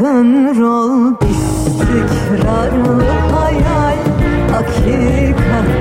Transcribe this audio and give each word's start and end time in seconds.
rock'n'roll 0.00 1.14
istikrarlı 1.30 3.04
hayal 3.32 3.98
hakikattir 4.52 5.77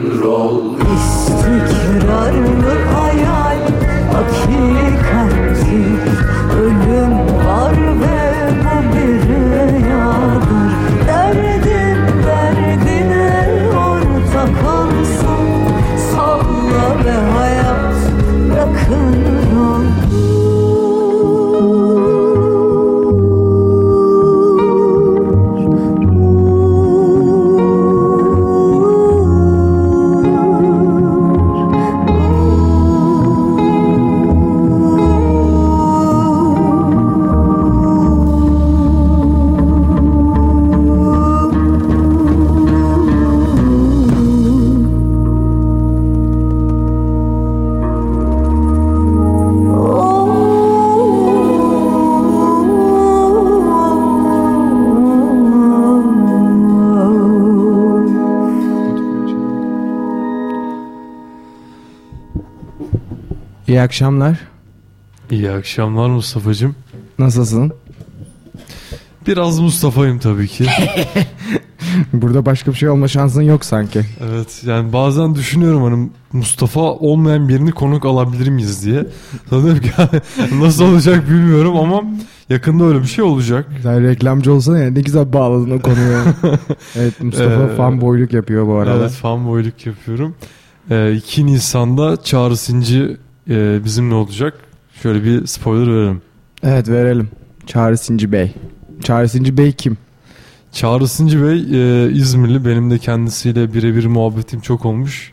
rock'n'roll 0.00 0.60
İstikrarlı 0.96 2.74
hayal 2.94 3.60
hakikattir 4.12 5.60
Ölüm 6.62 7.39
İyi 63.80 63.84
akşamlar. 63.84 64.38
İyi 65.30 65.50
akşamlar 65.50 66.08
Mustafa'cığım. 66.08 66.74
Nasılsın? 67.18 67.72
Biraz 69.26 69.58
Mustafa'yım 69.58 70.18
tabii 70.18 70.48
ki. 70.48 70.66
Burada 72.12 72.46
başka 72.46 72.70
bir 72.72 72.76
şey 72.76 72.88
olma 72.88 73.08
şansın 73.08 73.42
yok 73.42 73.64
sanki. 73.64 74.00
evet 74.30 74.62
yani 74.66 74.92
bazen 74.92 75.34
düşünüyorum 75.34 75.82
hani 75.82 76.10
Mustafa 76.32 76.80
olmayan 76.80 77.48
birini 77.48 77.72
konuk 77.72 78.04
alabilir 78.06 78.48
miyiz 78.48 78.84
diye. 78.84 79.06
Sanırım 79.50 79.78
ki 79.80 79.90
nasıl 80.60 80.84
olacak 80.84 81.28
bilmiyorum 81.28 81.76
ama 81.76 82.02
yakında 82.50 82.84
öyle 82.84 83.02
bir 83.02 83.06
şey 83.08 83.24
olacak. 83.24 83.66
Sen 83.82 84.02
reklamcı 84.02 84.52
olsana 84.52 84.78
ya 84.78 84.90
ne 84.90 85.00
güzel 85.00 85.32
bağladın 85.32 85.70
o 85.70 85.80
konuyu. 85.80 86.18
evet 86.96 87.20
Mustafa 87.20 87.72
Ee, 87.72 87.76
fan 87.76 88.00
boyluk 88.00 88.32
yapıyor 88.32 88.66
bu 88.66 88.74
arada. 88.74 88.96
Evet 88.96 89.10
fanboyluk 89.10 89.86
yapıyorum. 89.86 90.34
Ee, 90.90 91.12
2 91.14 91.46
Nisan'da 91.46 92.22
Çağrı 92.22 92.56
Sinci 92.56 93.16
e, 93.48 93.84
bizimle 93.84 94.14
olacak. 94.14 94.54
Şöyle 95.02 95.24
bir 95.24 95.46
spoiler 95.46 95.86
verelim. 95.94 96.22
Evet 96.62 96.88
verelim. 96.88 97.30
Çağrı 97.66 97.98
Sinci 97.98 98.32
Bey. 98.32 98.54
Çağrı 99.02 99.28
Sinci 99.28 99.56
Bey 99.58 99.72
kim? 99.72 99.96
Çağrı 100.72 101.08
Sıncı 101.08 101.42
Bey 101.42 101.58
e, 101.58 102.10
İzmirli. 102.10 102.64
Benim 102.64 102.90
de 102.90 102.98
kendisiyle 102.98 103.74
birebir 103.74 104.06
muhabbetim 104.06 104.60
çok 104.60 104.86
olmuş. 104.86 105.32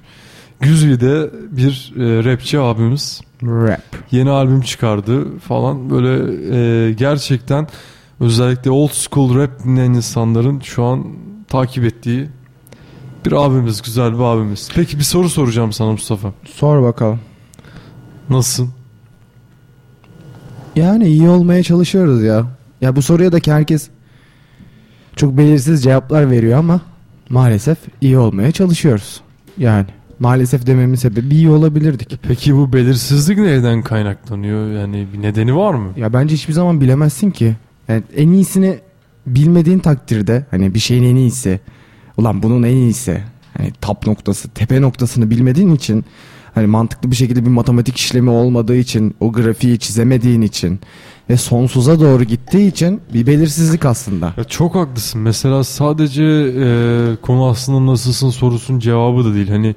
Güzide 0.59 1.29
bir 1.51 1.93
e, 1.97 2.23
rapçi 2.23 2.59
abimiz. 2.59 3.21
Rap. 3.43 3.81
Yeni 4.11 4.29
albüm 4.29 4.61
çıkardı 4.61 5.39
falan. 5.39 5.89
Böyle 5.89 6.33
e, 6.55 6.93
gerçekten 6.93 7.67
özellikle 8.19 8.71
old 8.71 8.91
school 8.91 9.35
rap 9.35 9.63
dinleyen 9.63 9.93
insanların 9.93 10.59
şu 10.59 10.83
an 10.83 11.05
takip 11.47 11.83
ettiği 11.83 12.29
bir 13.25 13.31
abimiz. 13.31 13.81
Güzel 13.81 14.13
bir 14.13 14.23
abimiz. 14.23 14.69
Peki 14.75 14.97
bir 14.97 15.03
soru 15.03 15.29
soracağım 15.29 15.73
sana 15.73 15.91
Mustafa. 15.91 16.33
Sor 16.45 16.83
bakalım. 16.83 17.19
Nasılsın? 18.29 18.69
Yani 20.75 21.07
iyi 21.07 21.29
olmaya 21.29 21.63
çalışıyoruz 21.63 22.23
ya. 22.23 22.45
Ya 22.81 22.95
bu 22.95 23.01
soruya 23.01 23.31
da 23.31 23.39
ki 23.39 23.51
herkes 23.51 23.89
çok 25.15 25.37
belirsiz 25.37 25.83
cevaplar 25.83 26.31
veriyor 26.31 26.59
ama 26.59 26.81
maalesef 27.29 27.77
iyi 28.01 28.17
olmaya 28.17 28.51
çalışıyoruz. 28.51 29.21
Yani 29.57 29.85
maalesef 30.19 30.67
dememin 30.67 30.95
sebebi 30.95 31.35
iyi 31.35 31.49
olabilirdik. 31.49 32.19
Peki 32.27 32.55
bu 32.55 32.73
belirsizlik 32.73 33.37
neyden 33.37 33.81
kaynaklanıyor? 33.81 34.71
Yani 34.71 35.07
bir 35.13 35.21
nedeni 35.21 35.55
var 35.55 35.73
mı? 35.73 35.91
Ya 35.97 36.13
bence 36.13 36.35
hiçbir 36.35 36.53
zaman 36.53 36.81
bilemezsin 36.81 37.31
ki. 37.31 37.55
Yani 37.87 38.03
en 38.15 38.29
iyisini 38.29 38.79
bilmediğin 39.27 39.79
takdirde 39.79 40.45
hani 40.51 40.73
bir 40.73 40.79
şeyin 40.79 41.03
en 41.03 41.15
iyisi. 41.15 41.59
Ulan 42.17 42.43
bunun 42.43 42.63
en 42.63 42.75
iyisi. 42.75 43.23
Hani 43.57 43.71
tap 43.81 44.07
noktası, 44.07 44.49
tepe 44.49 44.81
noktasını 44.81 45.29
bilmediğin 45.29 45.75
için 45.75 46.05
hani 46.57 46.67
mantıklı 46.67 47.11
bir 47.11 47.15
şekilde 47.15 47.45
bir 47.45 47.49
matematik 47.49 47.97
işlemi 47.97 48.29
olmadığı 48.29 48.75
için, 48.75 49.15
o 49.19 49.31
grafiği 49.31 49.79
çizemediğin 49.79 50.41
için 50.41 50.79
ve 51.29 51.37
sonsuza 51.37 51.99
doğru 51.99 52.23
gittiği 52.23 52.67
için 52.67 53.01
bir 53.13 53.27
belirsizlik 53.27 53.85
aslında. 53.85 54.33
Ya 54.37 54.43
çok 54.43 54.75
haklısın. 54.75 55.21
Mesela 55.21 55.63
sadece 55.63 56.23
e, 56.23 56.67
konu 57.21 57.47
aslında 57.47 57.91
nasılsın 57.91 58.29
sorusunun 58.29 58.79
cevabı 58.79 59.25
da 59.25 59.33
değil. 59.33 59.49
Hani 59.49 59.75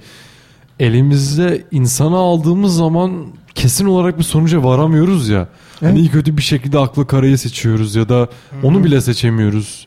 elimizde 0.80 1.64
insanı 1.70 2.16
aldığımız 2.16 2.76
zaman 2.76 3.26
kesin 3.54 3.86
olarak 3.86 4.18
bir 4.18 4.24
sonuca 4.24 4.64
varamıyoruz 4.64 5.28
ya. 5.28 5.48
Hani 5.80 5.90
Evet. 5.90 5.98
iyi 5.98 6.08
kötü 6.10 6.36
bir 6.36 6.42
şekilde 6.42 6.78
aklı 6.78 7.06
karayı 7.06 7.38
seçiyoruz 7.38 7.94
ya 7.94 8.08
da 8.08 8.28
onu 8.62 8.84
bile 8.84 9.00
seçemiyoruz. 9.00 9.86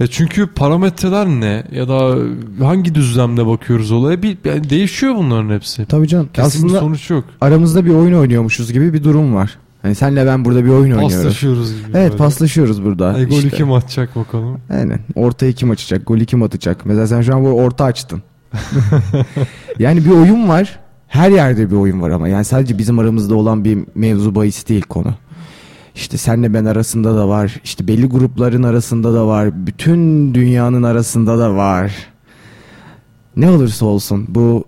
Ya 0.00 0.06
çünkü 0.06 0.46
parametreler 0.46 1.26
ne 1.26 1.64
ya 1.72 1.88
da 1.88 2.16
hangi 2.64 2.94
düzlemde 2.94 3.46
bakıyoruz 3.46 3.92
olaya 3.92 4.22
bir 4.22 4.38
yani 4.44 4.70
değişiyor 4.70 5.14
bunların 5.16 5.54
hepsi. 5.54 5.86
Tabii 5.86 6.08
canım. 6.08 6.28
Kesin 6.32 6.62
bir 6.62 6.66
aslında 6.66 6.80
sonuç 6.80 7.10
yok. 7.10 7.24
aramızda 7.40 7.84
bir 7.84 7.90
oyun 7.90 8.14
oynuyormuşuz 8.14 8.72
gibi 8.72 8.92
bir 8.92 9.04
durum 9.04 9.34
var. 9.34 9.58
Hani 9.82 9.94
senle 9.94 10.26
ben 10.26 10.44
burada 10.44 10.64
bir 10.64 10.70
oyun 10.70 10.82
oynuyoruz. 10.82 11.14
Paslaşıyoruz 11.14 11.70
gibi. 11.70 11.90
Evet 11.94 12.10
böyle. 12.10 12.16
paslaşıyoruz 12.16 12.84
burada. 12.84 13.06
Ay, 13.06 13.24
golü 13.24 13.36
İşte. 13.38 13.56
kim 13.56 13.72
atacak 13.72 14.16
bakalım. 14.16 14.60
Aynen. 14.70 15.00
Ortayı 15.14 15.52
kim 15.52 15.70
açacak? 15.70 16.06
Golü 16.06 16.26
kim 16.26 16.42
atacak? 16.42 16.86
Mesela 16.86 17.06
sen 17.06 17.22
şu 17.22 17.36
an 17.36 17.44
bu 17.44 17.48
orta 17.48 17.84
açtın. 17.84 18.22
yani 19.78 20.04
bir 20.04 20.10
oyun 20.10 20.48
var. 20.48 20.78
Her 21.08 21.30
yerde 21.30 21.70
bir 21.70 21.76
oyun 21.76 22.00
var 22.02 22.10
ama. 22.10 22.28
Yani 22.28 22.44
sadece 22.44 22.78
bizim 22.78 22.98
aramızda 22.98 23.34
olan 23.34 23.64
bir 23.64 23.78
mevzu 23.94 24.34
bahis 24.34 24.68
değil 24.68 24.82
konu. 24.82 25.14
İşte 25.96 26.16
senle 26.16 26.54
ben 26.54 26.64
arasında 26.64 27.16
da 27.16 27.28
var. 27.28 27.60
İşte 27.64 27.88
belli 27.88 28.06
grupların 28.06 28.62
arasında 28.62 29.14
da 29.14 29.26
var. 29.26 29.66
Bütün 29.66 30.34
dünyanın 30.34 30.82
arasında 30.82 31.38
da 31.38 31.54
var. 31.54 31.92
Ne 33.36 33.50
olursa 33.50 33.86
olsun 33.86 34.24
bu 34.28 34.64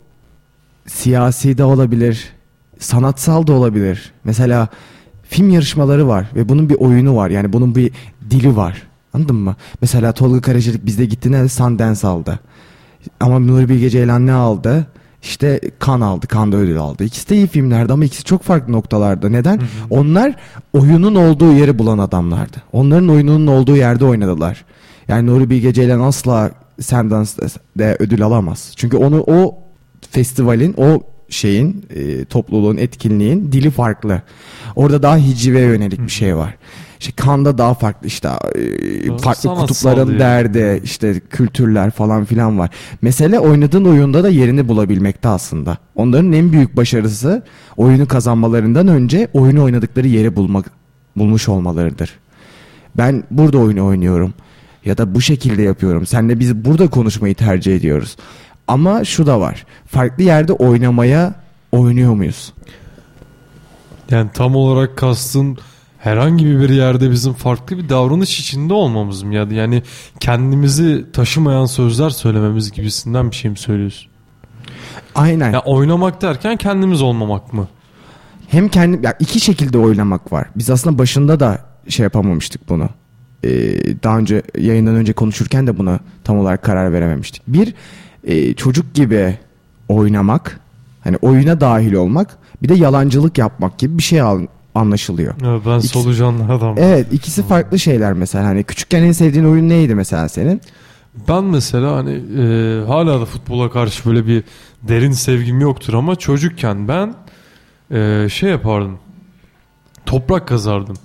siyasi 0.86 1.58
de 1.58 1.64
olabilir. 1.64 2.32
Sanatsal 2.78 3.46
da 3.46 3.52
olabilir. 3.52 4.12
Mesela 4.24 4.68
film 5.22 5.50
yarışmaları 5.50 6.08
var 6.08 6.26
ve 6.34 6.48
bunun 6.48 6.68
bir 6.68 6.74
oyunu 6.74 7.16
var. 7.16 7.30
Yani 7.30 7.52
bunun 7.52 7.74
bir 7.74 7.92
dili 8.30 8.56
var. 8.56 8.82
Anladın 9.14 9.36
mı? 9.36 9.56
Mesela 9.80 10.12
Tolga 10.12 10.40
Karacılık 10.40 10.86
bizde 10.86 11.04
gitti 11.04 11.32
ne 11.32 11.48
Sundance 11.48 12.08
aldı. 12.08 12.40
Ama 13.20 13.38
Nuri 13.38 13.68
Bilge 13.68 13.90
Ceylan 13.90 14.26
ne 14.26 14.32
aldı? 14.32 14.86
İşte 15.22 15.60
kan 15.78 16.00
aldı. 16.00 16.26
Kan 16.26 16.52
da 16.52 16.56
ödül 16.56 16.78
aldı. 16.78 17.04
İkisi 17.04 17.28
de 17.28 17.36
iyi 17.36 17.46
filmlerdi 17.46 17.92
ama 17.92 18.04
ikisi 18.04 18.24
çok 18.24 18.42
farklı 18.42 18.72
noktalarda. 18.72 19.28
Neden? 19.28 19.60
Onlar 19.90 20.34
oyunun 20.72 21.14
olduğu 21.14 21.52
yeri 21.52 21.78
bulan 21.78 21.98
adamlardı. 21.98 22.56
Onların 22.72 23.08
oyununun 23.08 23.46
olduğu 23.46 23.76
yerde 23.76 24.04
oynadılar. 24.04 24.64
Yani 25.08 25.26
Nuri 25.26 25.50
Bilge 25.50 25.72
Ceylan 25.72 26.00
asla 26.00 26.50
Sundance'de 26.80 27.96
ödül 27.98 28.22
alamaz. 28.22 28.72
Çünkü 28.76 28.96
onu 28.96 29.24
o 29.26 29.58
festivalin, 30.10 30.74
o 30.76 31.02
şeyin, 31.28 31.86
e, 31.94 32.24
topluluğun, 32.24 32.76
etkinliğin 32.76 33.52
dili 33.52 33.70
farklı. 33.70 34.22
Orada 34.76 35.02
daha 35.02 35.16
hicive 35.16 35.60
yönelik 35.60 36.00
bir 36.00 36.08
şey 36.08 36.36
var. 36.36 36.56
İşte 37.00 37.12
Kanda 37.12 37.58
daha 37.58 37.74
farklı 37.74 38.06
işte 38.06 38.28
e, 38.28 39.08
Daha 39.08 39.18
farklı 39.18 39.54
kutupların 39.54 40.18
derdi 40.18 40.80
işte 40.84 41.20
kültürler 41.20 41.90
falan 41.90 42.24
filan 42.24 42.58
var. 42.58 42.70
Mesele 43.02 43.38
oynadığın 43.38 43.84
oyunda 43.84 44.24
da 44.24 44.28
yerini 44.28 44.68
bulabilmekte 44.68 45.28
aslında. 45.28 45.78
Onların 45.94 46.32
en 46.32 46.52
büyük 46.52 46.76
başarısı 46.76 47.42
oyunu 47.76 48.08
kazanmalarından 48.08 48.88
önce 48.88 49.28
oyunu 49.32 49.64
oynadıkları 49.64 50.08
yeri 50.08 50.36
bulmak 50.36 50.70
bulmuş 51.16 51.48
olmalarıdır. 51.48 52.18
Ben 52.96 53.24
burada 53.30 53.58
oyunu 53.58 53.86
oynuyorum 53.86 54.34
ya 54.84 54.98
da 54.98 55.14
bu 55.14 55.20
şekilde 55.20 55.62
yapıyorum. 55.62 56.06
Senle 56.06 56.40
biz 56.40 56.64
burada 56.64 56.90
konuşmayı 56.90 57.34
tercih 57.34 57.76
ediyoruz. 57.76 58.16
Ama 58.68 59.04
şu 59.04 59.26
da 59.26 59.40
var. 59.40 59.66
Farklı 59.86 60.22
yerde 60.22 60.52
oynamaya 60.52 61.34
oynuyor 61.72 62.14
muyuz? 62.14 62.52
Yani 64.10 64.30
tam 64.34 64.56
olarak 64.56 64.96
kastın 64.96 65.58
herhangi 65.98 66.46
bir 66.46 66.68
yerde 66.68 67.10
bizim 67.10 67.32
farklı 67.32 67.78
bir 67.78 67.88
davranış 67.88 68.40
içinde 68.40 68.74
olmamız 68.74 69.22
mı? 69.22 69.34
Ya 69.34 69.46
yani 69.50 69.82
kendimizi 70.20 71.04
taşımayan 71.12 71.66
sözler 71.66 72.10
söylememiz 72.10 72.72
gibisinden 72.72 73.30
bir 73.30 73.36
şey 73.36 73.50
mi 73.50 73.58
söylüyorsun? 73.58 74.10
Aynen. 75.14 75.52
Ya 75.52 75.60
oynamak 75.60 76.22
derken 76.22 76.56
kendimiz 76.56 77.02
olmamak 77.02 77.52
mı? 77.52 77.68
Hem 78.48 78.68
kendi 78.68 79.06
ya 79.06 79.14
iki 79.20 79.40
şekilde 79.40 79.78
oynamak 79.78 80.32
var. 80.32 80.46
Biz 80.56 80.70
aslında 80.70 80.98
başında 80.98 81.40
da 81.40 81.58
şey 81.88 82.04
yapamamıştık 82.04 82.68
bunu. 82.68 82.88
Ee, 83.44 83.48
daha 84.02 84.18
önce 84.18 84.42
yayından 84.58 84.94
önce 84.94 85.12
konuşurken 85.12 85.66
de 85.66 85.78
buna 85.78 85.98
tam 86.24 86.38
olarak 86.38 86.62
karar 86.62 86.92
verememiştik. 86.92 87.42
Bir 87.46 87.74
e, 88.24 88.54
çocuk 88.54 88.94
gibi 88.94 89.38
oynamak, 89.88 90.60
hani 91.04 91.16
oyuna 91.16 91.60
dahil 91.60 91.92
olmak, 91.92 92.38
bir 92.62 92.68
de 92.68 92.74
yalancılık 92.74 93.38
yapmak 93.38 93.78
gibi 93.78 93.98
bir 93.98 94.02
şey 94.02 94.20
al- 94.20 94.46
anlaşılıyor. 94.78 95.34
Ya 95.42 95.60
ben 95.66 95.78
İkisi- 95.78 95.88
solucanlı 95.88 96.52
adam. 96.52 96.74
Evet, 96.78 97.12
ikisi 97.12 97.42
farklı 97.42 97.78
şeyler 97.78 98.12
mesela. 98.12 98.44
Hani 98.44 98.64
küçükken 98.64 99.02
en 99.02 99.12
sevdiğin 99.12 99.44
oyun 99.44 99.68
neydi 99.68 99.94
mesela 99.94 100.28
senin? 100.28 100.60
Ben 101.28 101.44
mesela 101.44 101.96
hani 101.96 102.10
e, 102.38 102.84
hala 102.86 103.20
da 103.20 103.24
futbola 103.24 103.70
karşı 103.70 104.08
böyle 104.10 104.26
bir 104.26 104.44
derin 104.82 105.12
sevgim 105.12 105.60
yoktur 105.60 105.94
ama 105.94 106.16
çocukken 106.16 106.88
ben 106.88 107.14
e, 107.92 108.28
şey 108.28 108.50
yapardım. 108.50 108.98
Toprak 110.06 110.48
kazardım. 110.48 110.96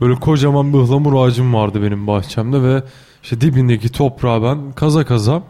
Böyle 0.00 0.14
kocaman 0.14 0.72
bir 0.72 0.78
ıhlamur 0.78 1.26
ağacım 1.26 1.54
vardı 1.54 1.82
benim 1.82 2.06
bahçemde 2.06 2.62
ve 2.62 2.82
işte 3.22 3.40
dibindeki 3.40 3.88
toprağı 3.88 4.42
ben 4.42 4.72
kaza 4.72 5.04
kaza 5.04 5.42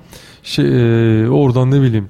şey 0.43 0.65
e, 0.67 1.29
oradan 1.29 1.71
ne 1.71 1.81
bileyim 1.83 2.09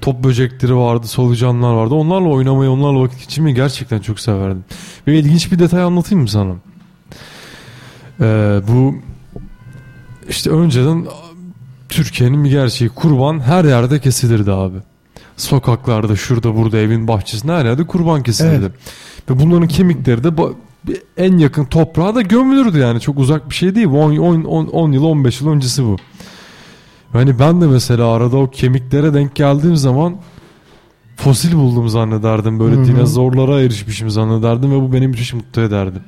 top 0.00 0.24
böcekleri 0.24 0.76
vardı, 0.76 1.06
solucanlar 1.06 1.72
vardı. 1.72 1.94
Onlarla 1.94 2.28
oynamayı, 2.28 2.70
onlarla 2.70 3.00
vakit 3.00 3.20
geçirmeyi 3.20 3.56
gerçekten 3.56 3.98
çok 3.98 4.20
severdim. 4.20 4.64
Ve 5.06 5.18
ilginç 5.18 5.52
bir 5.52 5.58
detay 5.58 5.82
anlatayım 5.82 6.22
mı 6.22 6.28
sana? 6.28 6.54
Ee, 8.20 8.60
bu 8.68 8.94
işte 10.28 10.50
önceden 10.50 11.06
Türkiye'nin 11.88 12.44
bir 12.44 12.50
gerçeği 12.50 12.90
kurban 12.90 13.40
her 13.40 13.64
yerde 13.64 14.00
kesilirdi 14.00 14.52
abi. 14.52 14.78
Sokaklarda, 15.36 16.16
şurada, 16.16 16.56
burada, 16.56 16.78
evin 16.78 17.08
bahçesinde 17.08 17.52
her 17.52 17.64
yerde 17.64 17.86
kurban 17.86 18.22
kesilirdi. 18.22 18.72
Ve 19.30 19.40
bunların 19.40 19.68
kemikleri 19.68 20.24
de 20.24 20.30
en 21.16 21.36
yakın 21.38 21.64
toprağa 21.64 22.14
da 22.14 22.22
gömülürdü 22.22 22.78
yani. 22.78 23.00
Çok 23.00 23.18
uzak 23.18 23.50
bir 23.50 23.54
şey 23.54 23.74
değil. 23.74 23.86
10, 23.86 24.16
10, 24.16 24.44
10, 24.44 24.66
10 24.66 24.92
yıl, 24.92 25.04
15 25.04 25.40
yıl 25.40 25.48
öncesi 25.48 25.84
bu. 25.84 25.96
Yani 27.14 27.38
ben 27.38 27.60
de 27.60 27.66
mesela 27.66 28.06
arada 28.06 28.36
o 28.36 28.50
kemiklere 28.50 29.14
denk 29.14 29.34
geldiğim 29.34 29.76
zaman 29.76 30.16
fosil 31.16 31.54
buldum 31.54 31.88
zannederdim. 31.88 32.60
Böyle 32.60 32.76
Hı 32.76 32.80
hı. 32.80 32.84
dinozorlara 32.84 33.60
erişmişim 33.60 34.10
zannederdim 34.10 34.72
ve 34.72 34.80
bu 34.80 34.92
beni 34.92 35.08
müthiş 35.08 35.34
mutlu 35.34 35.62
ederdi. 35.62 35.98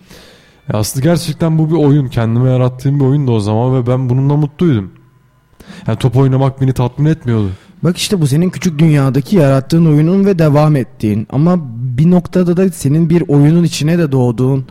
Ya 0.73 0.79
aslında 0.79 1.05
gerçekten 1.05 1.59
bu 1.59 1.71
bir 1.71 1.77
oyun. 1.77 2.09
Kendime 2.09 2.51
yarattığım 2.51 3.01
bir 3.01 3.05
oyundu 3.05 3.33
o 3.33 3.41
zaman 3.41 3.75
ve 3.75 3.87
ben 3.87 4.09
bununla 4.11 4.37
mutluydum. 4.37 4.91
Yani 5.87 5.99
top 5.99 6.17
oynamak 6.17 6.61
beni 6.61 6.73
tatmin 6.73 7.07
etmiyordu. 7.07 7.51
Bak 7.85 7.97
işte 7.97 8.21
bu 8.21 8.27
senin 8.27 8.51
küçük 8.51 8.79
dünyadaki 8.79 9.37
yarattığın 9.37 9.87
oyunun 9.87 10.25
ve 10.27 10.39
devam 10.39 10.77
ettiğin 10.77 11.27
ama 11.31 11.57
bir 11.77 12.11
noktada 12.11 12.57
da 12.57 12.69
senin 12.69 13.11
bir 13.11 13.25
oyunun 13.29 13.65
içine 13.65 13.99
de 13.99 14.13
doğduğun 14.13 14.67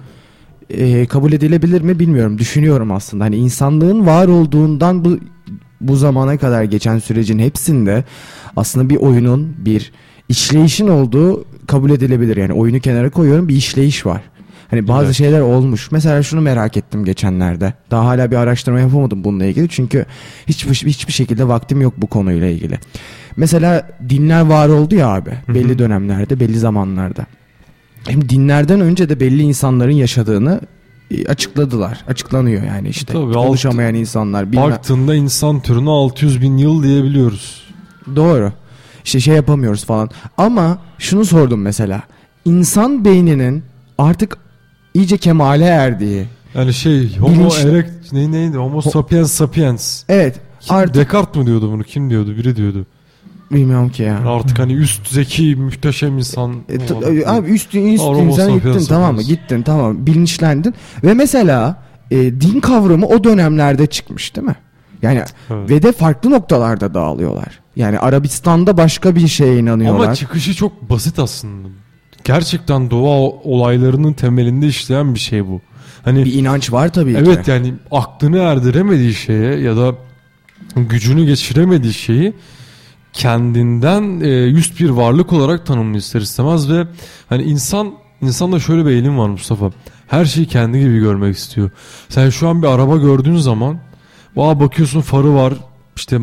e, 0.69 1.05
kabul 1.05 1.33
edilebilir 1.33 1.81
mi 1.81 2.00
bilmiyorum. 2.00 2.38
Düşünüyorum 2.38 2.91
aslında. 2.91 3.23
Hani 3.23 3.35
insanlığın 3.35 4.05
var 4.05 4.27
olduğundan 4.27 5.05
bu 5.05 5.17
bu 5.81 5.95
zamana 5.95 6.38
kadar 6.38 6.63
geçen 6.63 7.00
sürecin 7.00 7.39
hepsinde 7.39 8.03
aslında 8.55 8.89
bir 8.89 8.95
oyunun 8.95 9.55
bir 9.57 9.91
işleyişin 10.29 10.88
olduğu 10.88 11.45
kabul 11.67 11.91
edilebilir. 11.91 12.38
Yani 12.38 12.53
oyunu 12.53 12.79
kenara 12.79 13.09
koyuyorum 13.09 13.47
bir 13.47 13.55
işleyiş 13.55 14.05
var. 14.05 14.21
Hani 14.69 14.88
bazı 14.88 15.05
Evet. 15.05 15.15
şeyler 15.15 15.41
olmuş. 15.41 15.91
Mesela 15.91 16.23
şunu 16.23 16.41
merak 16.41 16.77
ettim 16.77 17.05
geçenlerde. 17.05 17.73
Daha 17.91 18.05
hala 18.05 18.31
bir 18.31 18.35
araştırma 18.35 18.79
yapamadım 18.79 19.23
bununla 19.23 19.45
ilgili. 19.45 19.69
Çünkü 19.69 20.05
hiçbir, 20.47 20.73
hiçbir 20.73 21.13
şekilde 21.13 21.47
vaktim 21.47 21.81
yok 21.81 21.93
bu 21.97 22.07
konuyla 22.07 22.47
ilgili. 22.47 22.79
Mesela 23.38 23.88
dinler 24.09 24.41
var 24.41 24.69
oldu 24.69 24.95
ya 24.95 25.07
abi. 25.07 25.31
Belli 25.47 25.79
dönemlerde, 25.79 26.39
belli 26.39 26.59
zamanlarda. 26.59 27.25
Hem 28.07 28.29
dinlerden 28.29 28.81
önce 28.81 29.09
de 29.09 29.19
belli 29.19 29.41
insanların 29.41 29.91
yaşadığını 29.91 30.61
açıkladılar. 31.27 32.03
Açıklanıyor 32.07 32.63
yani 32.63 32.89
işte. 32.89 33.13
Tabii, 33.13 33.33
Konuşamayan 33.33 33.95
insanlar. 33.95 34.51
bilmem- 34.51 34.71
Baktığında 34.71 35.15
insan 35.15 35.59
türüne 35.59 35.89
600 35.89 36.41
bin 36.41 36.57
yıl 36.57 36.83
diyebiliyoruz. 36.83 37.63
Doğru. 38.15 38.51
İşte 39.05 39.19
şey 39.19 39.35
yapamıyoruz 39.35 39.85
falan. 39.85 40.09
Ama 40.37 40.77
şunu 40.99 41.25
sordum 41.25 41.61
mesela. 41.61 42.01
İnsan 42.45 43.05
beyninin 43.05 43.63
artık 43.97 44.37
iyice 44.93 45.17
kemale 45.17 45.65
erdiği. 45.65 46.25
Yani 46.55 46.73
şey 46.73 47.17
homo 47.17 47.33
Bilinç- 47.35 47.65
erect 47.65 48.11
ne 48.13 48.31
neydi? 48.31 48.57
Homo 48.57 48.81
sapiens 48.81 49.31
sapiens. 49.31 50.03
Evet. 50.09 50.39
Kim, 50.59 50.75
Artık 50.75 50.95
Descartes 50.95 51.35
mı 51.35 51.45
diyordu 51.45 51.71
bunu? 51.71 51.83
Kim 51.83 52.09
diyordu? 52.09 52.37
Biri 52.37 52.55
diyordu. 52.55 52.85
Bilmiyorum 53.51 53.89
ki 53.89 54.03
ya. 54.03 54.20
Artık 54.27 54.60
hani 54.60 54.74
üst 54.74 55.08
zeki 55.08 55.55
muhteşem 55.55 56.17
insan. 56.17 56.55
E, 56.70 56.77
t- 56.77 56.93
olan- 56.93 57.24
abi 57.38 57.50
üst, 57.51 57.75
üst 57.75 58.03
Homo 58.03 58.24
insan 58.24 58.53
gittin 58.53 58.86
tamam 58.89 59.15
mı? 59.15 59.22
Gittin 59.22 59.62
tamam 59.62 60.05
bilinçlendin. 60.05 60.74
Ve 61.03 61.13
mesela 61.13 61.84
e, 62.12 62.41
din 62.41 62.60
kavramı 62.60 63.05
o 63.08 63.24
dönemlerde 63.24 63.88
çıkmış 63.88 64.36
değil 64.36 64.48
mi? 64.48 64.55
Yani 65.01 65.24
Evet. 65.50 65.70
ve 65.70 65.84
de 65.84 65.91
farklı 65.91 66.31
noktalarda 66.31 66.93
dağılıyorlar. 66.93 67.60
Yani 67.75 68.00
Arabistan'da 68.00 68.77
başka 68.77 69.15
bir 69.15 69.27
şeye 69.27 69.58
inanıyorlar. 69.58 70.05
Ama 70.05 70.15
çıkışı 70.15 70.53
çok 70.53 70.89
basit 70.89 71.20
aslında. 71.20 71.67
Gerçekten 72.24 72.91
doğa 72.91 73.20
olaylarının 73.43 74.13
temelinde 74.13 74.67
işleyen 74.67 75.13
bir 75.13 75.20
şey 75.20 75.48
bu. 75.48 75.62
Hani 76.03 76.25
bir 76.25 76.34
inanç 76.34 76.72
var 76.72 76.93
tabii 76.93 77.12
evet 77.12 77.43
ki. 77.46 77.51
yani 77.51 77.74
aklını 77.91 78.38
erdiremediği 78.38 79.13
şeye 79.13 79.60
ya 79.60 79.77
da 79.77 79.96
gücünü 80.75 81.25
geçiremediği 81.25 81.93
şeyi 81.93 82.34
kendinden 83.13 84.19
e, 84.21 84.51
üst 84.51 84.79
bir 84.79 84.89
varlık 84.89 85.33
olarak 85.33 85.65
tanımlıyor 85.65 85.99
ister 85.99 86.21
istemez 86.21 86.69
ve 86.69 86.87
hani 87.29 87.43
insan 87.43 87.93
insanda 88.21 88.59
şöyle 88.59 88.85
bir 88.85 88.91
eğilim 88.91 89.17
var 89.17 89.29
Mustafa. 89.29 89.71
Her 90.07 90.25
şeyi 90.25 90.47
kendi 90.47 90.79
gibi 90.79 90.99
görmek 90.99 91.37
istiyor. 91.37 91.69
Sen 92.09 92.29
şu 92.29 92.47
an 92.47 92.61
bir 92.61 92.67
araba 92.67 92.97
gördüğün 92.97 93.37
zaman 93.37 93.77
Aa 94.37 94.59
bakıyorsun 94.59 95.01
farı 95.01 95.35
var 95.35 95.53
işte, 95.95 96.19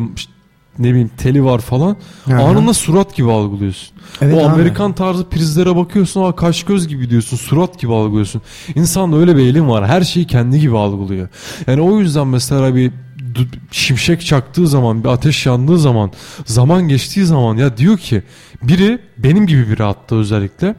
ne 0.79 0.89
bileyim 0.89 1.11
teli 1.17 1.43
var 1.45 1.59
falan. 1.59 1.95
Hı. 2.25 2.35
Anında 2.35 2.73
surat 2.73 3.15
gibi 3.15 3.31
algılıyorsun. 3.31 3.89
Evet 4.21 4.35
o 4.35 4.37
abi. 4.37 4.45
Amerikan 4.45 4.93
tarzı 4.93 5.29
prizlere 5.29 5.75
bakıyorsun 5.75 6.23
aa 6.23 6.35
kaş 6.35 6.63
göz 6.63 6.87
gibi 6.87 7.09
diyorsun 7.09 7.37
surat 7.37 7.79
gibi 7.79 7.93
algılıyorsun. 7.93 8.41
İnsanda 8.75 9.17
öyle 9.17 9.35
bir 9.35 9.41
eğilim 9.41 9.69
var 9.69 9.87
her 9.87 10.01
şeyi 10.01 10.27
kendi 10.27 10.59
gibi 10.59 10.77
algılıyor. 10.77 11.29
Yani 11.67 11.81
o 11.81 11.99
yüzden 11.99 12.27
mesela 12.27 12.75
bir 12.75 12.91
şimşek 13.71 14.25
çaktığı 14.25 14.67
zaman 14.67 15.03
bir 15.03 15.09
ateş 15.09 15.45
yandığı 15.45 15.79
zaman 15.79 16.11
zaman 16.45 16.87
geçtiği 16.87 17.25
zaman 17.25 17.57
ya 17.57 17.77
diyor 17.77 17.97
ki 17.97 18.23
biri 18.63 18.99
benim 19.17 19.47
gibi 19.47 19.69
biri 19.69 19.83
hatta 19.83 20.15
özellikle 20.15 20.75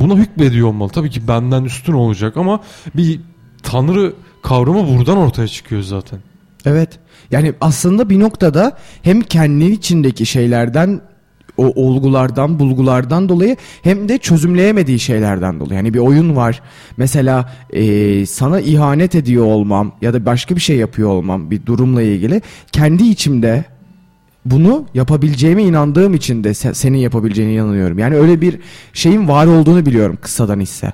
buna 0.00 0.14
hükmediyor 0.14 0.68
olmalı. 0.68 0.90
Tabii 0.92 1.10
ki 1.10 1.28
benden 1.28 1.64
üstün 1.64 1.92
olacak 1.92 2.36
ama 2.36 2.60
bir 2.94 3.20
tanrı 3.62 4.14
kavramı 4.42 4.98
buradan 4.98 5.16
ortaya 5.18 5.48
çıkıyor 5.48 5.82
zaten. 5.82 6.18
Evet. 6.64 6.98
Yani 7.30 7.52
aslında 7.60 8.10
bir 8.10 8.20
noktada 8.20 8.76
hem 9.02 9.20
kendi 9.20 9.64
içindeki 9.64 10.26
şeylerden 10.26 11.00
o 11.58 11.82
olgulardan, 11.82 12.58
bulgulardan 12.58 13.28
dolayı 13.28 13.56
hem 13.82 14.08
de 14.08 14.18
çözümleyemediği 14.18 14.98
şeylerden 14.98 15.60
dolayı. 15.60 15.76
Yani 15.76 15.94
bir 15.94 15.98
oyun 15.98 16.36
var. 16.36 16.62
Mesela 16.96 17.52
e, 17.72 18.26
sana 18.26 18.60
ihanet 18.60 19.14
ediyor 19.14 19.44
olmam 19.44 19.92
ya 20.02 20.14
da 20.14 20.26
başka 20.26 20.56
bir 20.56 20.60
şey 20.60 20.76
yapıyor 20.76 21.08
olmam 21.08 21.50
bir 21.50 21.66
durumla 21.66 22.02
ilgili 22.02 22.42
kendi 22.72 23.04
içimde 23.04 23.64
bunu 24.44 24.86
yapabileceğime 24.94 25.62
inandığım 25.62 26.14
için 26.14 26.44
de 26.44 26.48
se- 26.48 26.74
senin 26.74 26.98
yapabileceğine 26.98 27.52
inanıyorum. 27.54 27.98
Yani 27.98 28.16
öyle 28.16 28.40
bir 28.40 28.58
şeyin 28.92 29.28
var 29.28 29.46
olduğunu 29.46 29.86
biliyorum 29.86 30.18
kısadan 30.22 30.60
hisse. 30.60 30.92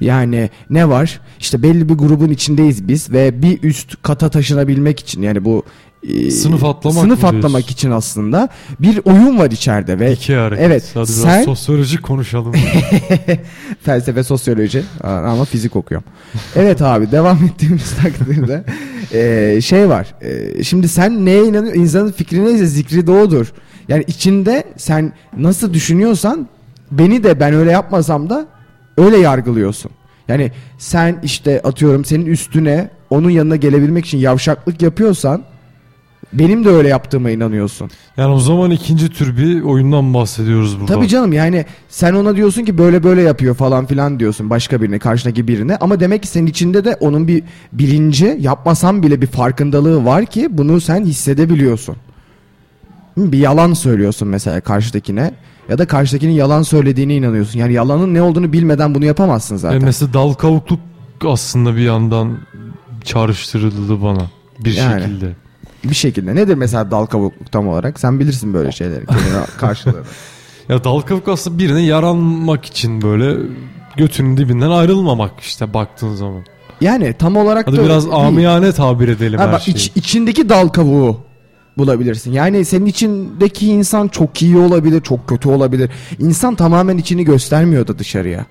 Yani 0.00 0.50
ne 0.70 0.88
var? 0.88 1.20
İşte 1.40 1.62
belli 1.62 1.88
bir 1.88 1.94
grubun 1.94 2.30
içindeyiz 2.30 2.88
biz 2.88 3.12
ve 3.12 3.42
bir 3.42 3.62
üst 3.62 4.02
kata 4.02 4.28
taşınabilmek 4.28 5.00
için 5.00 5.22
yani 5.22 5.44
bu 5.44 5.62
e, 6.08 6.30
Sınıf 6.30 6.64
atlamak 6.64 7.02
sınıf 7.04 7.24
atlamak 7.24 7.42
diyorsun? 7.52 7.72
için 7.72 7.90
aslında 7.90 8.48
bir 8.80 9.00
oyun 9.04 9.38
var 9.38 9.50
içeride 9.50 9.98
ve 9.98 10.12
İki 10.12 10.34
hareket. 10.36 10.66
evet, 10.66 10.82
Hadi 10.94 10.94
biraz 10.94 11.10
sen- 11.10 11.44
sosyoloji 11.44 12.02
konuşalım. 12.02 12.52
felsefe, 13.82 14.22
sosyoloji 14.24 14.82
ama 15.04 15.44
fizik 15.44 15.76
okuyorum. 15.76 16.06
Evet 16.56 16.82
abi 16.82 17.10
devam 17.12 17.44
ettiğimiz 17.44 17.94
takdirde 17.96 18.64
eee, 19.14 19.60
şey 19.60 19.88
var. 19.88 20.14
Eee, 20.22 20.64
şimdi 20.64 20.88
sen 20.88 21.24
neye 21.26 21.44
inanıyorsun? 21.44 21.80
İnsanın 21.80 22.12
fikri 22.12 22.44
neyse 22.44 22.66
zikri 22.66 23.06
de 23.06 23.10
odur. 23.10 23.52
Yani 23.88 24.04
içinde 24.06 24.64
sen 24.76 25.12
nasıl 25.36 25.74
düşünüyorsan 25.74 26.48
beni 26.90 27.24
de 27.24 27.40
ben 27.40 27.54
öyle 27.54 27.70
yapmasam 27.70 28.30
da 28.30 28.46
öyle 28.98 29.16
yargılıyorsun. 29.16 29.90
Yani 30.28 30.52
sen 30.78 31.16
işte 31.22 31.60
atıyorum 31.64 32.04
senin 32.04 32.26
üstüne 32.26 32.90
onun 33.10 33.30
yanına 33.30 33.56
gelebilmek 33.56 34.06
için 34.06 34.18
yavşaklık 34.18 34.82
yapıyorsan 34.82 35.42
benim 36.38 36.64
de 36.64 36.68
öyle 36.68 36.88
yaptığıma 36.88 37.30
inanıyorsun. 37.30 37.90
Yani 38.16 38.34
o 38.34 38.38
zaman 38.38 38.70
ikinci 38.70 39.08
tür 39.08 39.36
bir 39.36 39.62
oyundan 39.62 40.14
bahsediyoruz 40.14 40.80
burada. 40.80 40.94
Tabii 40.94 41.08
canım 41.08 41.32
yani 41.32 41.64
sen 41.88 42.14
ona 42.14 42.36
diyorsun 42.36 42.64
ki 42.64 42.78
böyle 42.78 43.02
böyle 43.02 43.22
yapıyor 43.22 43.54
falan 43.54 43.86
filan 43.86 44.20
diyorsun 44.20 44.50
başka 44.50 44.82
birine 44.82 44.98
karşındaki 44.98 45.48
birine 45.48 45.76
ama 45.76 46.00
demek 46.00 46.22
ki 46.22 46.28
senin 46.28 46.46
içinde 46.46 46.84
de 46.84 46.96
onun 47.00 47.28
bir 47.28 47.42
bilinci 47.72 48.36
yapmasan 48.40 49.02
bile 49.02 49.22
bir 49.22 49.26
farkındalığı 49.26 50.04
var 50.04 50.26
ki 50.26 50.48
bunu 50.50 50.80
sen 50.80 51.04
hissedebiliyorsun. 51.04 51.96
Bir 53.16 53.38
yalan 53.38 53.72
söylüyorsun 53.72 54.28
mesela 54.28 54.60
karşıdakine 54.60 55.34
ya 55.68 55.78
da 55.78 55.86
karşıdakinin 55.86 56.32
yalan 56.32 56.62
söylediğine 56.62 57.16
inanıyorsun. 57.16 57.58
Yani 57.58 57.72
yalanın 57.72 58.14
ne 58.14 58.22
olduğunu 58.22 58.52
bilmeden 58.52 58.94
bunu 58.94 59.04
yapamazsın 59.04 59.56
zaten. 59.56 59.80
E 59.80 59.84
mesela 59.84 60.12
dal 60.12 60.32
kavukluk 60.32 60.80
aslında 61.26 61.76
bir 61.76 61.80
yandan 61.80 62.38
çağrıştırıldı 63.04 64.02
bana 64.02 64.30
bir 64.64 64.72
Yani. 64.72 65.02
şekilde. 65.02 65.32
Bir 65.84 65.94
şekilde. 65.94 66.34
Nedir 66.34 66.54
mesela 66.54 66.90
dal 66.90 67.06
kavukluk 67.06 67.52
tam 67.52 67.68
olarak? 67.68 68.00
Sen 68.00 68.20
bilirsin 68.20 68.54
böyle 68.54 68.72
şeyleri. 68.72 69.04
karşılığını. 69.58 70.02
Ya 70.68 70.84
dal 70.84 71.00
kavuk 71.00 71.28
aslında 71.28 71.58
birine 71.58 71.82
yaranmak 71.82 72.64
için 72.64 73.02
böyle 73.02 73.36
götünün 73.96 74.36
dibinden 74.36 74.70
ayrılmamak 74.70 75.40
işte 75.40 75.74
baktığın 75.74 76.14
zaman. 76.14 76.44
Yani 76.80 77.14
tam 77.18 77.36
olarak 77.36 77.66
Hadi 77.66 77.76
da 77.76 77.84
biraz 77.84 78.06
amiyane 78.06 78.72
tabir 78.72 79.08
edelim 79.08 79.38
Ha 79.38 79.46
her 79.46 79.52
bak 79.52 79.62
şeyi. 79.62 79.74
iç- 79.74 79.92
içindeki 79.94 80.48
dal 80.48 80.68
kavuğu 80.68 81.20
bulabilirsin. 81.78 82.32
Yani 82.32 82.64
senin 82.64 82.86
içindeki 82.86 83.66
insan 83.66 84.08
çok 84.08 84.42
iyi 84.42 84.56
olabilir, 84.56 85.00
çok 85.00 85.28
kötü 85.28 85.48
olabilir. 85.48 85.90
İnsan 86.18 86.54
tamamen 86.54 86.98
içini 86.98 87.24
göstermiyor 87.24 87.86
da 87.86 87.98
dışarıya. 87.98 88.46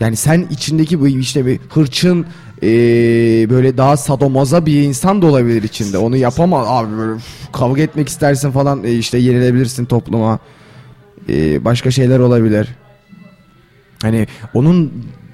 Yani 0.00 0.16
sen 0.16 0.46
içindeki 0.50 1.00
bu 1.00 1.08
işte 1.08 1.46
bir 1.46 1.60
hırçın 1.70 2.26
eee, 2.62 3.50
böyle 3.50 3.76
daha 3.76 3.96
sadomaza 3.96 4.66
bir 4.66 4.82
insan 4.82 5.22
da 5.22 5.26
olabilir 5.26 5.62
içinde. 5.62 5.98
Onu 5.98 6.16
yapamaz 6.16 6.66
abi 6.68 6.96
böyle 6.96 7.12
üf, 7.12 7.52
kavga 7.52 7.82
etmek 7.82 8.08
istersin 8.08 8.50
falan 8.50 8.84
e, 8.84 8.92
işte 8.92 9.18
yenilebilirsin 9.18 9.84
topluma. 9.84 10.38
Eee, 11.28 11.64
başka 11.64 11.90
şeyler 11.90 12.18
olabilir. 12.18 12.68
Hani 14.02 14.26
onun 14.54 14.92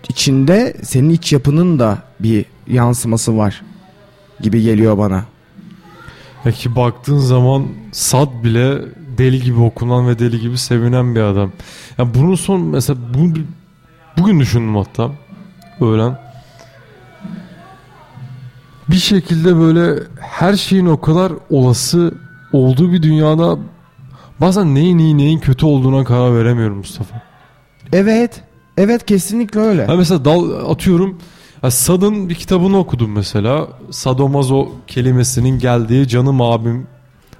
içinde 0.09 0.77
senin 0.83 1.11
iç 1.11 1.33
yapının 1.33 1.79
da 1.79 1.99
bir 2.21 2.45
yansıması 2.67 3.37
var 3.39 3.63
gibi 4.41 4.63
geliyor 4.63 4.99
bana. 4.99 5.25
Ya 6.45 6.53
ki 6.53 6.77
baktığın 6.77 7.19
zaman 7.19 7.67
Sad 7.93 8.29
bile 8.45 8.79
deli 9.19 9.43
gibi 9.43 9.61
okunan 9.61 10.09
ve 10.09 10.19
deli 10.19 10.41
gibi 10.41 10.59
sevinen 10.59 11.15
bir 11.15 11.21
adam. 11.21 11.53
Ya 11.99 12.15
bunun 12.15 12.35
son 12.35 12.61
mesela 12.61 12.99
bu, 13.15 13.35
bugün 14.19 14.41
düşündüm 14.41 14.77
hatta 14.77 15.11
öğlen. 15.81 16.28
Bir 18.91 18.97
şekilde 18.97 19.57
böyle 19.57 20.03
her 20.21 20.57
şeyin 20.57 20.87
o 20.87 21.01
kadar 21.01 21.33
olası 21.51 22.15
olduğu 22.53 22.93
bir 22.93 23.03
dünyada 23.03 23.59
bazen 24.41 24.75
neyin 24.75 24.99
iyi 24.99 25.19
neyin 25.19 25.39
kötü 25.39 25.67
olduğuna 25.67 26.05
karar 26.05 26.35
veremiyorum 26.35 26.77
Mustafa. 26.79 27.23
Evet. 27.93 28.43
Evet 28.77 29.07
kesinlikle 29.07 29.61
öyle. 29.61 29.87
Ha 29.87 29.97
mesela 29.97 30.25
dal 30.25 30.71
atıyorum 30.71 31.19
Sad'ın 31.69 32.29
bir 32.29 32.35
kitabını 32.35 32.79
okudum 32.79 33.13
mesela. 33.13 33.69
Sadomazo 33.91 34.69
kelimesinin 34.87 35.59
geldiği 35.59 36.09
canım 36.09 36.41
abim 36.41 36.87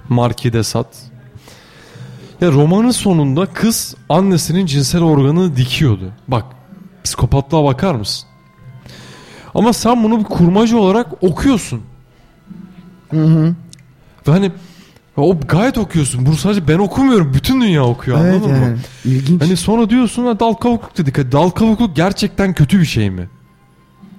Marki 0.09 0.63
Sad. 0.63 0.93
Ya 2.41 2.51
romanın 2.51 2.91
sonunda 2.91 3.45
kız 3.45 3.95
annesinin 4.09 4.65
cinsel 4.65 5.01
organını 5.01 5.55
dikiyordu. 5.55 6.11
Bak 6.27 6.45
psikopatlığa 7.03 7.63
bakar 7.63 7.95
mısın? 7.95 8.29
Ama 9.55 9.73
sen 9.73 10.03
bunu 10.03 10.19
bir 10.19 10.23
kurmacı 10.23 10.77
olarak 10.79 11.23
okuyorsun. 11.23 11.81
Hı 13.11 13.23
hı. 13.23 13.55
Ve 14.27 14.31
hani 14.31 14.51
o 15.17 15.39
gayet 15.39 15.77
okuyorsun. 15.77 16.25
Bunu 16.25 16.35
sadece 16.35 16.67
ben 16.67 16.77
okumuyorum. 16.79 17.33
Bütün 17.33 17.61
dünya 17.61 17.85
okuyor 17.85 18.19
Evet 18.25 18.33
anladın 18.33 18.49
yani. 18.55 18.65
mı? 18.65 18.77
İlginç. 19.05 19.41
Hani 19.41 19.57
sonra 19.57 19.89
diyorsun 19.89 20.25
ha 20.25 20.39
dal 20.39 20.53
kavukluk 20.53 20.97
dedik. 20.97 21.17
Ha, 21.17 21.31
Dal 21.31 21.49
kavukluk 21.49 21.95
gerçekten 21.95 22.53
kötü 22.53 22.79
bir 22.79 22.85
şey 22.85 23.09
mi? 23.09 23.29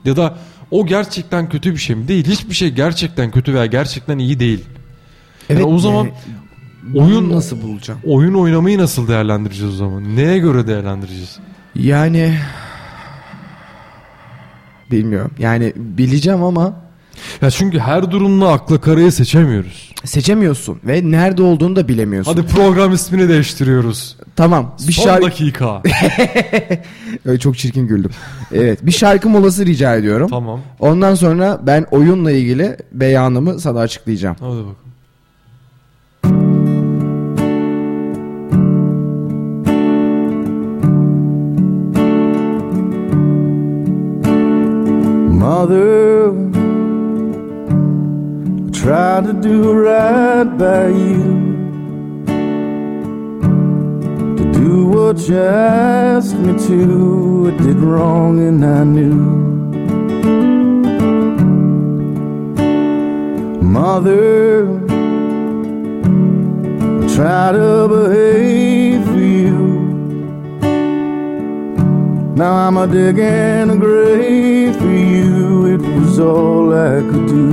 Ya 0.04 0.16
da 0.16 0.38
o 0.70 0.86
gerçekten 0.86 1.48
kötü 1.48 1.72
bir 1.72 1.76
şey 1.78 1.96
mi? 1.96 2.08
Değil. 2.08 2.26
Hiçbir 2.26 2.54
şey 2.54 2.70
gerçekten 2.70 3.30
kötü 3.30 3.54
veya 3.54 3.66
gerçekten 3.66 4.18
iyi 4.18 4.40
değil. 4.40 4.64
evet, 5.50 5.64
o 5.64 5.78
zaman 5.78 6.08
bunu 6.82 7.04
oyun- 7.06 7.30
nasıl 7.32 7.62
bulacağım? 7.62 8.00
Oyun 8.06 8.34
oynamayı 8.34 8.78
nasıl 8.78 9.08
değerlendireceğiz 9.08 9.74
o 9.74 9.76
zaman? 9.76 10.16
Neye 10.16 10.38
göre 10.38 10.66
değerlendireceğiz? 10.66 11.38
Yani 11.74 12.34
bilmiyorum. 14.90 15.30
Yani 15.38 15.72
bileceğim 15.76 16.42
ama 16.42 16.72
Ya 17.42 17.50
çünkü 17.50 17.78
her 17.78 18.10
durumda 18.10 18.52
akla 18.52 18.80
karayı 18.80 19.12
seçemiyoruz. 19.12 19.92
seçemiyorsun 20.04 20.78
ve 20.84 21.10
nerede 21.10 21.42
olduğunu 21.42 21.76
da 21.76 21.88
bilemiyorsun. 21.88 22.32
Hadi 22.36 22.46
program 22.46 22.92
ismini 22.92 23.28
değiştiriyoruz. 23.28 24.16
Tamam. 24.36 24.74
Bir 24.88 24.92
Son 24.92 25.04
şarkı 25.04 25.26
dakika. 25.26 25.82
Çok 27.40 27.58
çirkin 27.58 27.86
güldüm. 27.86 28.10
Evet, 28.52 28.86
bir 28.86 28.92
şarkı 28.92 29.28
molası 29.28 29.66
rica 29.66 29.96
ediyorum. 29.96 30.28
tamam. 30.30 30.60
Ondan 30.78 31.14
sonra 31.14 31.60
ben 31.66 31.86
oyunla 31.90 32.32
ilgili 32.32 32.76
beyanımı 32.92 33.60
sana 33.60 33.80
açıklayacağım. 33.80 34.36
Hadi 34.40 34.48
bakalım. 34.50 34.76
Mother, 45.52 46.30
I 48.66 48.70
tried 48.70 49.24
to 49.24 49.32
do 49.32 49.72
right 49.72 50.44
by 50.44 50.86
you. 50.86 51.24
To 54.38 54.44
do 54.52 54.86
what 54.86 55.18
you 55.28 55.40
asked 55.40 56.36
me 56.36 56.52
to, 56.68 57.52
I 57.52 57.62
did 57.64 57.78
wrong 57.78 58.38
and 58.46 58.64
I 58.64 58.84
knew. 58.84 59.22
Mother, 63.60 64.68
I 67.02 67.14
try 67.16 67.50
to 67.58 67.88
behave 67.88 69.04
for 69.04 69.18
you. 69.18 69.69
Now 72.34 72.54
I'm 72.54 72.76
a 72.76 72.86
digging 72.86 73.70
a 73.70 73.76
grave 73.76 74.76
for 74.76 74.86
you. 74.86 75.66
It 75.74 75.82
was 75.82 76.18
all 76.18 76.72
I 76.72 77.00
could 77.00 77.26
do. 77.26 77.50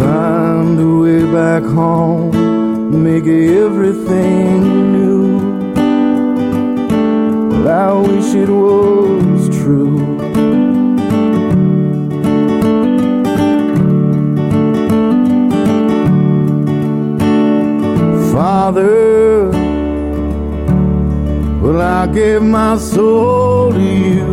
Find 0.00 0.80
a 0.80 0.96
way 1.02 1.24
back 1.30 1.62
home, 1.62 3.02
make 3.02 3.26
everything 3.26 4.92
new. 4.92 5.74
Well, 7.50 7.68
I 7.68 7.92
wish 8.08 8.34
it 8.34 8.48
was 8.48 9.48
true. 9.60 9.98
Father, 18.32 19.63
well, 21.64 21.80
I 21.80 22.06
gave 22.06 22.42
my 22.42 22.76
soul 22.76 23.72
to 23.72 23.80
you. 23.80 24.26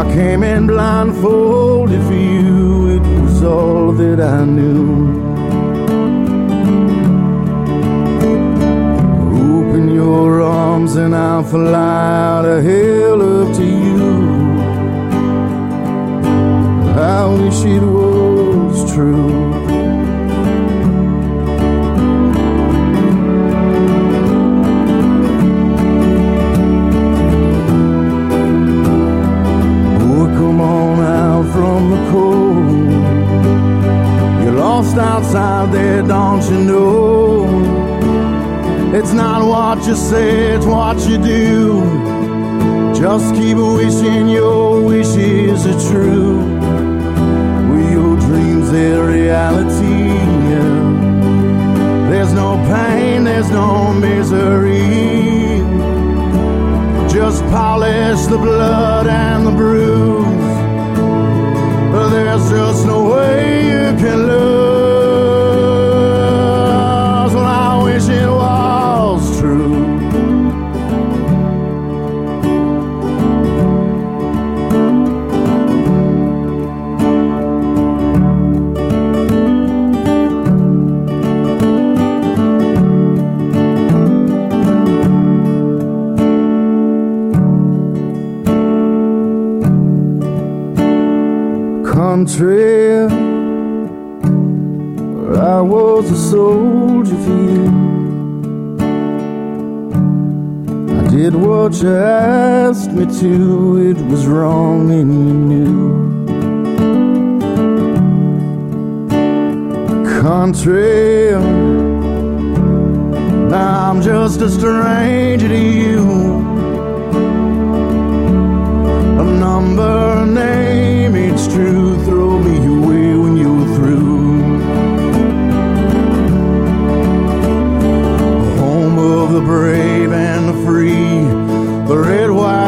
I 0.00 0.04
came 0.14 0.42
in 0.42 0.66
blindfolded 0.66 2.02
for 2.06 2.12
you, 2.12 2.96
it 2.96 3.22
was 3.22 3.42
all 3.42 3.92
that 3.92 4.20
I 4.20 4.44
knew. 4.44 4.84
Open 9.56 9.94
your 9.94 10.42
arms 10.42 10.96
and 10.96 11.16
I'll 11.16 11.42
fly 11.42 12.34
out 12.34 12.44
of 12.44 12.62
hell 12.62 13.22
up 13.22 13.56
to 13.56 13.64
you. 13.64 13.87
To, 103.20 103.57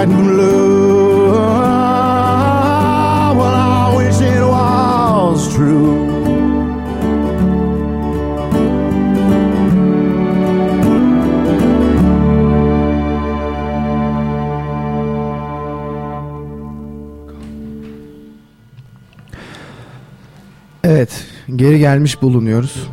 white, 0.01 0.15
and 0.15 0.27
blue. 0.27 1.33
Well, 3.37 3.55
I 3.55 3.95
wish 3.97 4.21
it 4.21 4.43
was 4.43 5.55
true. 5.55 6.11
Evet, 20.85 21.25
geri 21.57 21.79
gelmiş 21.79 22.23
bulunuyoruz. 22.23 22.89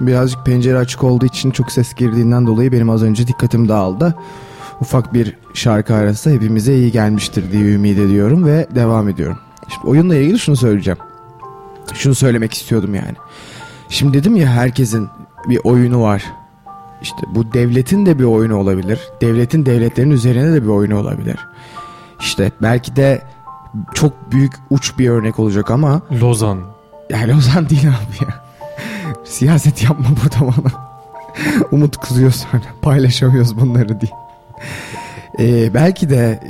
Birazcık 0.00 0.46
pencere 0.46 0.78
açık 0.78 1.04
olduğu 1.04 1.26
için 1.26 1.50
çok 1.50 1.72
ses 1.72 1.94
girdiğinden 1.94 2.46
dolayı 2.46 2.72
benim 2.72 2.90
az 2.90 3.02
önce 3.02 3.26
dikkatim 3.26 3.68
dağıldı. 3.68 4.14
Ufak 4.80 5.14
bir 5.14 5.36
şarkı 5.54 5.94
arası 5.94 6.30
hepimize 6.30 6.74
iyi 6.74 6.92
gelmiştir 6.92 7.52
diye 7.52 7.74
ümit 7.74 7.98
ediyorum 7.98 8.46
ve 8.46 8.66
devam 8.74 9.08
ediyorum. 9.08 9.38
Şimdi 9.68 9.86
oyunla 9.86 10.16
ilgili 10.16 10.38
şunu 10.38 10.56
söyleyeceğim. 10.56 10.98
Şunu 11.94 12.14
söylemek 12.14 12.54
istiyordum 12.54 12.94
yani. 12.94 13.14
Şimdi 13.88 14.18
dedim 14.18 14.36
ya 14.36 14.48
herkesin 14.48 15.08
bir 15.48 15.60
oyunu 15.64 16.02
var. 16.02 16.24
İşte 17.02 17.16
bu 17.34 17.52
devletin 17.52 18.06
de 18.06 18.18
bir 18.18 18.24
oyunu 18.24 18.56
olabilir. 18.56 19.00
Devletin 19.20 19.66
devletlerin 19.66 20.10
üzerine 20.10 20.52
de 20.52 20.62
bir 20.62 20.68
oyunu 20.68 20.98
olabilir. 20.98 21.36
İşte 22.20 22.52
belki 22.62 22.96
de 22.96 23.22
çok 23.94 24.32
büyük 24.32 24.52
uç 24.70 24.98
bir 24.98 25.08
örnek 25.08 25.38
olacak 25.38 25.70
ama 25.70 26.02
Lozan. 26.20 26.58
Yani 27.10 27.34
Ozan 27.34 27.68
değil 27.68 27.88
abi 27.88 28.24
ya. 28.24 28.44
Siyaset 29.24 29.82
yapma 29.82 30.06
burada 30.08 30.52
bana. 30.52 30.90
Umut 31.70 31.96
kızıyor 31.96 32.30
sonra. 32.30 32.62
Paylaşamıyoruz 32.82 33.60
bunları 33.60 34.00
diye. 34.00 34.12
Ee, 35.38 35.74
belki 35.74 36.10
de 36.10 36.40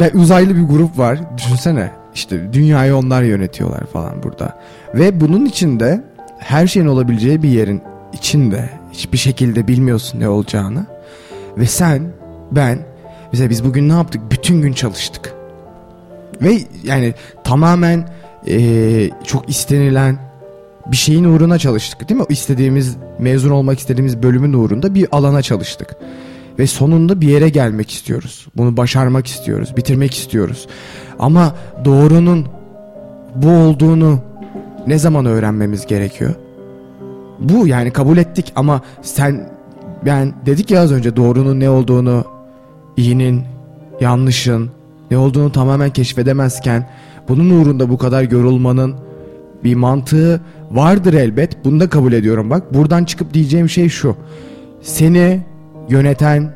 e, 0.00 0.10
uzaylı 0.14 0.56
bir 0.56 0.62
grup 0.62 0.98
var. 0.98 1.18
Düşünsene 1.36 1.90
işte 2.14 2.52
dünyayı 2.52 2.96
onlar 2.96 3.22
yönetiyorlar 3.22 3.86
falan 3.86 4.22
burada. 4.22 4.58
Ve 4.94 5.20
bunun 5.20 5.44
içinde 5.44 6.04
her 6.38 6.66
şeyin 6.66 6.86
olabileceği 6.86 7.42
bir 7.42 7.48
yerin 7.48 7.82
içinde 8.12 8.70
hiçbir 8.92 9.18
şekilde 9.18 9.68
bilmiyorsun 9.68 10.20
ne 10.20 10.28
olacağını. 10.28 10.86
Ve 11.56 11.66
sen, 11.66 12.02
ben, 12.52 12.78
mesela 13.32 13.50
biz 13.50 13.64
bugün 13.64 13.88
ne 13.88 13.92
yaptık? 13.92 14.22
Bütün 14.30 14.62
gün 14.62 14.72
çalıştık. 14.72 15.34
Ve 16.42 16.58
yani 16.84 17.14
tamamen 17.44 18.08
e, 18.48 19.10
çok 19.24 19.48
istenilen 19.48 20.18
bir 20.86 20.96
şeyin 20.96 21.24
uğruna 21.24 21.58
çalıştık 21.58 22.08
değil 22.08 22.20
mi? 22.20 22.26
İstediğimiz, 22.28 22.96
mezun 23.18 23.50
olmak 23.50 23.78
istediğimiz 23.78 24.22
bölümün 24.22 24.52
uğrunda 24.52 24.94
bir 24.94 25.08
alana 25.12 25.42
çalıştık. 25.42 25.96
Ve 26.60 26.66
sonunda 26.66 27.20
bir 27.20 27.28
yere 27.28 27.48
gelmek 27.48 27.90
istiyoruz. 27.90 28.46
Bunu 28.56 28.76
başarmak 28.76 29.26
istiyoruz, 29.26 29.76
bitirmek 29.76 30.14
istiyoruz. 30.14 30.66
Ama 31.18 31.54
doğrunun 31.84 32.46
bu 33.34 33.50
olduğunu 33.50 34.18
ne 34.86 34.98
zaman 34.98 35.26
öğrenmemiz 35.26 35.86
gerekiyor? 35.86 36.34
Bu 37.38 37.66
yani 37.66 37.90
kabul 37.90 38.16
ettik 38.16 38.52
ama 38.56 38.82
sen 39.02 39.50
ben 40.06 40.34
dedik 40.46 40.70
ya 40.70 40.80
az 40.80 40.92
önce 40.92 41.16
doğrunun 41.16 41.60
ne 41.60 41.70
olduğunu, 41.70 42.24
iyinin, 42.96 43.42
yanlışın 44.00 44.70
ne 45.10 45.18
olduğunu 45.18 45.52
tamamen 45.52 45.90
keşfedemezken 45.90 46.88
bunun 47.28 47.50
uğrunda 47.50 47.88
bu 47.88 47.98
kadar 47.98 48.30
yorulmanın 48.30 48.94
bir 49.64 49.74
mantığı 49.74 50.40
vardır 50.70 51.14
elbet. 51.14 51.64
Bunu 51.64 51.80
da 51.80 51.90
kabul 51.90 52.12
ediyorum 52.12 52.50
bak. 52.50 52.74
Buradan 52.74 53.04
çıkıp 53.04 53.34
diyeceğim 53.34 53.68
şey 53.68 53.88
şu. 53.88 54.16
Seni 54.82 55.50
yöneten 55.90 56.52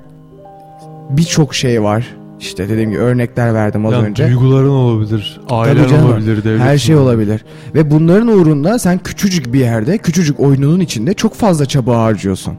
birçok 1.11 1.55
şey 1.55 1.83
var. 1.83 2.17
İşte 2.41 2.69
dediğim 2.69 2.91
gibi 2.91 3.01
örnekler 3.01 3.55
verdim 3.55 3.87
az 3.87 3.93
Yani 3.93 4.07
önce. 4.07 4.27
duyguların 4.27 4.69
olabilir, 4.69 5.41
ailen 5.51 5.89
canım. 5.89 6.07
olabilir, 6.07 6.45
devletin 6.45 6.65
Her 6.65 6.79
şey 6.79 6.97
olabilir. 6.97 7.45
Ve 7.75 7.91
bunların 7.91 8.29
uğrunda 8.29 8.79
sen 8.79 8.99
küçücük 8.99 9.53
bir 9.53 9.59
yerde, 9.61 9.99
küçücük 9.99 10.41
oyununun 10.41 10.81
içinde 10.81 11.15
çok 11.15 11.35
fazla 11.35 11.67
çaba 11.67 11.99
harcıyorsun. 11.99 12.55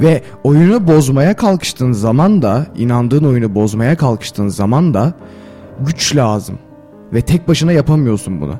Ve 0.00 0.22
oyunu 0.44 0.88
bozmaya 0.88 1.36
kalkıştığın 1.36 1.92
zaman 1.92 2.42
da, 2.42 2.66
inandığın 2.76 3.24
oyunu 3.24 3.54
bozmaya 3.54 3.96
kalkıştığın 3.96 4.48
zaman 4.48 4.94
da 4.94 5.12
güç 5.80 6.16
lazım. 6.16 6.58
Ve 7.12 7.20
tek 7.20 7.48
başına 7.48 7.72
yapamıyorsun 7.72 8.40
bunu. 8.40 8.54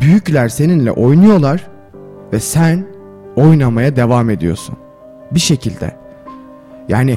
Büyükler 0.00 0.48
seninle 0.48 0.90
oynuyorlar 0.92 1.68
ve 2.32 2.40
sen 2.40 2.86
oynamaya 3.36 3.96
devam 3.96 4.30
ediyorsun. 4.30 4.76
Bir 5.30 5.40
şekilde. 5.40 6.01
Yani 6.88 7.16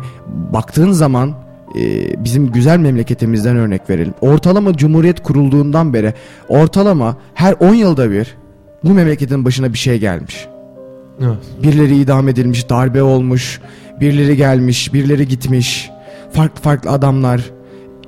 baktığın 0.54 0.92
zaman 0.92 1.34
e, 1.76 2.24
bizim 2.24 2.52
güzel 2.52 2.78
memleketimizden 2.78 3.58
örnek 3.58 3.90
verelim. 3.90 4.14
Ortalama 4.22 4.78
Cumhuriyet 4.78 5.24
kurulduğundan 5.24 5.94
beri 5.94 6.14
ortalama 6.50 7.18
her 7.34 7.56
10 7.60 7.74
yılda 7.74 8.12
bir 8.12 8.38
bu 8.84 8.94
memleketin 8.94 9.46
başına 9.46 9.74
bir 9.74 9.78
şey 9.78 10.00
gelmiş. 10.00 10.48
Evet. 11.22 11.38
Birileri 11.64 11.98
idam 11.98 12.30
edilmiş, 12.30 12.70
darbe 12.70 13.04
olmuş, 13.04 13.62
birileri 14.02 14.38
gelmiş, 14.38 14.94
birileri 14.94 15.28
gitmiş. 15.28 15.90
Farklı 16.32 16.62
farklı 16.62 16.90
adamlar 16.90 17.52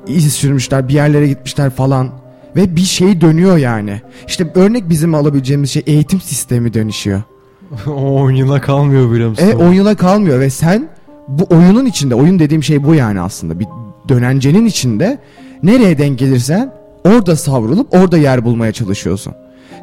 iz 0.08 0.34
sürmüşler, 0.34 0.88
bir 0.88 0.94
yerlere 0.94 1.28
gitmişler 1.28 1.70
falan. 1.70 2.10
Ve 2.56 2.76
bir 2.76 2.82
şey 2.82 3.22
dönüyor 3.22 3.58
yani. 3.58 4.02
İşte 4.28 4.52
örnek 4.56 4.90
bizim 4.90 5.16
alabileceğimiz 5.16 5.72
şey 5.72 5.84
eğitim 5.88 6.22
sistemi 6.22 6.74
dönüşüyor. 6.74 7.22
o 7.88 8.22
oyuna 8.22 8.62
kalmıyor 8.62 9.12
biliyor 9.12 9.30
musun? 9.30 9.48
E 9.48 9.56
10 9.56 9.74
yıla 9.74 9.96
kalmıyor 9.96 10.40
ve 10.40 10.50
sen 10.50 10.90
bu 11.28 11.56
oyunun 11.56 11.86
içinde, 11.86 12.16
oyun 12.16 12.40
dediğim 12.40 12.64
şey 12.64 12.84
bu 12.84 12.96
yani 12.96 13.22
aslında. 13.22 13.60
Bir 13.60 13.68
dönencenin 14.10 14.66
içinde 14.66 15.18
nereye 15.64 15.98
denk 15.98 16.20
gelirsen 16.20 16.74
orada 17.06 17.36
savrulup 17.36 17.94
orada 17.94 18.18
yer 18.18 18.46
bulmaya 18.46 18.72
çalışıyorsun. 18.72 19.34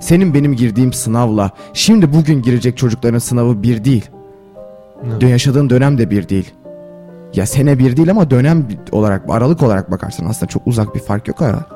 Senin 0.00 0.34
benim 0.34 0.56
girdiğim 0.56 0.92
sınavla 0.92 1.50
şimdi 1.72 2.12
bugün 2.12 2.42
girecek 2.42 2.76
çocukların 2.76 3.18
sınavı 3.18 3.62
bir 3.62 3.84
değil. 3.84 4.10
Evet. 5.06 5.22
Yaşadığın 5.22 5.70
dönem 5.70 5.98
de 5.98 6.10
bir 6.10 6.28
değil. 6.28 6.52
Ya 7.34 7.46
sene 7.46 7.78
bir 7.78 7.96
değil 7.96 8.10
ama 8.10 8.30
dönem 8.30 8.66
olarak, 8.92 9.22
aralık 9.28 9.62
olarak 9.62 9.90
bakarsan 9.90 10.26
aslında 10.26 10.46
çok 10.46 10.66
uzak 10.66 10.94
bir 10.94 11.00
fark 11.00 11.28
yok 11.28 11.42
arada. 11.42 11.66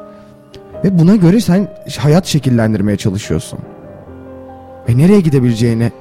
Ve 0.84 0.98
buna 0.98 1.16
göre 1.16 1.40
sen 1.40 1.68
hayat 1.98 2.26
şekillendirmeye 2.26 2.96
çalışıyorsun. 2.96 3.58
Ve 4.88 4.98
nereye 4.98 5.20
gidebileceğini 5.20 5.92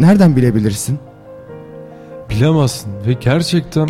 nereden 0.00 0.36
bilebilirsin? 0.36 0.98
Bilemezsin 2.30 2.92
ve 3.06 3.12
gerçekten 3.12 3.88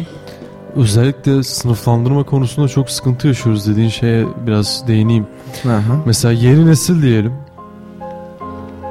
özellikle 0.77 1.43
sınıflandırma 1.43 2.23
konusunda 2.25 2.69
çok 2.69 2.91
sıkıntı 2.91 3.27
yaşıyoruz 3.29 3.67
dediğin 3.67 3.89
şeye 3.89 4.27
biraz 4.47 4.89
değineyim. 4.89 5.27
Aha. 5.65 6.03
Mesela 6.07 6.33
yeni 6.33 6.67
nesil 6.67 7.03
diyelim. 7.03 7.33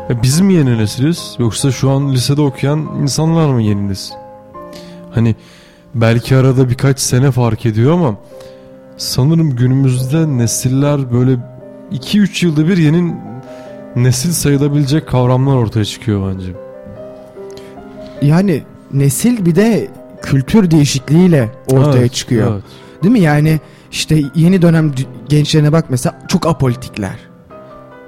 Ya 0.10 0.23
bizim 0.23 0.45
mi 0.45 0.53
yeni 0.53 0.77
nesiliz 0.77 1.36
yoksa 1.39 1.71
şu 1.71 1.89
an 1.91 2.12
lisede 2.13 2.41
okuyan 2.41 2.79
insanlar 3.01 3.49
mı 3.49 3.62
yeni 3.62 3.89
nesil? 3.89 4.15
Hani 5.12 5.36
belki 5.95 6.36
arada 6.36 6.69
birkaç 6.69 6.99
sene 6.99 7.32
fark 7.32 7.65
ediyor 7.65 7.93
ama 7.93 8.15
sanırım 8.97 9.56
günümüzde 9.56 10.38
nesiller 10.38 11.12
böyle 11.13 11.38
2-3 11.91 12.45
yılda 12.45 12.67
bir 12.67 12.77
yeni 12.77 13.15
nesil 13.95 14.32
sayılabilecek 14.32 15.08
kavramlar 15.08 15.56
ortaya 15.56 15.86
çıkıyor 15.86 16.34
bence. 16.34 16.51
Yani 18.21 18.63
nesil 18.93 19.45
bir 19.45 19.56
de 19.56 19.88
kültür 20.21 20.71
değişikliğiyle 20.71 21.51
ortaya 21.71 21.99
Evet, 21.99 22.13
çıkıyor. 22.13 22.53
evet. 22.53 22.63
Değil 23.03 23.12
mi? 23.12 23.19
Yani 23.19 23.60
işte 23.91 24.21
yeni 24.36 24.62
dönem 24.62 24.91
gençlerine 25.29 25.71
bak 25.71 25.86
mesela 25.89 26.19
çok 26.27 26.47
apolitikler. 26.47 27.15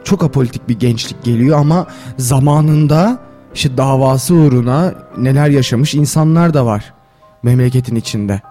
Çok 0.04 0.24
apolitik 0.24 0.69
bir 0.69 0.80
gençlik 0.80 1.24
geliyor 1.24 1.60
ama 1.60 1.88
zamanında 2.17 3.19
işte 3.56 3.78
davası 3.78 4.34
uğruna 4.34 4.93
neler 5.17 5.50
yaşamış 5.50 5.95
insanlar 5.95 6.54
da 6.54 6.65
var 6.65 6.93
memleketin 7.43 7.95
içinde. 7.95 8.41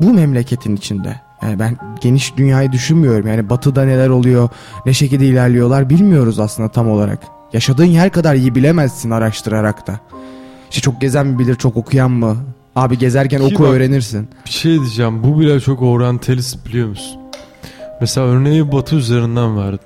Bu 0.00 0.12
memleketin 0.12 0.76
içinde. 0.76 1.20
Yani 1.42 1.58
ben 1.58 1.76
geniş 2.00 2.36
dünyayı 2.36 2.72
düşünmüyorum. 2.72 3.26
Yani 3.26 3.50
batıda 3.50 3.84
neler 3.84 4.08
oluyor, 4.08 4.48
ne 4.86 4.92
şekilde 4.92 5.26
ilerliyorlar 5.26 5.90
bilmiyoruz 5.90 6.40
aslında 6.40 6.68
tam 6.68 6.90
olarak. 6.90 7.18
Yaşadığın 7.52 7.84
yer 7.84 8.10
kadar 8.10 8.34
iyi 8.34 8.54
bilemezsin 8.54 9.10
araştırarak 9.10 9.86
da. 9.86 10.00
İşte 10.72 10.80
çok 10.82 11.00
gezen 11.00 11.26
mi 11.26 11.38
bilir, 11.38 11.54
çok 11.54 11.76
okuyan 11.76 12.10
mı? 12.10 12.36
Abi 12.76 12.98
gezerken 12.98 13.38
Ki 13.38 13.44
oku 13.54 13.62
bak- 13.62 13.70
öğrenirsin. 13.70 14.28
Bir 14.46 14.50
şey 14.50 14.78
diyeceğim 14.78 15.22
bu 15.24 15.40
bile 15.40 15.60
çok 15.60 15.82
oryantalist 15.82 16.66
biliyor 16.66 16.88
musun? 16.88 17.20
Mesela 18.00 18.26
örneği 18.26 18.72
batı 18.72 18.96
üzerinden 18.96 19.56
verdim. 19.58 19.78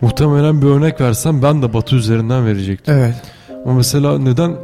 Muhtemelen 0.00 0.62
bir 0.62 0.66
örnek 0.66 1.00
versem 1.00 1.42
ben 1.42 1.62
de 1.62 1.72
batı 1.72 1.96
üzerinden 1.96 2.46
verecektim. 2.46 2.94
Evet. 2.94 3.14
Ama 3.64 3.74
mesela 3.74 4.18
neden 4.18 4.56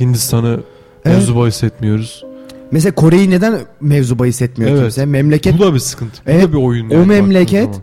Hindistan'ı 0.00 0.60
Evet. 1.04 1.16
mevzu 1.16 1.36
bahis 1.36 1.62
etmiyoruz? 1.62 2.24
Mesela 2.70 2.94
Kore'yi 2.94 3.30
neden 3.30 3.54
mevzu 3.80 4.18
bahis 4.18 4.42
etmiyor 4.42 4.70
Evet. 4.72 4.80
kimse? 4.82 5.06
Memleket 5.06 5.58
Bu 5.58 5.62
da 5.62 5.74
bir 5.74 5.78
sıkıntı. 5.78 6.22
Bu 6.26 6.30
Evet, 6.30 6.42
da 6.44 6.52
bir 6.52 6.56
oyun. 6.58 6.90
o 6.90 6.94
yani 6.94 7.06
memleket- 7.06 7.66
baktığın 7.66 7.82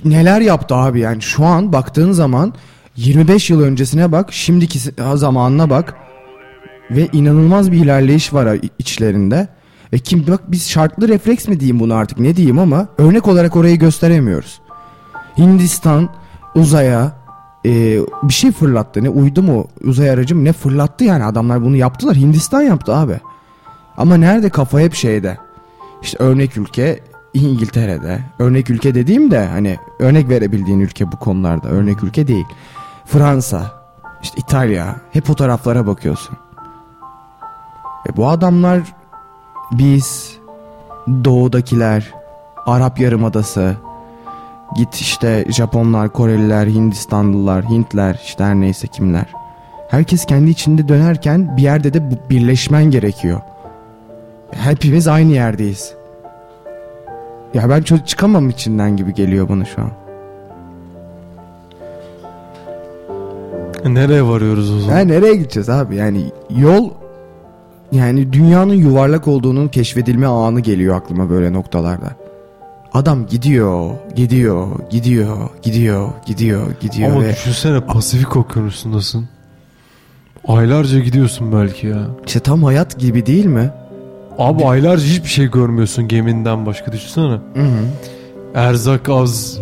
zaman. 0.00 0.12
neler 0.24 0.40
yaptı 0.40 0.74
abi 0.74 1.00
yani 1.00 1.22
şu 1.22 1.44
an 1.44 1.72
baktığın 1.72 2.12
zaman 2.12 2.54
25 2.96 3.50
yıl 3.50 3.60
öncesine 3.60 4.12
bak 4.12 4.32
şimdiki 4.32 4.78
zamanına 5.14 5.70
bak 5.70 5.94
ve 6.90 7.08
inanılmaz 7.12 7.72
bir 7.72 7.76
ilerleyiş 7.76 8.32
var 8.32 8.58
içlerinde 8.78 9.48
ve 9.92 9.98
kim 9.98 10.26
bak 10.26 10.40
biz 10.48 10.68
şartlı 10.68 11.08
refleks 11.08 11.48
mi 11.48 11.60
diyeyim 11.60 11.80
bunu 11.80 11.94
artık 11.94 12.18
ne 12.18 12.36
diyeyim 12.36 12.58
ama 12.58 12.88
örnek 12.98 13.28
olarak 13.28 13.56
orayı 13.56 13.78
gösteremiyoruz. 13.78 14.60
Hindistan 15.38 16.08
uzaya 16.54 17.12
e, 17.66 17.98
bir 18.22 18.34
şey 18.34 18.52
fırlattı 18.52 19.04
ne 19.04 19.08
uydu 19.08 19.42
mu 19.42 19.68
uzay 19.84 20.10
aracı 20.10 20.36
mı 20.36 20.44
ne 20.44 20.52
fırlattı 20.52 21.04
yani 21.04 21.24
adamlar 21.24 21.64
bunu 21.64 21.76
yaptılar 21.76 22.16
Hindistan 22.16 22.62
yaptı 22.62 22.94
abi. 22.94 23.20
Ama 23.96 24.16
nerede 24.16 24.48
kafa 24.48 24.80
hep 24.80 24.94
şeyde. 24.94 25.38
İşte 26.02 26.18
örnek 26.18 26.56
ülke 26.56 27.00
İngiltere'de. 27.34 28.20
Örnek 28.38 28.70
ülke 28.70 28.94
dediğim 28.94 29.30
de 29.30 29.46
hani 29.46 29.76
örnek 29.98 30.28
verebildiğin 30.28 30.80
ülke 30.80 31.12
bu 31.12 31.16
konularda. 31.16 31.68
Örnek 31.68 32.02
ülke 32.02 32.26
değil. 32.26 32.46
Fransa, 33.06 33.72
işte 34.22 34.36
İtalya. 34.38 34.96
Hep 35.12 35.30
o 35.30 35.34
taraflara 35.34 35.86
bakıyorsun. 35.86 36.36
E 38.08 38.16
bu 38.16 38.28
adamlar 38.28 38.80
biz 39.72 40.38
doğudakiler, 41.24 42.12
Arap 42.66 43.00
Yarımadası, 43.00 43.74
git 44.76 44.94
işte 44.94 45.44
Japonlar, 45.48 46.12
Koreliler, 46.12 46.66
Hindistanlılar, 46.66 47.64
Hintler, 47.64 48.20
işte 48.24 48.44
her 48.44 48.54
neyse 48.54 48.86
kimler. 48.86 49.26
Herkes 49.88 50.24
kendi 50.24 50.50
içinde 50.50 50.88
dönerken 50.88 51.56
bir 51.56 51.62
yerde 51.62 51.94
de 51.94 52.10
birleşmen 52.30 52.84
gerekiyor. 52.84 53.40
Hepimiz 54.50 55.08
aynı 55.08 55.32
yerdeyiz. 55.32 55.94
Ya 57.54 57.70
ben 57.70 57.82
çok 57.82 58.06
çıkamam 58.06 58.48
içinden 58.48 58.96
gibi 58.96 59.14
geliyor 59.14 59.48
bana 59.48 59.64
şu 59.64 59.82
an. 59.82 59.90
Nereye 63.94 64.22
varıyoruz 64.22 64.74
o 64.74 64.78
zaman? 64.78 64.96
Ha, 64.96 65.00
nereye 65.00 65.36
gideceğiz 65.36 65.68
abi? 65.68 65.96
Yani 65.96 66.24
yol 66.50 66.90
yani 67.92 68.32
dünyanın 68.32 68.74
yuvarlak 68.74 69.28
olduğunun 69.28 69.68
keşfedilme 69.68 70.26
anı 70.26 70.60
geliyor 70.60 70.96
aklıma 70.96 71.30
böyle 71.30 71.52
noktalarda. 71.52 72.10
Adam 72.92 73.26
gidiyor, 73.26 73.90
gidiyor, 74.16 74.66
gidiyor, 74.90 75.36
gidiyor, 75.62 76.08
gidiyor, 76.26 76.66
gidiyor 76.80 77.10
Ama 77.10 77.24
ve 77.24 77.30
düşünsene 77.30 77.80
Pasifik 77.80 78.36
okyanusundasın. 78.36 79.28
Aylarca 80.48 80.98
gidiyorsun 81.00 81.52
belki 81.52 81.86
ya. 81.86 82.06
işte 82.26 82.40
tam 82.40 82.64
hayat 82.64 82.98
gibi 82.98 83.26
değil 83.26 83.46
mi? 83.46 83.70
Abi 84.38 84.64
aylarca 84.64 85.04
hiçbir 85.04 85.28
şey 85.28 85.50
görmüyorsun 85.50 86.08
geminden 86.08 86.66
başka 86.66 86.92
düşünsene. 86.92 87.32
Hı 87.54 87.62
hı. 87.62 87.84
Erzak 88.54 89.08
az. 89.08 89.58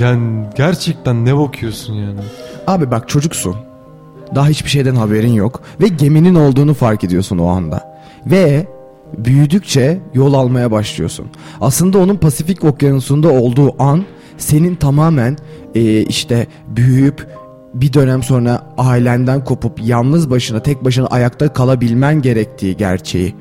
Yani 0.00 0.46
gerçekten 0.56 1.24
ne 1.24 1.36
bakıyorsun 1.36 1.94
yani? 1.94 2.20
Abi 2.66 2.90
bak 2.90 3.08
çocuksun. 3.08 3.56
Daha 4.34 4.48
hiçbir 4.48 4.70
şeyden 4.70 4.94
haberin 4.94 5.32
yok 5.32 5.62
ve 5.80 5.88
geminin 5.88 6.34
olduğunu 6.34 6.74
fark 6.74 7.04
ediyorsun 7.04 7.38
o 7.38 7.46
anda. 7.46 7.96
Ve 8.26 8.66
büyüdükçe 9.18 10.00
yol 10.14 10.34
almaya 10.34 10.70
başlıyorsun. 10.70 11.26
Aslında 11.60 11.98
onun 11.98 12.16
Pasifik 12.16 12.64
Okyanusu'nda 12.64 13.28
olduğu 13.28 13.82
an 13.82 14.04
senin 14.38 14.74
tamamen 14.74 15.36
e, 15.74 16.02
işte 16.02 16.46
büyüyüp 16.68 17.26
bir 17.74 17.92
dönem 17.92 18.22
sonra 18.22 18.62
ailenden 18.78 19.44
kopup 19.44 19.80
yalnız 19.84 20.30
başına 20.30 20.60
tek 20.62 20.84
başına 20.84 21.06
ayakta 21.06 21.52
kalabilmen 21.52 22.22
gerektiği 22.22 22.76
gerçeği. 22.76 23.34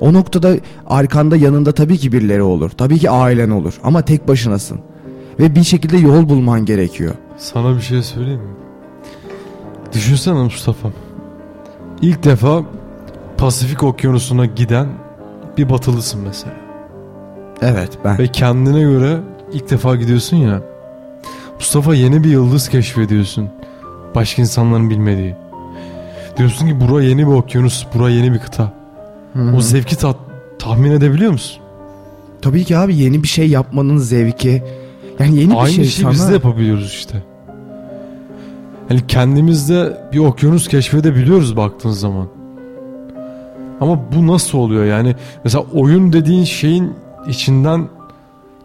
O 0.00 0.12
noktada 0.12 0.54
arkanda 0.86 1.36
yanında 1.36 1.72
tabii 1.72 1.98
ki 1.98 2.12
birileri 2.12 2.42
olur. 2.42 2.70
Tabii 2.70 2.98
ki 2.98 3.10
ailen 3.10 3.50
olur 3.50 3.74
ama 3.84 4.02
tek 4.02 4.28
başınasın. 4.28 4.80
Ve 5.40 5.54
bir 5.54 5.64
şekilde 5.64 5.96
yol 5.96 6.28
bulman 6.28 6.64
gerekiyor. 6.64 7.14
Sana 7.36 7.76
bir 7.76 7.80
şey 7.80 8.02
söyleyeyim 8.02 8.40
mi? 8.40 8.67
Düşünsene 9.92 10.34
Mustafa. 10.42 10.88
İlk 12.02 12.24
defa 12.24 12.62
Pasifik 13.38 13.82
okyanusuna 13.82 14.46
giden 14.46 14.88
bir 15.58 15.68
batılısın 15.70 16.20
mesela. 16.20 16.54
Evet 17.62 17.98
ben. 18.04 18.18
Ve 18.18 18.26
kendine 18.28 18.80
göre 18.80 19.20
ilk 19.52 19.70
defa 19.70 19.96
gidiyorsun 19.96 20.36
ya. 20.36 20.62
Mustafa 21.54 21.94
yeni 21.94 22.24
bir 22.24 22.30
yıldız 22.30 22.68
keşfediyorsun. 22.68 23.48
Başka 24.14 24.42
insanların 24.42 24.90
bilmediği. 24.90 25.34
Diyorsun 26.36 26.66
ki 26.68 26.80
bura 26.80 27.02
yeni 27.02 27.26
bir 27.26 27.32
okyanus, 27.32 27.86
bura 27.94 28.10
yeni 28.10 28.32
bir 28.32 28.38
kıta. 28.38 28.72
Hı 29.32 29.38
hı. 29.42 29.56
O 29.56 29.60
zevki 29.60 29.96
ta- 29.98 30.14
tahmin 30.58 30.90
edebiliyor 30.90 31.32
musun? 31.32 31.62
Tabii 32.42 32.64
ki 32.64 32.76
abi 32.78 32.96
yeni 32.96 33.22
bir 33.22 33.28
şey 33.28 33.48
yapmanın 33.48 33.96
zevki. 33.98 34.62
Yani 35.18 35.36
yeni 35.40 35.50
bir 35.50 35.56
Aynı 35.56 35.72
şey 35.74 35.84
şeyi 35.84 36.02
sana. 36.02 36.12
biz 36.12 36.28
de 36.28 36.32
yapabiliyoruz 36.32 36.86
işte. 36.92 37.22
Yani 38.90 39.06
kendimizde 39.08 40.08
bir 40.12 40.18
okyanus 40.18 40.68
keşfedebiliyoruz 40.68 41.56
baktığın 41.56 41.90
zaman. 41.90 42.28
Ama 43.80 44.00
bu 44.16 44.26
nasıl 44.26 44.58
oluyor 44.58 44.84
yani? 44.84 45.16
Mesela 45.44 45.64
oyun 45.74 46.12
dediğin 46.12 46.44
şeyin 46.44 46.92
içinden 47.28 47.88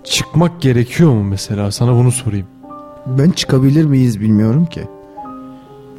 çıkmak 0.04 0.62
gerekiyor 0.62 1.12
mu 1.12 1.24
mesela? 1.24 1.72
Sana 1.72 1.94
bunu 1.94 2.12
sorayım. 2.12 2.48
Ben 3.08 3.32
çıkabilir 3.32 3.86
miyiz 3.86 4.20
bilmiyorum 4.22 4.66
ki. 4.66 4.82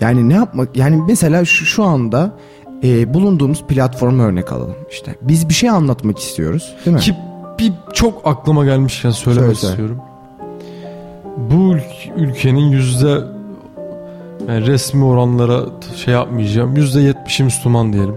Yani 0.00 0.28
ne 0.28 0.34
yapmak 0.34 0.76
yani 0.76 1.02
mesela 1.08 1.44
şu, 1.44 1.64
şu 1.66 1.84
anda 1.84 2.32
e, 2.84 3.14
bulunduğumuz 3.14 3.62
platformu 3.62 4.22
örnek 4.22 4.52
alalım 4.52 4.76
işte. 4.90 5.14
Biz 5.22 5.48
bir 5.48 5.54
şey 5.54 5.70
anlatmak 5.70 6.18
istiyoruz 6.18 6.74
değil 6.84 6.94
mi? 6.96 7.00
Ki 7.00 7.14
bir 7.58 7.72
çok 7.92 8.26
aklıma 8.26 8.64
gelmişken 8.64 9.10
söylemek 9.10 9.56
Söyle, 9.56 9.70
istiyorum. 9.72 9.98
Bu 11.36 11.74
ülk- 11.74 12.12
ülkenin 12.16 12.70
yüzde 12.70 13.33
yani 14.48 14.66
resmi 14.66 15.04
oranlara 15.04 15.60
şey 15.96 16.14
yapmayacağım. 16.14 16.76
Yüzde 16.76 17.00
yetmişi 17.00 17.44
Müslüman 17.44 17.92
diyelim. 17.92 18.14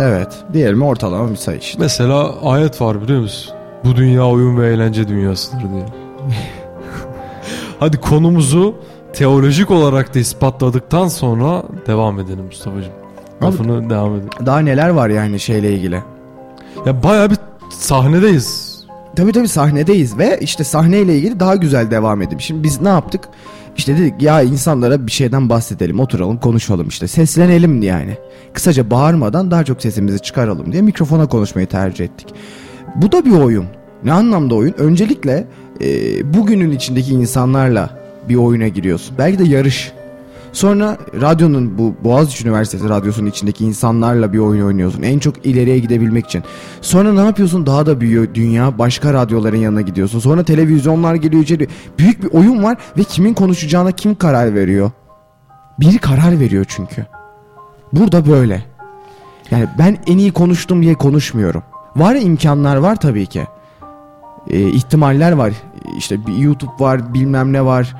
Evet. 0.00 0.28
Diyelim 0.52 0.82
ortalama 0.82 1.30
bir 1.30 1.36
sayı 1.36 1.58
işte. 1.58 1.78
Mesela 1.82 2.34
ayet 2.42 2.80
var 2.80 3.02
biliyor 3.02 3.20
musun? 3.20 3.54
Bu 3.84 3.96
dünya 3.96 4.26
oyun 4.26 4.58
ve 4.60 4.68
eğlence 4.72 5.08
dünyasıdır 5.08 5.60
diye. 5.60 5.86
Hadi 7.80 7.96
konumuzu 8.00 8.74
teolojik 9.12 9.70
olarak 9.70 10.14
da 10.14 10.18
ispatladıktan 10.18 11.08
sonra 11.08 11.62
devam 11.86 12.20
edelim 12.20 12.44
Mustafa'cığım. 12.44 12.92
Abi- 13.40 13.46
Lafını 13.46 13.90
devam 13.90 14.14
edelim. 14.14 14.28
Daha 14.46 14.58
neler 14.58 14.88
var 14.88 15.08
yani 15.08 15.40
şeyle 15.40 15.72
ilgili. 15.72 16.02
Ya 16.86 17.02
bayağı 17.02 17.30
bir 17.30 17.36
sahnedeyiz. 17.70 18.70
Tabii 19.16 19.32
tabii 19.32 19.48
sahnedeyiz 19.48 20.18
ve 20.18 20.38
işte 20.40 20.64
sahneyle 20.64 21.16
ilgili 21.16 21.40
daha 21.40 21.56
güzel 21.56 21.90
devam 21.90 22.22
edelim. 22.22 22.40
Şimdi 22.40 22.62
biz 22.62 22.80
ne 22.80 22.88
yaptık? 22.88 23.28
İşte 23.80 23.98
dedik 23.98 24.22
ya 24.22 24.42
insanlara 24.42 25.06
bir 25.06 25.12
şeyden 25.12 25.48
bahsedelim, 25.48 26.00
oturalım, 26.00 26.38
konuşalım 26.38 26.88
işte. 26.88 27.08
Seslenelim 27.08 27.82
yani. 27.82 28.16
Kısaca 28.52 28.90
bağırmadan 28.90 29.50
daha 29.50 29.64
çok 29.64 29.82
sesimizi 29.82 30.18
çıkaralım 30.18 30.72
diye 30.72 30.82
mikrofona 30.82 31.28
konuşmayı 31.28 31.66
tercih 31.66 32.04
ettik. 32.04 32.28
Bu 32.96 33.12
da 33.12 33.24
bir 33.24 33.30
oyun. 33.30 33.64
Ne 34.04 34.12
anlamda 34.12 34.54
oyun? 34.54 34.74
Öncelikle 34.78 35.46
e, 35.80 35.86
bugünün 36.34 36.70
içindeki 36.70 37.12
insanlarla 37.12 37.90
bir 38.28 38.34
oyuna 38.34 38.68
giriyorsun. 38.68 39.18
Belki 39.18 39.38
de 39.38 39.44
yarış. 39.44 39.92
Sonra 40.52 40.98
radyonun 41.20 41.78
bu 41.78 41.94
Boğaziçi 42.04 42.48
Üniversitesi 42.48 42.88
radyosunun 42.88 43.26
içindeki 43.26 43.64
insanlarla 43.64 44.32
bir 44.32 44.38
oyun 44.38 44.66
oynuyorsun. 44.66 45.02
En 45.02 45.18
çok 45.18 45.46
ileriye 45.46 45.78
gidebilmek 45.78 46.26
için. 46.26 46.42
Sonra 46.80 47.12
ne 47.12 47.20
yapıyorsun? 47.20 47.66
Daha 47.66 47.86
da 47.86 48.00
büyüyor 48.00 48.28
dünya. 48.34 48.78
Başka 48.78 49.14
radyoların 49.14 49.56
yanına 49.56 49.80
gidiyorsun. 49.80 50.18
Sonra 50.18 50.42
televizyonlar 50.42 51.14
geliyor 51.14 51.42
içeri. 51.42 51.68
Büyük 51.98 52.22
bir 52.22 52.38
oyun 52.38 52.62
var 52.62 52.78
ve 52.98 53.04
kimin 53.04 53.34
konuşacağına 53.34 53.92
kim 53.92 54.14
karar 54.14 54.54
veriyor? 54.54 54.90
Biri 55.80 55.98
karar 55.98 56.40
veriyor 56.40 56.64
çünkü. 56.68 57.06
Burada 57.92 58.26
böyle. 58.26 58.64
Yani 59.50 59.68
ben 59.78 59.98
en 60.06 60.18
iyi 60.18 60.32
konuştum 60.32 60.82
diye 60.82 60.94
konuşmuyorum. 60.94 61.62
Var 61.96 62.14
imkanlar 62.14 62.76
var 62.76 62.96
tabii 62.96 63.26
ki. 63.26 63.46
Ee, 64.50 64.68
ihtimaller 64.68 65.32
var. 65.32 65.52
İşte 65.98 66.26
bir 66.26 66.34
YouTube 66.36 66.72
var, 66.78 67.14
bilmem 67.14 67.52
ne 67.52 67.64
var. 67.64 67.96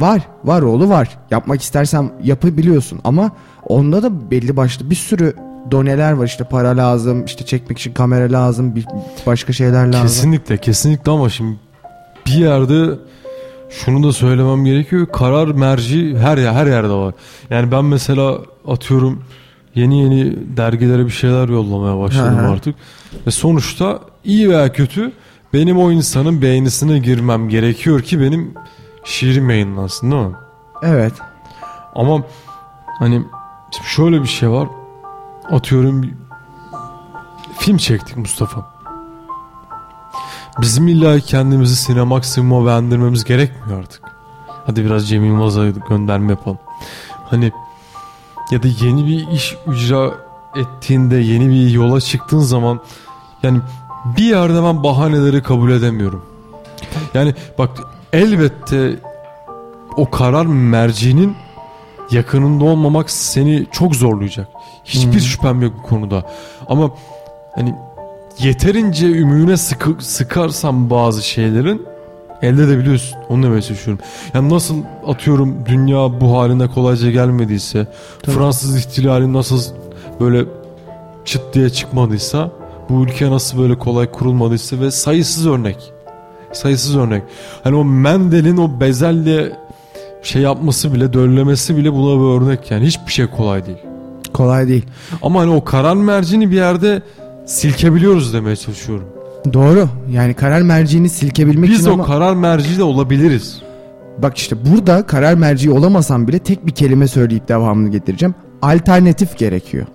Var, 0.00 0.20
var 0.44 0.62
oğlu 0.62 0.88
var. 0.88 1.18
Yapmak 1.30 1.62
istersen 1.62 2.10
yapabiliyorsun 2.24 3.00
ama 3.04 3.30
onda 3.66 4.02
da 4.02 4.30
belli 4.30 4.56
başlı 4.56 4.90
bir 4.90 4.94
sürü 4.94 5.34
doneler 5.70 6.12
var. 6.12 6.26
İşte 6.26 6.44
para 6.44 6.76
lazım, 6.76 7.24
işte 7.24 7.46
çekmek 7.46 7.78
için 7.78 7.92
kamera 7.92 8.32
lazım, 8.32 8.76
bir 8.76 8.86
başka 9.26 9.52
şeyler 9.52 9.86
lazım. 9.86 10.02
Kesinlikle 10.02 10.56
kesinlikle 10.56 11.12
ama 11.12 11.28
şimdi 11.28 11.56
bir 12.26 12.32
yerde 12.32 12.98
şunu 13.70 14.08
da 14.08 14.12
söylemem 14.12 14.64
gerekiyor. 14.64 15.06
Karar 15.12 15.46
merci 15.46 16.18
her 16.18 16.38
yer 16.38 16.52
her 16.52 16.66
yerde 16.66 16.92
var. 16.92 17.14
Yani 17.50 17.72
ben 17.72 17.84
mesela 17.84 18.38
atıyorum 18.68 19.22
yeni 19.74 20.02
yeni 20.02 20.36
dergilere 20.56 21.06
bir 21.06 21.10
şeyler 21.10 21.48
yollamaya 21.48 21.98
başladım 21.98 22.38
artık. 22.38 22.74
Ve 23.26 23.30
sonuçta 23.30 24.00
iyi 24.24 24.50
veya 24.50 24.72
kötü 24.72 25.12
benim 25.54 25.78
o 25.78 25.90
insanın 25.92 26.42
beğenisine 26.42 26.98
girmem 26.98 27.48
gerekiyor 27.48 28.02
ki 28.02 28.20
benim 28.20 28.54
şiirim 29.04 29.50
yayınlansın 29.50 30.10
değil 30.10 30.22
mi? 30.22 30.36
Evet. 30.82 31.12
Ama 31.94 32.22
hani 32.98 33.22
şöyle 33.84 34.22
bir 34.22 34.28
şey 34.28 34.50
var. 34.50 34.68
Atıyorum 35.50 36.10
film 37.58 37.76
çektik 37.76 38.16
Mustafa. 38.16 38.70
Bizim 40.60 40.88
illa 40.88 41.20
kendimizi 41.20 41.76
Sinemaksimum'a 41.76 42.66
beğendirmemiz 42.66 43.24
gerekmiyor 43.24 43.78
artık. 43.78 44.02
Hadi 44.66 44.84
biraz 44.84 45.08
Cem 45.08 45.24
Yılmaz'a 45.24 45.68
gönderme 45.88 46.32
yapalım. 46.32 46.58
Hani 47.30 47.52
ya 48.50 48.62
da 48.62 48.68
yeni 48.80 49.06
bir 49.06 49.28
iş 49.28 49.56
icra 49.74 50.10
ettiğinde 50.56 51.16
yeni 51.16 51.48
bir 51.48 51.70
yola 51.70 52.00
çıktığın 52.00 52.38
zaman 52.38 52.80
yani 53.42 53.60
bir 54.16 54.24
yerde 54.24 54.62
ben 54.62 54.82
bahaneleri 54.82 55.42
kabul 55.42 55.70
edemiyorum. 55.70 56.24
Yani 57.14 57.34
bak 57.58 57.70
elbette 58.12 58.96
o 59.96 60.10
karar 60.10 60.46
mercinin 60.46 61.36
yakınında 62.10 62.64
olmamak 62.64 63.10
seni 63.10 63.66
çok 63.72 63.96
zorlayacak. 63.96 64.48
Hiçbir 64.84 65.14
Hı. 65.14 65.20
şüphem 65.20 65.62
yok 65.62 65.72
bu 65.78 65.82
konuda. 65.82 66.22
Ama 66.68 66.90
hani 67.54 67.74
yeterince 68.38 69.06
ümüğüne 69.06 69.56
sıkı, 69.56 70.04
sıkarsan 70.04 70.90
bazı 70.90 71.22
şeylerin 71.22 71.86
elde 72.42 72.62
edebiliyorsun. 72.62 73.18
Onu 73.28 73.42
demeye 73.42 73.62
çalışıyorum. 73.62 74.04
Yani 74.34 74.50
nasıl 74.54 74.76
atıyorum 75.06 75.66
dünya 75.66 76.20
bu 76.20 76.38
haline 76.38 76.68
kolayca 76.68 77.10
gelmediyse, 77.10 77.86
Tabii. 78.22 78.36
Fransız 78.36 78.78
ihtilali 78.78 79.32
nasıl 79.32 79.62
böyle 80.20 80.44
çıt 81.24 81.42
diye 81.54 81.70
çıkmadıysa, 81.70 82.50
bu 82.88 83.02
ülke 83.04 83.30
nasıl 83.30 83.58
böyle 83.58 83.78
kolay 83.78 84.10
kurulmadıysa 84.10 84.80
ve 84.80 84.90
sayısız 84.90 85.46
örnek. 85.46 85.92
Sayısız 86.52 86.96
örnek. 86.96 87.22
Hani 87.64 87.76
o 87.76 87.84
Mendel'in 87.84 88.56
o 88.56 88.80
bezelle 88.80 89.52
şey 90.22 90.42
yapması 90.42 90.94
bile, 90.94 91.12
döllemesi 91.12 91.76
bile 91.76 91.92
buna 91.92 92.20
bir 92.20 92.42
örnek 92.42 92.70
yani. 92.70 92.86
Hiçbir 92.86 93.12
şey 93.12 93.26
kolay 93.26 93.66
değil. 93.66 93.78
Kolay 94.32 94.68
değil. 94.68 94.84
Ama 95.22 95.40
hani 95.40 95.50
o 95.50 95.64
karar 95.64 95.94
mercini 95.94 96.50
bir 96.50 96.56
yerde 96.56 97.02
silkebiliyoruz 97.46 98.34
demeye 98.34 98.56
çalışıyorum. 98.56 99.06
Doğru. 99.52 99.88
Yani 100.10 100.34
karar 100.34 100.62
merciğini 100.62 101.08
silkebilmek 101.08 101.70
Biz 101.70 101.80
için 101.80 101.90
o 101.90 101.92
ama 101.92 102.04
karar 102.04 102.34
merci 102.34 102.78
de 102.78 102.82
olabiliriz. 102.82 103.62
Bak 104.18 104.38
işte 104.38 104.56
burada 104.70 105.06
karar 105.06 105.34
merci 105.34 105.70
olamasam 105.70 106.28
bile 106.28 106.38
tek 106.38 106.66
bir 106.66 106.72
kelime 106.72 107.08
söyleyip 107.08 107.48
devamını 107.48 107.88
getireceğim. 107.90 108.34
Alternatif 108.62 109.38
gerekiyor. 109.38 109.86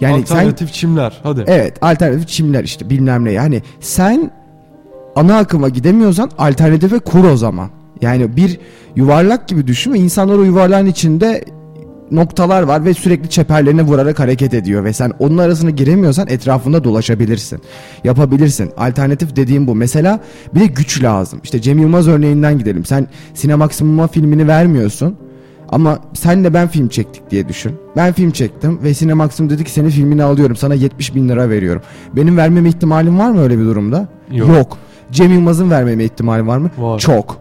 Yani 0.00 0.22
Alternatif 0.22 0.72
çimler. 0.72 1.20
Hadi. 1.22 1.44
sen 1.46 1.54
evet 1.54 1.82
alternatif 1.82 2.28
çimler 2.28 2.64
işte 2.64 2.90
bilmem 2.90 3.24
ne. 3.24 3.32
Yani 3.32 3.62
sen 3.80 4.30
ana 5.16 5.38
akıma 5.38 5.68
gidemiyorsan 5.68 6.30
alternatife 6.38 6.98
kur 6.98 7.24
o 7.24 7.36
zaman. 7.36 7.70
Yani 8.00 8.36
bir 8.36 8.58
yuvarlak 8.96 9.48
gibi 9.48 9.66
düşün 9.66 9.92
ve 9.92 9.98
insanlar 9.98 10.38
o 10.38 10.44
yuvarlağın 10.44 10.86
içinde 10.86 11.44
noktalar 12.10 12.62
var 12.62 12.84
ve 12.84 12.94
sürekli 12.94 13.30
çeperlerine 13.30 13.82
vurarak 13.82 14.18
hareket 14.18 14.54
ediyor 14.54 14.84
ve 14.84 14.92
sen 14.92 15.12
onun 15.18 15.38
arasına 15.38 15.70
giremiyorsan 15.70 16.28
etrafında 16.28 16.84
dolaşabilirsin. 16.84 17.60
Yapabilirsin. 18.04 18.70
Alternatif 18.76 19.36
dediğim 19.36 19.66
bu. 19.66 19.74
Mesela 19.74 20.20
bir 20.54 20.60
de 20.60 20.66
güç 20.66 21.02
lazım. 21.02 21.40
İşte 21.44 21.60
Cem 21.60 21.78
Yılmaz 21.78 22.08
örneğinden 22.08 22.58
gidelim. 22.58 22.84
Sen 22.84 23.06
Sinemaksimum'a 23.34 24.08
filmini 24.08 24.48
vermiyorsun. 24.48 25.16
Ama 25.72 25.98
senle 26.14 26.54
ben 26.54 26.68
film 26.68 26.88
çektik 26.88 27.30
diye 27.30 27.48
düşün. 27.48 27.76
Ben 27.96 28.12
film 28.12 28.30
çektim 28.30 28.78
ve 28.82 28.94
Sinemaksimum 28.94 29.50
dedi 29.50 29.64
ki 29.64 29.70
senin 29.70 29.88
filmini 29.88 30.22
alıyorum. 30.22 30.56
Sana 30.56 30.74
70 30.74 31.14
bin 31.14 31.28
lira 31.28 31.50
veriyorum. 31.50 31.82
Benim 32.16 32.36
vermeme 32.36 32.68
ihtimalim 32.68 33.18
var 33.18 33.30
mı 33.30 33.42
öyle 33.42 33.58
bir 33.58 33.64
durumda? 33.64 34.08
Yok. 34.30 34.78
Cem 35.12 35.32
Yılmaz'ın 35.32 35.70
vermeme 35.70 36.04
ihtimali 36.04 36.46
var 36.46 36.58
mı? 36.58 36.70
Var. 36.78 36.98
Çok. 36.98 37.36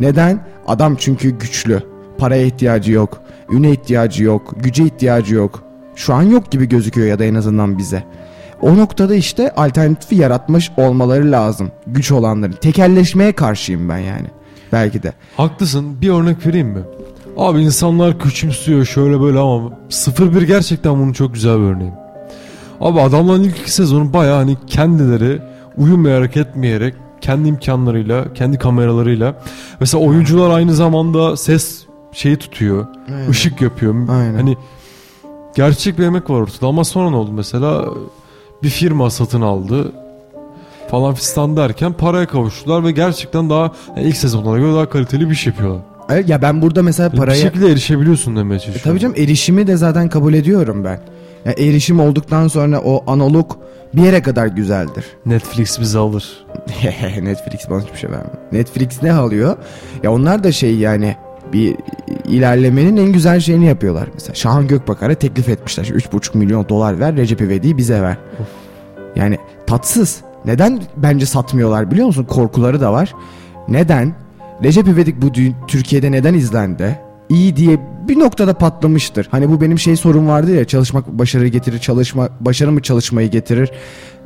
Neden? 0.00 0.40
Adam 0.66 0.96
çünkü 0.98 1.30
güçlü. 1.30 1.82
Paraya 2.18 2.42
ihtiyacı 2.42 2.92
yok. 2.92 3.20
Üne 3.50 3.70
ihtiyacı 3.70 4.24
yok. 4.24 4.54
Güce 4.62 4.84
ihtiyacı 4.84 5.34
yok. 5.34 5.62
Şu 5.96 6.14
an 6.14 6.22
yok 6.22 6.50
gibi 6.50 6.68
gözüküyor 6.68 7.06
ya 7.08 7.18
da 7.18 7.24
en 7.24 7.34
azından 7.34 7.78
bize. 7.78 8.04
O 8.60 8.76
noktada 8.76 9.14
işte 9.14 9.54
alternatifi 9.54 10.14
yaratmış 10.14 10.70
olmaları 10.76 11.32
lazım. 11.32 11.70
Güç 11.86 12.12
olanların. 12.12 12.52
Tekelleşmeye 12.52 13.32
karşıyım 13.32 13.88
ben 13.88 13.98
yani. 13.98 14.26
Belki 14.72 15.02
de. 15.02 15.12
Haklısın. 15.36 16.00
Bir 16.00 16.10
örnek 16.10 16.46
vereyim 16.46 16.68
mi? 16.68 16.80
Abi 17.36 17.60
insanlar 17.60 18.18
küçümsüyor 18.18 18.84
şöyle 18.84 19.20
böyle 19.20 19.38
ama 19.38 19.70
01 20.18 20.42
gerçekten 20.42 20.92
bunun 21.00 21.12
çok 21.12 21.34
güzel 21.34 21.58
bir 21.58 21.64
örneği. 21.64 21.92
Abi 22.80 23.00
adamların 23.00 23.42
ilk 23.42 23.58
iki 23.58 23.72
sezonu 23.72 24.12
baya 24.12 24.36
hani 24.36 24.56
kendileri 24.66 25.42
uyumayarak 25.76 26.36
etmeyerek 26.36 26.94
kendi 27.20 27.48
imkanlarıyla, 27.48 28.32
kendi 28.34 28.58
kameralarıyla. 28.58 29.34
Mesela 29.80 30.04
oyuncular 30.04 30.50
aynı 30.50 30.74
zamanda 30.74 31.36
ses 31.36 31.86
şeyi 32.12 32.36
tutuyor. 32.36 32.86
Aynen. 33.08 33.30
ışık 33.30 33.60
yapıyor. 33.60 34.08
Aynen. 34.08 34.34
Hani 34.34 34.56
gerçek 35.54 35.98
bir 35.98 36.04
emek 36.04 36.30
var 36.30 36.40
ortada 36.40 36.66
ama 36.66 36.84
sonra 36.84 37.10
ne 37.10 37.16
oldu 37.16 37.32
mesela 37.32 37.84
bir 38.62 38.68
firma 38.68 39.10
satın 39.10 39.40
aldı 39.40 39.92
falan 40.90 41.14
fistan 41.14 41.56
derken 41.56 41.92
paraya 41.92 42.26
kavuştular 42.26 42.84
ve 42.84 42.92
gerçekten 42.92 43.50
daha 43.50 43.72
yani 43.96 44.06
ilk 44.06 44.16
sezonlara 44.16 44.58
göre 44.58 44.74
daha 44.74 44.88
kaliteli 44.88 45.26
bir 45.26 45.34
iş 45.34 45.46
yapıyorlar. 45.46 45.89
Evet, 46.12 46.28
Ya 46.28 46.42
ben 46.42 46.62
burada 46.62 46.82
mesela 46.82 47.12
Bir 47.12 47.16
paraya... 47.18 47.34
şekilde 47.42 47.66
erişebiliyorsun 47.70 48.36
demeye 48.36 48.54
E 48.56 48.58
çalışıyorum. 48.58 48.90
tabii 48.90 49.00
canım 49.00 49.14
erişimi 49.16 49.66
de 49.66 49.76
zaten 49.76 50.08
kabul 50.08 50.34
ediyorum 50.34 50.84
ben. 50.84 51.00
Ya 51.44 51.52
erişim 51.52 52.00
olduktan 52.00 52.48
sonra 52.48 52.80
o 52.80 53.04
analog 53.12 53.50
bir 53.94 54.02
yere 54.02 54.22
kadar 54.22 54.46
güzeldir. 54.46 55.04
Netflix 55.26 55.80
bizi 55.80 55.98
alır. 55.98 56.46
Netflix 57.22 57.70
bana 57.70 57.80
hiçbir 57.82 57.98
şey 57.98 58.10
vermiyor. 58.10 58.34
Netflix 58.52 59.02
ne 59.02 59.12
alıyor? 59.12 59.56
Ya 60.02 60.12
onlar 60.12 60.44
da 60.44 60.52
şey 60.52 60.76
yani 60.76 61.16
bir 61.52 61.76
ilerlemenin 62.28 62.96
en 62.96 63.12
güzel 63.12 63.40
şeyini 63.40 63.66
yapıyorlar. 63.66 64.08
Mesela 64.14 64.34
Şahan 64.34 64.68
Gökbakar'a 64.68 65.14
teklif 65.14 65.48
etmişler. 65.48 65.84
3,5 65.84 66.38
milyon 66.38 66.68
dolar 66.68 67.00
ver 67.00 67.16
Recep 67.16 67.40
İvedik'i 67.40 67.76
bize 67.76 68.02
ver. 68.02 68.16
Yani 69.16 69.38
tatsız. 69.66 70.20
Neden 70.44 70.82
bence 70.96 71.26
satmıyorlar 71.26 71.90
biliyor 71.90 72.06
musun? 72.06 72.24
Korkuları 72.24 72.80
da 72.80 72.92
var. 72.92 73.14
Neden? 73.68 74.14
Recep 74.64 74.88
İvedik 74.88 75.22
bu 75.22 75.26
dü- 75.26 75.52
Türkiye'de 75.68 76.12
neden 76.12 76.34
izlendi? 76.34 76.98
İyi 77.28 77.56
diye 77.56 77.78
bir 78.08 78.18
noktada 78.18 78.54
patlamıştır. 78.54 79.28
Hani 79.30 79.48
bu 79.50 79.60
benim 79.60 79.78
şey 79.78 79.96
sorun 79.96 80.28
vardı 80.28 80.54
ya 80.54 80.64
çalışmak 80.64 81.08
başarı 81.08 81.48
getirir, 81.48 81.78
çalışma 81.78 82.28
başarı 82.40 82.72
mı 82.72 82.82
çalışmayı 82.82 83.30
getirir? 83.30 83.70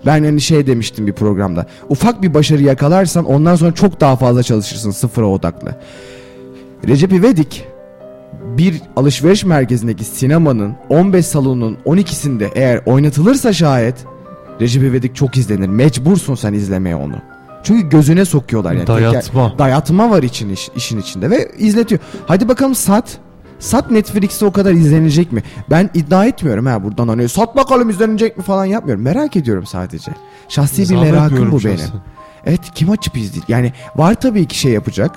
Ben 0.06 0.24
hani 0.24 0.40
şey 0.40 0.66
demiştim 0.66 1.06
bir 1.06 1.12
programda. 1.12 1.66
Ufak 1.88 2.22
bir 2.22 2.34
başarı 2.34 2.62
yakalarsan 2.62 3.24
ondan 3.24 3.56
sonra 3.56 3.72
çok 3.74 4.00
daha 4.00 4.16
fazla 4.16 4.42
çalışırsın 4.42 4.90
sıfıra 4.90 5.26
odaklı. 5.26 5.74
Recep 6.88 7.12
İvedik 7.12 7.64
bir 8.58 8.82
alışveriş 8.96 9.44
merkezindeki 9.44 10.04
sinemanın 10.04 10.74
15 10.88 11.26
salonun 11.26 11.78
12'sinde 11.86 12.48
eğer 12.54 12.80
oynatılırsa 12.86 13.52
şayet 13.52 13.94
Recep 14.60 14.82
İvedik 14.82 15.16
çok 15.16 15.36
izlenir. 15.36 15.68
Mecbursun 15.68 16.34
sen 16.34 16.52
izlemeye 16.52 16.96
onu. 16.96 17.33
Çünkü 17.64 17.88
gözüne 17.88 18.24
sokuyorlar 18.24 18.72
yani. 18.72 18.86
Dayatma. 18.86 19.40
Teker- 19.48 19.58
dayatma 19.58 20.10
var 20.10 20.22
için 20.22 20.48
iş- 20.48 20.70
işin 20.76 20.98
içinde 21.00 21.30
ve 21.30 21.50
izletiyor. 21.58 22.00
Hadi 22.26 22.48
bakalım 22.48 22.74
sat. 22.74 23.18
Sat 23.58 23.90
Netflix'te 23.90 24.44
o 24.46 24.52
kadar 24.52 24.72
izlenecek 24.72 25.32
mi? 25.32 25.42
Ben 25.70 25.90
iddia 25.94 26.26
etmiyorum 26.26 26.66
ha 26.66 26.84
buradan 26.84 27.08
hani 27.08 27.28
sat 27.28 27.56
bakalım 27.56 27.90
izlenecek 27.90 28.36
mi 28.36 28.42
falan 28.44 28.64
yapmıyorum. 28.64 29.04
Merak 29.04 29.36
ediyorum 29.36 29.66
sadece. 29.66 30.12
Şahsi 30.48 30.82
bir 30.82 30.86
Zahmet 30.86 31.02
merakım 31.12 31.28
görüyorum 31.28 31.52
bu 31.60 31.64
benim. 31.64 31.78
şahsen. 31.78 32.00
Evet 32.46 32.60
kim 32.74 32.90
açıp 32.90 33.16
izleyecek? 33.16 33.48
Yani 33.48 33.72
var 33.96 34.14
tabii 34.14 34.46
ki 34.46 34.58
şey 34.58 34.72
yapacak. 34.72 35.10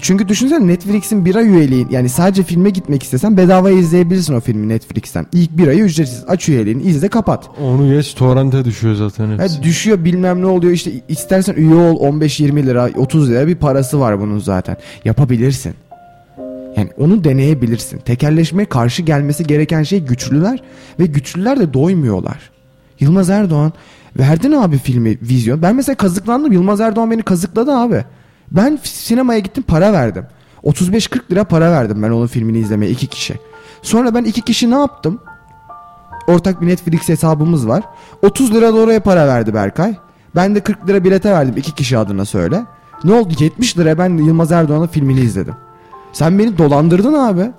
Çünkü 0.00 0.28
düşünsene 0.28 0.66
Netflix'in 0.66 1.24
bir 1.24 1.34
ay 1.34 1.46
üyeliğin 1.46 1.88
yani 1.90 2.08
sadece 2.08 2.42
filme 2.42 2.70
gitmek 2.70 3.02
istesen 3.02 3.36
bedava 3.36 3.70
izleyebilirsin 3.70 4.34
o 4.34 4.40
filmi 4.40 4.68
Netflix'ten. 4.68 5.26
İlk 5.32 5.58
bir 5.58 5.68
ayı 5.68 5.84
ücretsiz. 5.84 6.24
Aç 6.28 6.48
üyeliğini 6.48 6.82
izle 6.82 7.08
kapat. 7.08 7.48
Onu 7.62 7.88
geç 7.94 8.14
torrente 8.14 8.64
düşüyor 8.64 8.94
zaten 8.94 9.38
hepsi. 9.38 9.62
düşüyor 9.62 10.04
bilmem 10.04 10.42
ne 10.42 10.46
oluyor 10.46 10.72
işte 10.72 10.90
istersen 11.08 11.54
üye 11.54 11.74
ol 11.74 12.20
15-20 12.20 12.66
lira 12.66 12.90
30 12.96 13.30
lira 13.30 13.46
bir 13.46 13.54
parası 13.54 14.00
var 14.00 14.20
bunun 14.20 14.38
zaten. 14.38 14.76
Yapabilirsin. 15.04 15.74
Yani 16.76 16.90
onu 16.98 17.24
deneyebilirsin. 17.24 17.98
Tekelleşmeye 17.98 18.66
karşı 18.66 19.02
gelmesi 19.02 19.44
gereken 19.46 19.82
şey 19.82 20.00
güçlüler 20.00 20.62
ve 21.00 21.06
güçlüler 21.06 21.60
de 21.60 21.74
doymuyorlar. 21.74 22.50
Yılmaz 23.00 23.30
Erdoğan 23.30 23.72
verdin 24.18 24.52
abi 24.52 24.78
filmi 24.78 25.18
vizyon. 25.22 25.62
Ben 25.62 25.76
mesela 25.76 25.96
kazıklandım. 25.96 26.52
Yılmaz 26.52 26.80
Erdoğan 26.80 27.10
beni 27.10 27.22
kazıkladı 27.22 27.72
abi. 27.72 28.04
Ben 28.50 28.78
sinemaya 28.82 29.38
gittim 29.38 29.64
para 29.66 29.92
verdim. 29.92 30.26
35-40 30.64 31.30
lira 31.30 31.44
para 31.44 31.72
verdim 31.72 32.02
ben 32.02 32.10
onun 32.10 32.26
filmini 32.26 32.58
izlemeye 32.58 32.92
iki 32.92 33.06
kişi. 33.06 33.34
Sonra 33.82 34.14
ben 34.14 34.24
iki 34.24 34.42
kişi 34.42 34.70
ne 34.70 34.74
yaptım? 34.74 35.20
Ortak 36.26 36.60
bir 36.60 36.66
Netflix 36.66 37.08
hesabımız 37.08 37.68
var. 37.68 37.84
30 38.22 38.54
lira 38.54 38.74
da 38.74 38.76
oraya 38.76 39.00
para 39.00 39.26
verdi 39.26 39.54
Berkay. 39.54 39.94
Ben 40.34 40.54
de 40.54 40.60
40 40.60 40.88
lira 40.88 41.04
bilete 41.04 41.32
verdim 41.32 41.54
iki 41.56 41.74
kişi 41.74 41.98
adına 41.98 42.24
söyle. 42.24 42.64
Ne 43.04 43.12
oldu? 43.12 43.34
70 43.38 43.78
lira 43.78 43.98
ben 43.98 44.16
Yılmaz 44.16 44.52
Erdoğan'ın 44.52 44.86
filmini 44.86 45.20
izledim. 45.20 45.54
Sen 46.12 46.38
beni 46.38 46.58
dolandırdın 46.58 47.14
abi. 47.14 47.50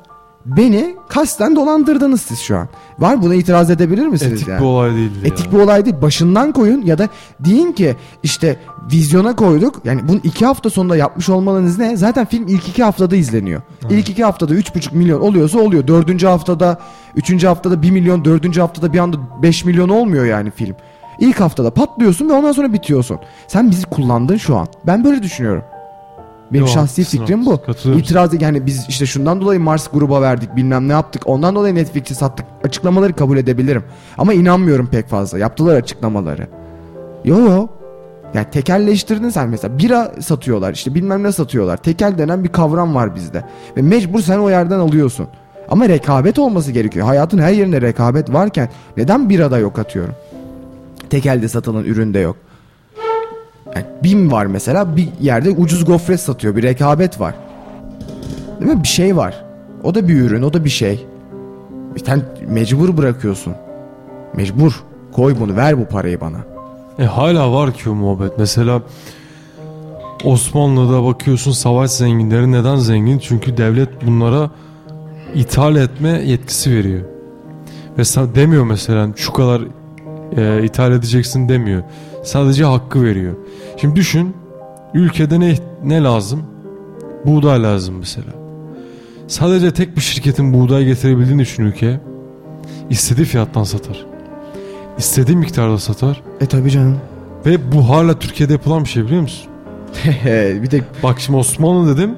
Beni 0.47 0.95
kasten 1.09 1.55
dolandırdınız 1.55 2.21
siz 2.21 2.39
şu 2.39 2.57
an. 2.57 2.67
Var 2.99 3.21
buna 3.21 3.35
itiraz 3.35 3.69
edebilir 3.69 4.07
misiniz 4.07 4.33
Etik 4.33 4.47
yani? 4.47 4.59
bir 4.59 4.65
olay 4.65 4.95
değil 4.95 5.11
ya. 5.21 5.27
Etik 5.27 5.51
bir 5.53 5.57
olay 5.57 5.85
değil. 5.85 5.95
Başından 6.01 6.51
koyun 6.51 6.81
ya 6.81 6.97
da 6.97 7.09
deyin 7.39 7.71
ki 7.71 7.95
işte 8.23 8.59
vizyona 8.91 9.35
koyduk. 9.35 9.81
Yani 9.85 10.01
bunu 10.07 10.19
iki 10.23 10.45
hafta 10.45 10.69
sonunda 10.69 10.97
yapmış 10.97 11.29
olmanız 11.29 11.79
ne? 11.79 11.97
Zaten 11.97 12.25
film 12.25 12.47
ilk 12.47 12.67
iki 12.67 12.83
haftada 12.83 13.15
izleniyor. 13.15 13.61
İlk 13.89 14.09
iki 14.09 14.23
haftada 14.23 14.53
üç 14.53 14.75
buçuk 14.75 14.93
milyon 14.93 15.21
oluyorsa 15.21 15.59
oluyor. 15.59 15.87
Dördüncü 15.87 16.27
haftada, 16.27 16.79
üçüncü 17.15 17.47
haftada 17.47 17.81
bir 17.81 17.91
milyon, 17.91 18.25
dördüncü 18.25 18.61
haftada 18.61 18.93
bir 18.93 18.99
anda 18.99 19.17
beş 19.41 19.65
milyon 19.65 19.89
olmuyor 19.89 20.25
yani 20.25 20.51
film. 20.51 20.75
İlk 21.19 21.39
haftada 21.39 21.71
patlıyorsun 21.71 22.29
ve 22.29 22.33
ondan 22.33 22.51
sonra 22.51 22.73
bitiyorsun. 22.73 23.19
Sen 23.47 23.71
bizi 23.71 23.85
kullandın 23.85 24.37
şu 24.37 24.57
an. 24.57 24.67
Ben 24.85 25.03
böyle 25.03 25.23
düşünüyorum. 25.23 25.63
Benim 26.53 26.65
Yo, 26.65 26.71
şahsi 26.71 27.03
fikrim 27.03 27.45
bu. 27.45 27.59
İtiraz 27.97 28.41
yani 28.41 28.65
biz 28.65 28.85
işte 28.89 29.05
şundan 29.05 29.41
dolayı 29.41 29.59
Mars 29.59 29.87
gruba 29.93 30.21
verdik 30.21 30.55
bilmem 30.55 30.87
ne 30.87 30.91
yaptık. 30.91 31.21
Ondan 31.25 31.55
dolayı 31.55 31.75
Netflix'i 31.75 32.15
sattık. 32.15 32.45
Açıklamaları 32.63 33.13
kabul 33.13 33.37
edebilirim. 33.37 33.83
Ama 34.17 34.33
inanmıyorum 34.33 34.87
pek 34.87 35.07
fazla. 35.07 35.37
Yaptılar 35.37 35.75
açıklamaları. 35.75 36.47
Yo 37.25 37.39
yo. 37.39 37.67
Yani 38.33 38.45
tekelleştirdin 38.51 39.29
sen 39.29 39.49
mesela. 39.49 39.77
Bira 39.77 40.11
satıyorlar 40.19 40.73
işte 40.73 40.95
bilmem 40.95 41.23
ne 41.23 41.31
satıyorlar. 41.31 41.77
Tekel 41.77 42.17
denen 42.17 42.43
bir 42.43 42.49
kavram 42.49 42.95
var 42.95 43.15
bizde. 43.15 43.43
Ve 43.77 43.81
mecbur 43.81 44.19
sen 44.21 44.39
o 44.39 44.49
yerden 44.49 44.79
alıyorsun. 44.79 45.27
Ama 45.69 45.89
rekabet 45.89 46.39
olması 46.39 46.71
gerekiyor. 46.71 47.05
Hayatın 47.05 47.37
her 47.37 47.51
yerinde 47.51 47.81
rekabet 47.81 48.33
varken 48.33 48.69
neden 48.97 49.29
birada 49.29 49.57
yok 49.57 49.79
atıyorum? 49.79 50.15
Tekelde 51.09 51.47
satılan 51.47 51.83
üründe 51.83 52.19
yok. 52.19 52.35
Yani 53.75 53.85
BİM 54.03 54.31
var 54.31 54.45
mesela 54.45 54.95
bir 54.95 55.09
yerde 55.21 55.49
ucuz 55.49 55.85
gofret 55.85 56.19
satıyor. 56.19 56.55
Bir 56.55 56.63
rekabet 56.63 57.19
var. 57.19 57.35
Değil 58.59 58.71
mi? 58.71 58.83
Bir 58.83 58.87
şey 58.87 59.17
var. 59.17 59.43
O 59.83 59.95
da 59.95 60.07
bir 60.07 60.21
ürün, 60.21 60.41
o 60.41 60.53
da 60.53 60.65
bir 60.65 60.69
şey. 60.69 61.05
Sen 62.05 62.21
mecbur 62.47 62.97
bırakıyorsun. 62.97 63.53
Mecbur. 64.33 64.83
Koy 65.11 65.35
bunu, 65.39 65.55
ver 65.55 65.79
bu 65.79 65.85
parayı 65.85 66.21
bana. 66.21 66.37
E 66.99 67.05
hala 67.05 67.53
var 67.53 67.73
ki 67.73 67.89
o 67.89 67.93
muhabbet. 67.93 68.31
Mesela 68.37 68.81
Osmanlı'da 70.23 71.05
bakıyorsun 71.05 71.51
savaş 71.51 71.91
zenginleri 71.91 72.51
neden 72.51 72.75
zengin? 72.75 73.19
Çünkü 73.19 73.57
devlet 73.57 74.05
bunlara 74.05 74.49
ithal 75.35 75.75
etme 75.75 76.09
yetkisi 76.09 76.71
veriyor. 76.71 77.01
Ve 77.97 78.03
demiyor 78.35 78.63
mesela 78.63 79.09
şu 79.15 79.33
kadar 79.33 79.61
e, 80.37 80.63
ithal 80.63 80.91
edeceksin 80.91 81.49
demiyor. 81.49 81.83
Sadece 82.27 82.63
hakkı 82.63 83.03
veriyor. 83.03 83.33
Şimdi 83.77 83.95
düşün 83.95 84.35
ülkede 84.93 85.39
ne 85.39 85.55
ne 85.83 86.03
lazım? 86.03 86.43
Buğday 87.25 87.63
lazım 87.63 87.95
mesela. 87.99 88.27
Sadece 89.27 89.73
tek 89.73 89.95
bir 89.95 90.01
şirketin 90.01 90.53
buğday 90.53 90.85
getirebildiğini 90.85 91.41
düşün 91.41 91.63
ülkeye. 91.63 91.99
İstediği 92.89 93.25
fiyattan 93.25 93.63
satar. 93.63 94.05
İstediği 94.97 95.37
miktarda 95.37 95.77
satar. 95.77 96.21
E 96.41 96.45
tabi 96.45 96.71
canım. 96.71 96.99
Ve 97.45 97.71
bu 97.71 97.89
hala 97.89 98.19
Türkiye'de 98.19 98.53
yapılan 98.53 98.83
bir 98.83 98.89
şey 98.89 99.05
biliyor 99.05 99.21
musun? 99.21 99.49
bir 100.61 100.67
tek 100.67 100.83
Bak 101.03 101.19
şimdi 101.19 101.39
Osmanlı 101.39 101.97
dedim. 101.97 102.15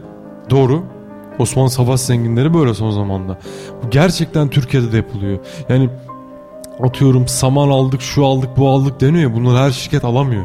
Doğru. 0.49 0.83
Osmanlı 1.39 1.69
savaş 1.69 1.99
zenginleri 1.99 2.53
böyle 2.53 2.73
son 2.73 2.91
zamanda. 2.91 3.39
Bu 3.83 3.89
gerçekten 3.89 4.49
Türkiye'de 4.49 4.91
de 4.91 4.97
yapılıyor. 4.97 5.39
Yani 5.69 5.89
atıyorum 6.83 7.27
saman 7.27 7.69
aldık, 7.69 8.01
şu 8.01 8.25
aldık, 8.25 8.49
bu 8.57 8.69
aldık 8.69 9.01
deniyor 9.01 9.31
ya. 9.31 9.35
Bunları 9.35 9.57
her 9.57 9.71
şirket 9.71 10.03
alamıyor. 10.05 10.43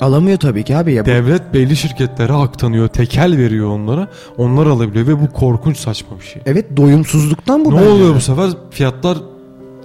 alamıyor 0.00 0.38
tabii 0.38 0.62
ki 0.64 0.76
abi 0.76 0.92
ya. 0.92 1.04
Devlet 1.06 1.54
belli 1.54 1.76
şirketlere 1.76 2.32
hak 2.32 2.58
tanıyor, 2.58 2.88
tekel 2.88 3.36
veriyor 3.36 3.68
onlara. 3.68 4.08
Onlar 4.38 4.66
alabiliyor 4.66 5.06
ve 5.06 5.20
bu 5.20 5.32
korkunç 5.32 5.76
saçma 5.76 6.18
bir 6.18 6.24
şey. 6.24 6.42
Evet 6.46 6.76
doyumsuzluktan 6.76 7.64
bu 7.64 7.70
ne 7.70 7.76
bence 7.76 7.88
oluyor 7.88 8.14
bu 8.14 8.20
sefer? 8.20 8.50
Fiyatlar 8.70 9.18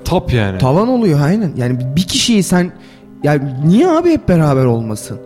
tap 0.06 0.34
yani. 0.34 0.58
Tavan 0.58 0.88
oluyor 0.88 1.22
aynen. 1.22 1.54
Yani 1.58 1.80
bir 1.96 2.04
kişiyi 2.04 2.44
sen 2.44 2.72
yani 3.24 3.42
niye 3.66 3.88
abi 3.88 4.12
hep 4.12 4.30
beraber 4.30 4.66
olmasın? 4.66 5.20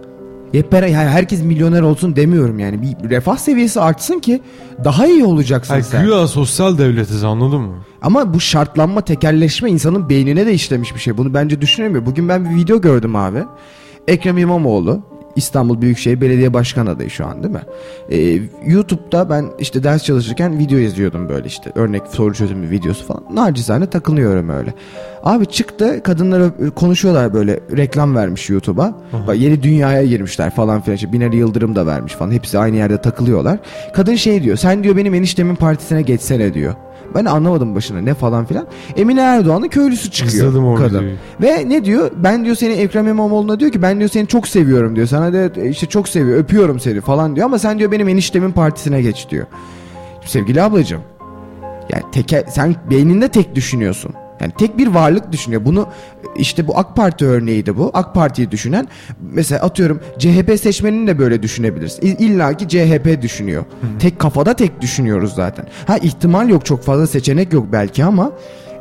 Beraber 0.54 0.88
yani 0.88 1.10
herkes 1.10 1.44
milyoner 1.44 1.82
olsun 1.82 2.16
demiyorum 2.16 2.60
yani. 2.60 2.82
Bir 2.82 3.10
refah 3.10 3.38
seviyesi 3.38 3.82
artsın 3.82 4.20
ki 4.20 4.42
daha 4.84 5.08
iyi 5.08 5.24
olacaksın 5.26 5.74
Yani 5.74 5.84
sen. 5.84 6.04
güya 6.06 6.28
sosyal 6.28 6.78
devletiz 6.78 7.24
anladın 7.24 7.62
mı? 7.62 7.76
Ama 8.02 8.34
bu 8.34 8.40
şartlanma, 8.40 9.02
tekelleşme 9.02 9.70
insanın 9.72 10.10
beynine 10.10 10.46
de 10.46 10.54
işlemiş 10.54 10.96
bir 10.96 11.00
şey. 11.00 11.18
Bunu 11.18 11.34
bence 11.34 11.62
düşünemiyor. 11.62 12.06
Bugün 12.06 12.30
ben 12.30 12.50
bir 12.50 12.56
video 12.56 12.82
gördüm 12.82 13.16
abi. 13.16 13.44
Ekrem 14.08 14.38
İmamoğlu 14.38 15.02
İstanbul 15.40 15.82
Büyükşehir 15.82 16.22
Belediye 16.22 16.54
Başkan 16.54 16.86
adayı 16.86 17.10
şu 17.10 17.26
an 17.26 17.44
değil 17.44 17.54
mi? 17.54 17.62
Ee, 18.12 18.40
YouTube'da 18.72 19.30
ben 19.30 19.46
işte 19.60 19.84
ders 19.84 20.04
çalışırken 20.04 20.60
video 20.60 20.78
izliyordum 20.80 21.30
böyle 21.30 21.48
işte 21.48 21.72
örnek 21.76 22.02
soru 22.12 22.34
çözümü 22.34 22.70
videosu 22.70 23.06
falan. 23.06 23.24
Nacizane 23.34 23.86
takılıyorum 23.86 24.50
öyle. 24.50 24.74
Abi 25.24 25.46
çıktı 25.46 26.04
kadınlar 26.04 26.44
konuşuyorlar 26.76 27.34
böyle 27.34 27.60
reklam 27.78 28.16
vermiş 28.16 28.50
YouTube'a. 28.50 28.94
Bak 29.28 29.38
yeni 29.38 29.64
dünyaya 29.64 30.06
girmişler 30.06 30.50
falan 30.56 30.82
filan. 30.82 30.96
İşte 30.96 31.14
Binali 31.14 31.36
Yıldırım 31.38 31.76
da 31.76 31.86
vermiş 31.88 32.14
falan. 32.14 32.32
Hepsi 32.32 32.60
aynı 32.60 32.76
yerde 32.78 33.02
takılıyorlar. 33.02 33.60
Kadın 33.94 34.16
şey 34.16 34.44
diyor 34.44 34.58
sen 34.58 34.84
diyor 34.84 34.98
benim 34.98 35.14
eniştemin 35.14 35.56
partisine 35.56 36.02
geçsene 36.02 36.54
diyor. 36.54 36.74
Ben 37.16 37.26
anlamadım 37.26 37.76
başına 37.76 38.02
ne 38.02 38.14
falan 38.14 38.46
filan. 38.46 38.68
Emine 38.98 39.22
Erdoğan'ın 39.22 39.68
köylüsü 39.68 40.12
çıkıyor 40.12 40.48
İzledim 40.48 40.68
o 40.68 40.76
kadın. 40.76 40.98
videoyu. 41.00 41.16
Ve 41.42 41.70
ne 41.70 41.86
diyor? 41.86 42.12
Ben 42.16 42.46
diyor 42.46 42.56
seni 42.56 42.74
Ekrem 42.74 43.08
İmamoğlu'na 43.08 43.60
diyor 43.60 43.72
ki 43.72 43.82
ben 43.82 44.00
diyor 44.00 44.10
seni 44.10 44.28
çok 44.28 44.48
seviyorum 44.48 44.96
diyor. 44.96 45.08
Sana 45.08 45.34
da 45.34 45.62
işte 45.62 45.86
çok 45.86 46.10
seviyor 46.10 46.38
öpüyorum 46.38 46.80
seni 46.80 47.02
falan 47.02 47.36
diyor 47.36 47.46
ama 47.46 47.60
sen 47.60 47.80
diyor 47.80 47.92
benim 47.92 48.08
eniştemin 48.08 48.52
partisine 48.52 49.02
geç 49.02 49.30
diyor. 49.30 49.46
Sevgili 50.26 50.62
ablacığım 50.62 51.02
yani 51.94 52.04
teke, 52.12 52.46
sen 52.50 52.76
beyninde 52.90 53.28
tek 53.28 53.56
düşünüyorsun. 53.56 54.14
Yani 54.42 54.52
tek 54.58 54.78
bir 54.78 54.88
varlık 54.88 55.32
düşünüyor. 55.32 55.66
Bunu 55.66 55.88
işte 56.36 56.68
bu 56.68 56.78
AK 56.78 56.96
Parti 56.96 57.26
örneğiydi 57.26 57.78
bu. 57.78 57.92
AK 57.94 58.14
Parti'yi 58.16 58.52
düşünen 58.52 58.88
mesela 59.22 59.62
atıyorum 59.62 60.00
CHP 60.20 60.60
seçmenini 60.60 61.08
de 61.08 61.20
böyle 61.20 61.44
düşünebiliriz. 61.44 62.00
İlla 62.02 62.54
ki 62.58 62.68
CHP 62.68 63.22
düşünüyor. 63.22 63.66
Tek 64.00 64.20
kafada 64.20 64.54
tek 64.54 64.82
düşünüyoruz 64.82 65.34
zaten. 65.36 65.66
Ha 65.88 65.98
ihtimal 65.98 66.50
yok 66.50 66.66
çok 66.66 66.84
fazla 66.84 67.08
seçenek 67.08 67.54
yok 67.54 67.66
belki 67.72 68.04
ama 68.04 68.32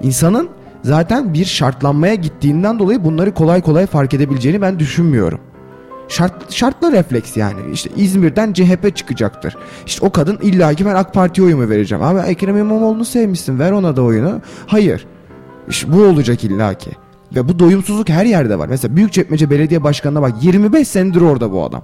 insanın 0.03 0.49
zaten 0.83 1.35
bir 1.35 1.45
şartlanmaya 1.45 2.15
gittiğinden 2.15 2.79
dolayı 2.79 3.05
bunları 3.05 3.35
kolay 3.35 3.63
kolay 3.63 3.87
fark 3.87 4.15
edebileceğini 4.15 4.63
ben 4.63 4.79
düşünmüyorum. 4.79 5.41
Şart, 6.09 6.53
şartlı 6.53 6.93
refleks 6.93 7.37
yani. 7.37 7.61
İşte 7.73 7.91
İzmir'den 7.97 8.53
CHP 8.53 8.97
çıkacaktır. 8.97 9.57
İşte 9.87 10.07
o 10.07 10.11
kadın 10.11 10.39
illa 10.43 10.75
ki 10.75 10.87
ben 10.87 10.95
AK 10.95 11.15
Parti'ye 11.15 11.47
oyumu 11.47 11.69
vereceğim. 11.69 12.05
Abi 12.05 12.21
Ekrem 12.21 12.59
İmamoğlu'nu 12.59 13.05
sevmişsin 13.05 13.59
ver 13.59 13.73
ona 13.73 13.97
da 13.97 14.03
oyunu. 14.03 14.41
Hayır. 14.67 15.07
Bu 15.87 16.03
olacak 16.03 16.45
illa 16.45 16.75
ki. 16.75 16.91
Ve 17.35 17.49
bu 17.49 17.59
doyumsuzluk 17.59 18.09
her 18.09 18.25
yerde 18.25 18.59
var. 18.59 18.69
Mesela 18.69 18.97
Büyükçekmece 18.97 19.51
Belediye 19.51 19.83
Başkanı'na 19.85 20.23
bak 20.23 20.33
25 20.43 20.89
senedir 20.89 21.21
orada 21.21 21.53
bu 21.53 21.65
adam. 21.65 21.83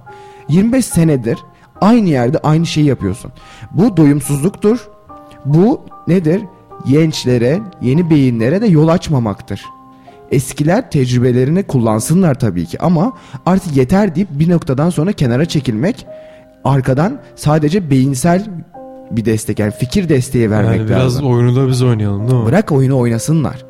25 0.49 0.85
senedir 0.85 1.37
aynı 1.81 2.09
yerde 2.09 2.37
aynı 2.37 2.65
şeyi 2.65 2.85
yapıyorsun. 2.87 3.31
Bu 3.71 3.97
doyumsuzluktur. 3.97 4.87
Bu 5.45 5.81
nedir? 6.07 6.41
Gençlere, 6.87 7.61
yeni 7.81 8.09
beyinlere 8.09 8.61
de 8.61 8.67
yol 8.67 8.87
açmamaktır. 8.87 9.65
Eskiler 10.31 10.91
tecrübelerini 10.91 11.63
kullansınlar 11.63 12.39
tabii 12.39 12.65
ki 12.65 12.81
ama 12.81 13.13
artık 13.45 13.77
yeter 13.77 14.15
deyip 14.15 14.27
bir 14.31 14.49
noktadan 14.49 14.89
sonra 14.89 15.11
kenara 15.11 15.45
çekilmek 15.45 16.07
arkadan 16.63 17.19
sadece 17.35 17.89
beyinsel 17.89 18.45
bir 19.11 19.25
destek 19.25 19.59
yani 19.59 19.71
fikir 19.71 20.09
desteği 20.09 20.51
vermek 20.51 20.77
Yani 20.79 20.89
biraz 20.89 21.01
lazım. 21.03 21.27
oyunu 21.27 21.55
da 21.55 21.67
biz 21.67 21.81
oynayalım 21.83 22.27
değil 22.29 22.39
mi? 22.39 22.45
Bırak 22.45 22.71
oyunu 22.71 22.97
oynasınlar. 22.97 23.65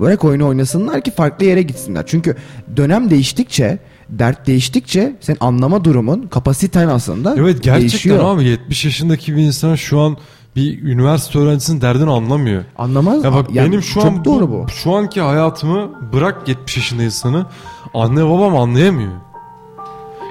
Bırak 0.00 0.24
oyunu 0.24 0.46
oynasınlar 0.48 1.00
ki 1.00 1.10
farklı 1.10 1.46
yere 1.46 1.62
gitsinler. 1.62 2.04
Çünkü 2.06 2.36
dönem 2.76 3.10
değiştikçe, 3.10 3.78
dert 4.08 4.46
değiştikçe 4.46 5.16
sen 5.20 5.36
anlama 5.40 5.84
durumun, 5.84 6.22
kapasiten 6.22 6.88
aslında 6.88 7.34
Evet 7.38 7.62
gerçekten 7.62 7.80
değişiyor. 7.80 8.24
abi 8.36 8.44
70 8.44 8.84
yaşındaki 8.84 9.36
bir 9.36 9.42
insan 9.42 9.74
şu 9.74 10.00
an 10.00 10.16
bir 10.56 10.82
üniversite 10.82 11.38
öğrencisinin 11.38 11.80
derdini 11.80 12.10
anlamıyor. 12.10 12.64
Anlamaz. 12.78 13.24
Ya 13.24 13.32
bak 13.32 13.46
Yani 13.54 13.68
benim 13.68 13.82
şu 13.82 14.02
an 14.04 14.24
doğru 14.24 14.50
bu. 14.50 14.66
şu 14.68 14.94
anki 14.94 15.20
hayatımı 15.20 15.90
bırak 16.12 16.48
70 16.48 16.76
yaşında 16.76 17.02
insanı 17.02 17.46
anne 17.94 18.24
babam 18.26 18.56
anlayamıyor. 18.56 19.12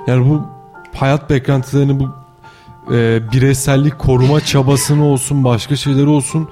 Yani 0.07 0.29
bu 0.29 0.41
hayat 0.95 1.29
beklentilerini 1.29 1.99
bu 1.99 2.09
e, 2.93 3.19
bireysellik 3.31 3.99
koruma 3.99 4.41
çabasını 4.41 5.05
olsun 5.05 5.43
başka 5.43 5.75
şeyleri 5.75 6.07
olsun 6.07 6.47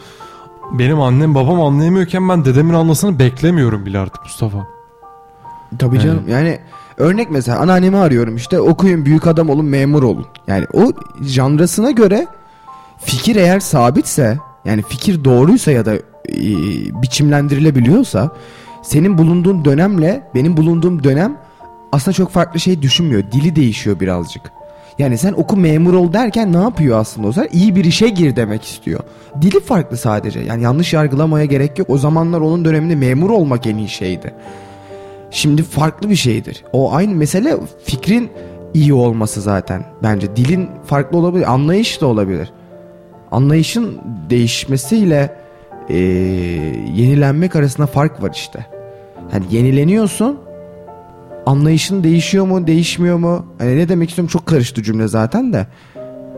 benim 0.71 1.01
annem 1.01 1.35
babam 1.35 1.61
anlayamıyorken 1.61 2.29
ben 2.29 2.45
dedemin 2.45 2.73
anlasını 2.73 3.19
beklemiyorum 3.19 3.85
bile 3.85 3.99
artık 3.99 4.23
Mustafa. 4.23 4.67
Tabii 5.79 5.99
canım. 5.99 6.23
Yani 6.27 6.59
örnek 6.97 7.31
mesela 7.31 7.59
anneannemi 7.59 7.97
arıyorum 7.97 8.35
işte 8.35 8.59
okuyun 8.59 9.05
büyük 9.05 9.27
adam 9.27 9.49
olun 9.49 9.65
memur 9.65 10.03
olun. 10.03 10.25
Yani 10.47 10.65
o 10.73 10.91
janrasına 11.21 11.91
göre 11.91 12.27
fikir 12.97 13.35
eğer 13.35 13.59
sabitse 13.59 14.37
yani 14.65 14.81
fikir 14.81 15.23
doğruysa 15.23 15.71
ya 15.71 15.85
da 15.85 15.95
e, 15.95 16.01
biçimlendirilebiliyorsa 17.01 18.31
senin 18.83 19.17
bulunduğun 19.17 19.65
dönemle 19.65 20.29
benim 20.35 20.57
bulunduğum 20.57 21.03
dönem 21.03 21.37
aslında 21.91 22.15
çok 22.15 22.31
farklı 22.31 22.59
şey 22.59 22.81
düşünmüyor. 22.81 23.23
Dili 23.31 23.55
değişiyor 23.55 23.99
birazcık. 23.99 24.54
Yani 24.99 25.17
sen 25.17 25.33
oku 25.33 25.57
memur 25.57 25.93
ol 25.93 26.13
derken 26.13 26.53
ne 26.53 26.57
yapıyor 26.57 26.99
aslında 26.99 27.27
o 27.27 27.31
zaman? 27.31 27.49
İyi 27.53 27.75
bir 27.75 27.85
işe 27.85 28.09
gir 28.09 28.35
demek 28.35 28.63
istiyor. 28.63 28.99
Dili 29.41 29.59
farklı 29.59 29.97
sadece. 29.97 30.39
Yani 30.39 30.63
yanlış 30.63 30.93
yargılamaya 30.93 31.45
gerek 31.45 31.79
yok. 31.79 31.89
O 31.89 31.97
zamanlar 31.97 32.41
onun 32.41 32.65
döneminde 32.65 32.95
memur 32.95 33.29
olmak 33.29 33.67
en 33.67 33.77
iyi 33.77 33.89
şeydi. 33.89 34.33
Şimdi 35.31 35.63
farklı 35.63 36.09
bir 36.09 36.15
şeydir. 36.15 36.63
O 36.73 36.93
aynı 36.93 37.15
mesele 37.15 37.57
fikrin 37.83 38.29
iyi 38.73 38.93
olması 38.93 39.41
zaten. 39.41 39.83
Bence 40.03 40.35
dilin 40.35 40.69
farklı 40.85 41.17
olabilir. 41.17 41.53
Anlayış 41.53 42.01
da 42.01 42.07
olabilir. 42.07 42.53
Anlayışın 43.31 44.01
değişmesiyle 44.29 45.35
eee, 45.89 45.97
yenilenmek 46.95 47.55
arasında 47.55 47.87
fark 47.87 48.23
var 48.23 48.31
işte. 48.33 48.65
Yani 49.33 49.45
yenileniyorsun. 49.51 50.37
Anlayışın 51.45 52.03
değişiyor 52.03 52.45
mu, 52.47 52.67
değişmiyor 52.67 53.17
mu? 53.17 53.45
Hani 53.57 53.77
ne 53.77 53.89
demek 53.89 54.09
istiyorum 54.09 54.29
çok 54.31 54.45
karıştı 54.45 54.83
cümle 54.83 55.07
zaten 55.07 55.53
de. 55.53 55.67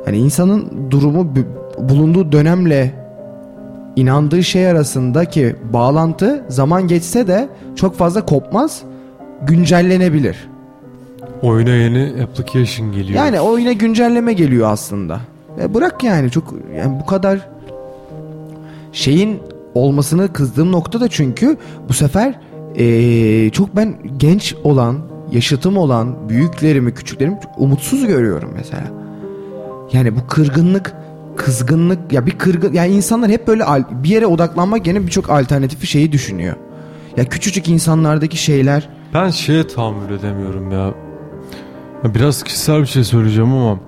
Hani 0.06 0.18
insanın 0.18 0.92
durumu 0.92 1.36
bu- 1.36 1.90
bulunduğu 1.90 2.32
dönemle 2.32 2.94
inandığı 3.96 4.44
şey 4.44 4.68
arasındaki 4.68 5.56
bağlantı 5.74 6.44
zaman 6.48 6.88
geçse 6.88 7.28
de 7.28 7.50
çok 7.76 7.96
fazla 7.96 8.26
kopmaz, 8.26 8.82
güncellenebilir. 9.48 10.50
Oyuna 11.42 11.70
yeni 11.70 12.14
application 12.24 12.92
geliyor. 12.92 13.20
Yani 13.26 13.40
o 13.40 13.58
yine 13.58 13.74
güncelleme 13.74 14.34
geliyor 14.34 14.72
aslında. 14.72 15.20
E 15.62 15.74
bırak 15.74 16.04
yani 16.04 16.32
çok 16.32 16.54
yani 16.78 17.00
bu 17.02 17.06
kadar 17.06 17.40
şeyin 18.92 19.40
olmasını 19.76 20.34
kızdığım 20.34 20.72
nokta 20.72 21.02
da 21.02 21.08
çünkü 21.08 21.58
bu 21.90 21.94
sefer 21.94 22.40
eee, 22.78 23.50
çok 23.50 23.76
ben 23.76 23.96
genç 24.18 24.56
olan, 24.64 24.98
yaşıtım 25.32 25.78
olan 25.78 26.30
büyüklerimi, 26.30 26.94
küçüklerimi 26.94 27.40
umutsuz 27.58 28.08
görüyorum 28.08 28.50
mesela. 28.56 28.84
Yani 29.94 30.16
bu 30.16 30.28
kırgınlık, 30.28 30.94
kızgınlık 31.36 32.14
ya 32.14 32.26
bir 32.26 32.32
kırgın 32.32 32.74
yani 32.74 32.92
insanlar 32.94 33.30
hep 33.30 33.48
böyle 33.48 33.64
bir 34.04 34.10
yere 34.10 34.26
odaklanmak 34.26 34.88
yerine 34.88 35.06
birçok 35.06 35.30
alternatifi 35.30 35.88
şeyi 35.88 36.12
düşünüyor. 36.12 36.56
Ya 37.18 37.26
küçücük 37.26 37.68
insanlardaki 37.68 38.38
şeyler 38.38 38.90
Ben 39.14 39.30
şeye 39.30 39.68
tahammül 39.68 40.12
edemiyorum. 40.20 40.72
Ya 40.72 40.94
Biraz 42.16 42.44
kişisel 42.44 42.82
bir 42.82 42.86
şey 42.86 43.04
söyleyeceğim 43.04 43.54
ama 43.54 43.80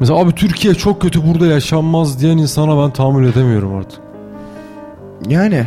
Mesela 0.00 0.18
abi 0.18 0.32
Türkiye 0.34 0.74
çok 0.74 1.02
kötü 1.02 1.26
burada 1.26 1.46
yaşanmaz 1.46 2.20
diyen 2.22 2.38
insana 2.38 2.82
ben 2.84 2.92
tahammül 2.92 3.28
edemiyorum 3.28 3.74
artık. 3.74 4.00
yani 5.28 5.66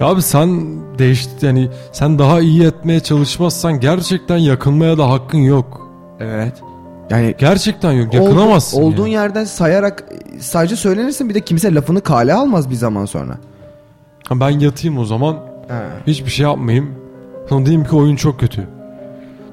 Ya 0.00 0.06
abi 0.06 0.22
sen 0.22 0.60
değiş 0.98 1.26
yani 1.42 1.68
sen 1.92 2.18
daha 2.18 2.40
iyi 2.40 2.62
etmeye 2.64 3.00
çalışmazsan 3.00 3.80
gerçekten 3.80 4.36
yakınmaya 4.36 4.98
da 4.98 5.10
hakkın 5.10 5.38
yok. 5.38 5.90
evet. 6.20 6.52
Yani 7.10 7.34
Gerçekten 7.38 7.92
yok. 7.92 8.08
oldu- 8.14 8.16
Yakınamazsın. 8.16 8.82
olduğun 8.82 9.06
yani. 9.06 9.12
yerden 9.12 9.44
sayarak 9.44 10.04
sadece 10.40 10.76
söylenirsin 10.76 11.28
bir 11.28 11.34
de 11.34 11.40
kimse 11.40 11.74
lafını 11.74 12.00
kale 12.00 12.34
almaz 12.34 12.70
bir 12.70 12.74
zaman 12.74 13.04
sonra. 13.04 13.38
Ha, 14.28 14.40
Ben 14.40 14.50
yatayım 14.50 14.98
o 14.98 15.04
zaman. 15.04 15.36
Hiçbir 16.06 16.30
şey 16.30 16.46
yapmayayım. 16.46 16.90
Sonra 17.48 17.66
diyeyim 17.66 17.84
ki 17.86 17.96
oyun 17.96 18.16
çok 18.16 18.40
kötü. 18.40 18.66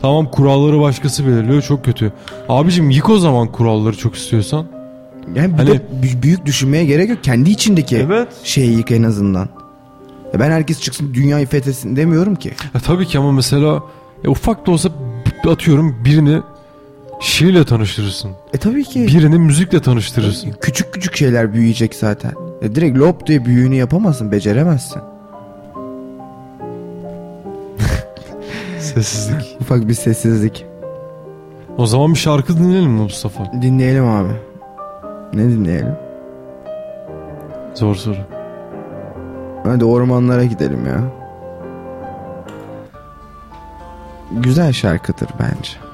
Tamam 0.02 0.32
kuralları 0.32 0.80
başkası 0.82 1.28
belirliyor 1.28 1.62
çok 1.62 1.86
kötü. 1.86 2.14
Abicim 2.50 2.90
yık 2.90 3.10
o 3.10 3.18
zaman 3.20 3.48
kuralları 3.48 3.98
çok 3.98 4.16
istiyorsan. 4.16 4.66
Yani 5.36 5.54
bir 5.54 5.58
Hani- 5.58 5.70
de 5.70 5.76
bü- 6.04 6.22
büyük 6.22 6.46
düşünmeye 6.46 6.86
gerek 6.86 7.10
yok. 7.10 7.24
Kendi 7.24 7.50
içindeki 7.50 7.98
Evet. 7.98 8.28
şeyi 8.44 8.78
yık 8.78 8.92
en 8.92 9.04
azından. 9.04 9.48
Ya 10.34 10.40
ben 10.40 10.52
herkes 10.52 10.82
çıksın 10.82 11.14
dünyayı 11.14 11.46
fethetsin 11.46 11.96
demiyorum 11.96 12.36
ki. 12.36 12.52
Ya 12.74 12.80
tabii 12.80 13.06
ki 13.06 13.20
ama 13.20 13.32
mesela 13.32 13.68
ya 14.24 14.30
ufak 14.32 14.68
da 14.68 14.72
olsa 14.72 14.90
atıyorum 15.50 15.96
birini 16.06 16.42
şiirle 17.20 17.66
tanıştırırsın. 17.66 18.32
E 18.54 18.58
tabii 18.58 18.84
ki. 18.84 19.08
Birini 19.08 19.40
müzikle 19.40 19.82
tanıştırırsın. 19.82 20.52
Küçük 20.62 20.94
küçük 20.94 21.16
şeyler 21.18 21.54
büyüyecek 21.54 21.96
zaten. 21.96 22.32
E 22.62 22.76
direkt 22.76 22.98
lop 22.98 23.28
diye 23.28 23.46
büyüğünü 23.46 23.76
yapamazsın, 23.76 24.32
beceremezsin. 24.32 25.02
Sessizlik. 28.80 29.58
Ufak 29.62 29.88
bir 29.88 29.94
sessizlik. 29.94 30.66
O 31.78 31.86
zaman 31.86 32.14
bir 32.14 32.20
şarkı 32.20 32.58
dinleyelim 32.58 32.92
mi 32.92 33.02
Mustafa? 33.02 33.52
Dinleyelim 33.62 34.06
abi. 34.06 34.32
Ne 35.34 35.44
dinleyelim? 35.44 35.96
Zor 37.76 37.96
soru. 37.96 38.18
Hadi 39.64 39.86
ormanlara 39.86 40.44
gidelim 40.44 40.86
ya. 40.86 41.02
Güzel 44.32 44.74
şarkıdır 44.74 45.30
bence. 45.40 45.91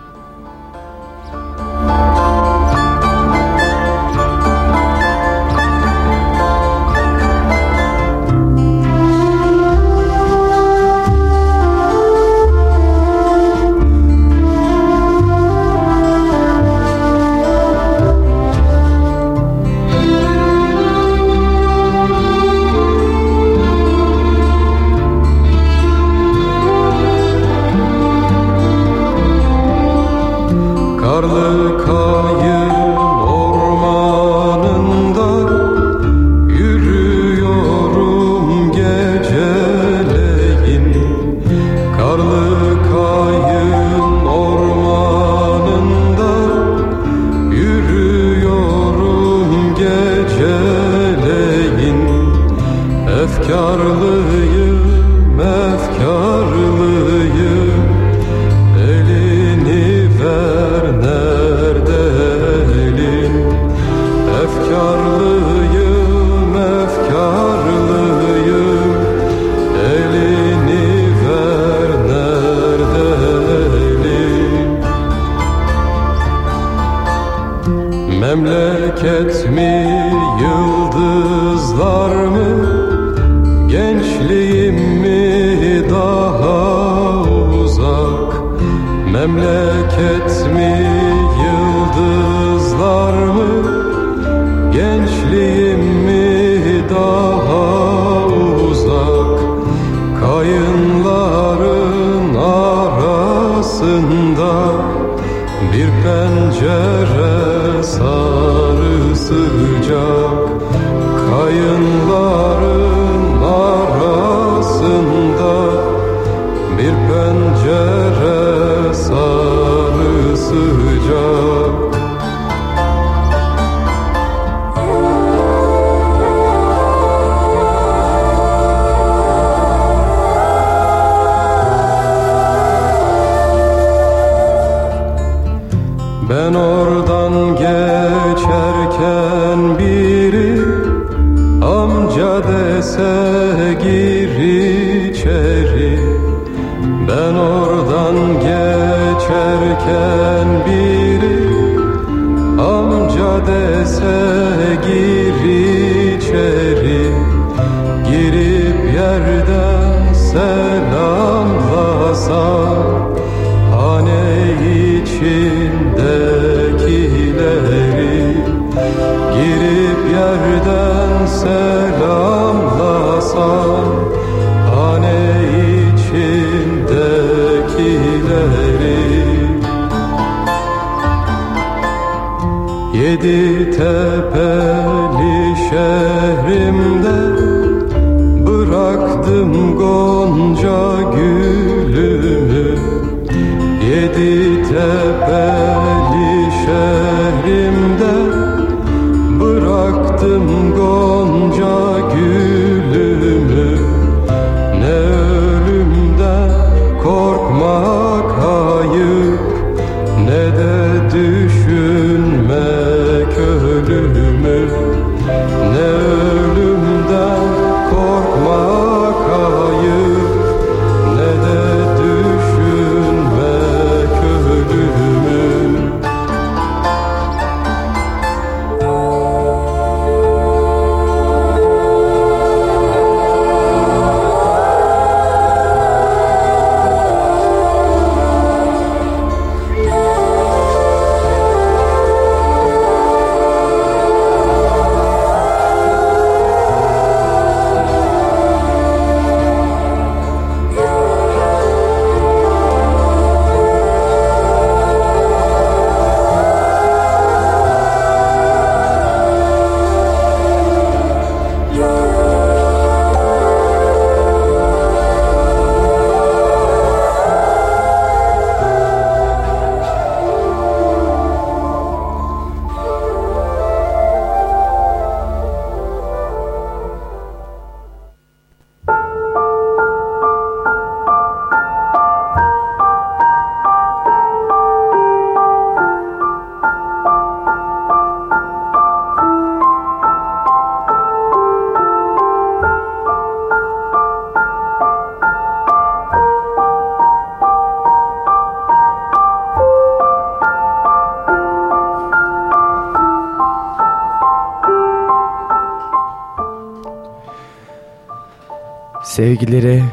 Sevgileri 309.18 309.84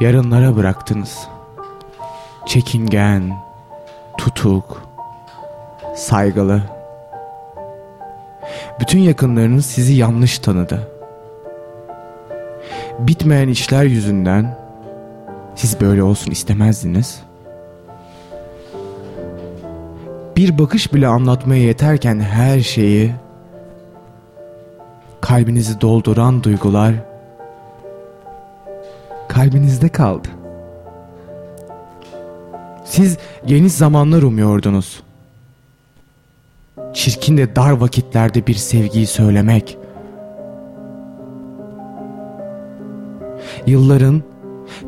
yarınlara 0.00 0.56
bıraktınız. 0.56 1.28
Çekingen, 2.46 3.32
tutuk, 4.18 4.82
saygılı. 5.96 6.62
Bütün 8.80 8.98
yakınlarınız 8.98 9.66
sizi 9.66 9.94
yanlış 9.94 10.38
tanıdı. 10.38 10.88
Bitmeyen 12.98 13.48
işler 13.48 13.84
yüzünden 13.84 14.58
siz 15.54 15.80
böyle 15.80 16.02
olsun 16.02 16.30
istemezdiniz. 16.30 17.22
Bir 20.36 20.58
bakış 20.58 20.94
bile 20.94 21.06
anlatmaya 21.06 21.62
yeterken 21.62 22.20
her 22.20 22.60
şeyi 22.60 23.12
kalbinizi 25.20 25.80
dolduran 25.80 26.42
duygular 26.42 27.13
kalbinizde 29.44 29.88
kaldı. 29.88 30.28
Siz 32.84 33.18
geniş 33.46 33.72
zamanlar 33.72 34.22
umuyordunuz. 34.22 35.02
Çirkin 36.94 37.36
de 37.36 37.56
dar 37.56 37.70
vakitlerde 37.70 38.46
bir 38.46 38.54
sevgiyi 38.54 39.06
söylemek. 39.06 39.78
Yılların 43.66 44.22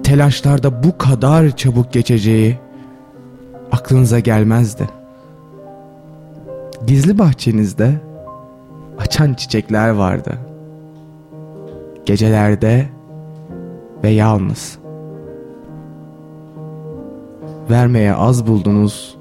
telaşlarda 0.03 0.83
bu 0.83 0.99
kadar 0.99 1.57
çabuk 1.57 1.93
geçeceği 1.93 2.59
aklınıza 3.73 4.19
gelmezdi. 4.19 4.89
Gizli 6.87 7.19
bahçenizde 7.19 8.01
açan 8.99 9.35
çiçekler 9.35 9.91
vardı. 9.91 10.39
Gecelerde 12.07 12.96
ve 14.05 14.11
yalnız. 14.11 14.79
Vermeye 17.71 18.15
az 18.15 18.47
buldunuz 18.47 19.17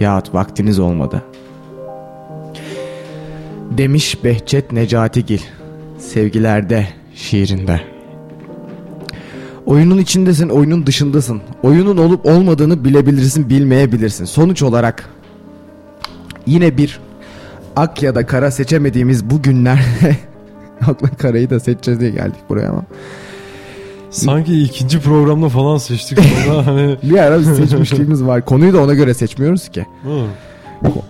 yahut 0.00 0.34
vaktiniz 0.34 0.78
olmadı. 0.78 1.22
Demiş 3.70 4.24
Behçet 4.24 4.72
Necatigil 4.72 5.40
sevgilerde 5.98 6.86
şiirinde. 7.14 7.80
Oyunun 9.66 9.98
içindesin, 9.98 10.48
oyunun 10.48 10.86
dışındasın. 10.86 11.40
Oyunun 11.62 11.96
olup 11.96 12.26
olmadığını 12.26 12.84
bilebilirsin, 12.84 13.50
bilmeyebilirsin. 13.50 14.24
Sonuç 14.24 14.62
olarak 14.62 15.08
yine 16.46 16.76
bir 16.76 17.00
ak 17.76 18.02
ya 18.02 18.14
da 18.14 18.26
kara 18.26 18.50
seçemediğimiz 18.50 19.30
bu 19.30 19.42
günlerde 19.42 20.16
akla 20.86 21.08
karayı 21.18 21.50
da 21.50 21.60
seçeceğiz 21.60 22.00
diye 22.00 22.10
geldik 22.10 22.40
buraya 22.48 22.70
ama. 22.70 22.82
Sanki 24.10 24.62
ikinci 24.62 25.00
programda 25.00 25.48
falan 25.48 25.76
seçtik 25.78 26.18
sonra 26.20 26.66
hani. 26.66 26.96
Bir 27.02 27.18
ara 27.18 27.38
bir 27.38 27.44
seçmişliğimiz 27.44 28.24
var. 28.24 28.44
Konuyu 28.44 28.72
da 28.72 28.82
ona 28.82 28.94
göre 28.94 29.14
seçmiyoruz 29.14 29.68
ki. 29.68 29.86
Hı. 30.02 30.26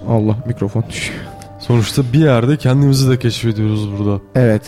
Allah 0.08 0.36
mikrofon 0.46 0.84
düşüyor. 0.90 1.20
Sonuçta 1.58 2.02
bir 2.12 2.18
yerde 2.18 2.56
kendimizi 2.56 3.10
de 3.10 3.18
keşfediyoruz 3.18 3.88
burada. 3.98 4.20
Evet. 4.34 4.62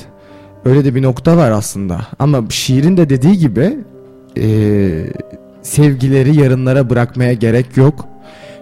Öyle 0.64 0.84
de 0.84 0.94
bir 0.94 1.02
nokta 1.02 1.36
var 1.36 1.50
aslında. 1.50 2.00
Ama 2.18 2.44
şiirin 2.50 2.96
de 2.96 3.08
dediği 3.10 3.38
gibi 3.38 3.78
eee, 4.36 5.12
sevgileri 5.62 6.36
yarınlara 6.40 6.90
bırakmaya 6.90 7.32
gerek 7.32 7.76
yok. 7.76 8.06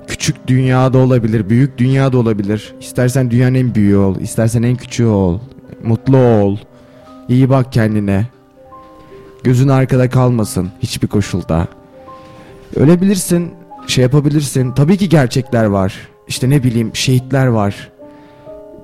Küçük 0.06 0.46
dünyada 0.46 0.98
olabilir, 0.98 1.50
büyük 1.50 1.78
dünyada 1.78 2.18
olabilir. 2.18 2.74
İstersen 2.80 3.30
dünyanın 3.30 3.54
en 3.54 3.74
büyüğü 3.74 3.96
ol, 3.96 4.20
istersen 4.20 4.62
en 4.62 4.76
küçüğü 4.76 5.06
ol. 5.06 5.38
Mutlu 5.84 6.16
ol. 6.16 6.56
İyi 7.28 7.50
bak 7.50 7.72
kendine. 7.72 8.26
Gözün 9.42 9.68
arkada 9.68 10.10
kalmasın 10.10 10.70
hiçbir 10.82 11.08
koşulda. 11.08 11.66
Ölebilirsin, 12.76 13.54
şey 13.86 14.02
yapabilirsin. 14.02 14.72
Tabii 14.72 14.96
ki 14.96 15.08
gerçekler 15.08 15.64
var. 15.64 16.08
İşte 16.28 16.50
ne 16.50 16.62
bileyim 16.62 16.90
şehitler 16.94 17.46
var. 17.46 17.90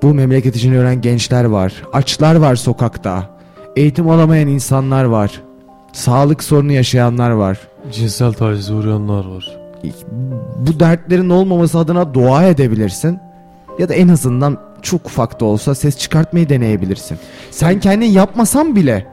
Bu 0.01 0.13
memleket 0.13 0.55
için 0.55 0.73
ölen 0.73 1.01
gençler 1.01 1.43
var. 1.45 1.73
Açlar 1.93 2.35
var 2.35 2.55
sokakta. 2.55 3.37
Eğitim 3.75 4.09
alamayan 4.09 4.47
insanlar 4.47 5.03
var. 5.03 5.41
Sağlık 5.93 6.43
sorunu 6.43 6.71
yaşayanlar 6.71 7.29
var. 7.31 7.59
Cinsel 7.91 8.33
tacize 8.33 8.73
uğrayanlar 8.73 9.25
var. 9.25 9.57
Bu 10.57 10.79
dertlerin 10.79 11.29
olmaması 11.29 11.77
adına 11.77 12.13
dua 12.13 12.43
edebilirsin. 12.43 13.19
Ya 13.79 13.89
da 13.89 13.93
en 13.93 14.07
azından 14.07 14.57
çok 14.87 15.05
ufak 15.05 15.39
da 15.39 15.45
olsa 15.45 15.75
ses 15.75 15.97
çıkartmayı 15.97 16.49
deneyebilirsin. 16.49 17.17
Sen 17.51 17.79
kendin 17.79 18.05
yapmasan 18.05 18.75
bile 18.75 19.07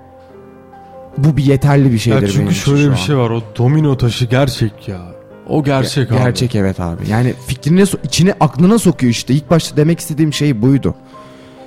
bu 1.19 1.37
bir 1.37 1.45
yeterli 1.45 1.93
bir 1.93 1.99
şeydir 1.99 2.17
Ya 2.17 2.23
benim 2.23 2.33
çünkü 2.35 2.51
için 2.53 2.61
şöyle 2.65 2.85
bir 2.85 2.91
an. 2.91 2.95
şey 2.95 3.17
var. 3.17 3.31
O 3.31 3.43
domino 3.59 3.97
taşı 3.97 4.25
gerçek 4.25 4.89
ya. 4.89 5.01
O 5.49 5.65
gerçek 5.65 6.13
abi. 6.13 6.19
Gerçek 6.19 6.55
evet 6.55 6.81
abi. 6.81 7.09
Yani 7.09 7.35
fikrine 7.47 7.81
so- 7.81 7.99
içine 8.07 8.35
aklına 8.41 8.79
sokuyor 8.79 9.11
işte. 9.11 9.35
İlk 9.35 9.51
başta 9.51 9.77
demek 9.77 10.01
istediğim 10.01 10.33
şey 10.33 10.63
buydu. 10.63 10.95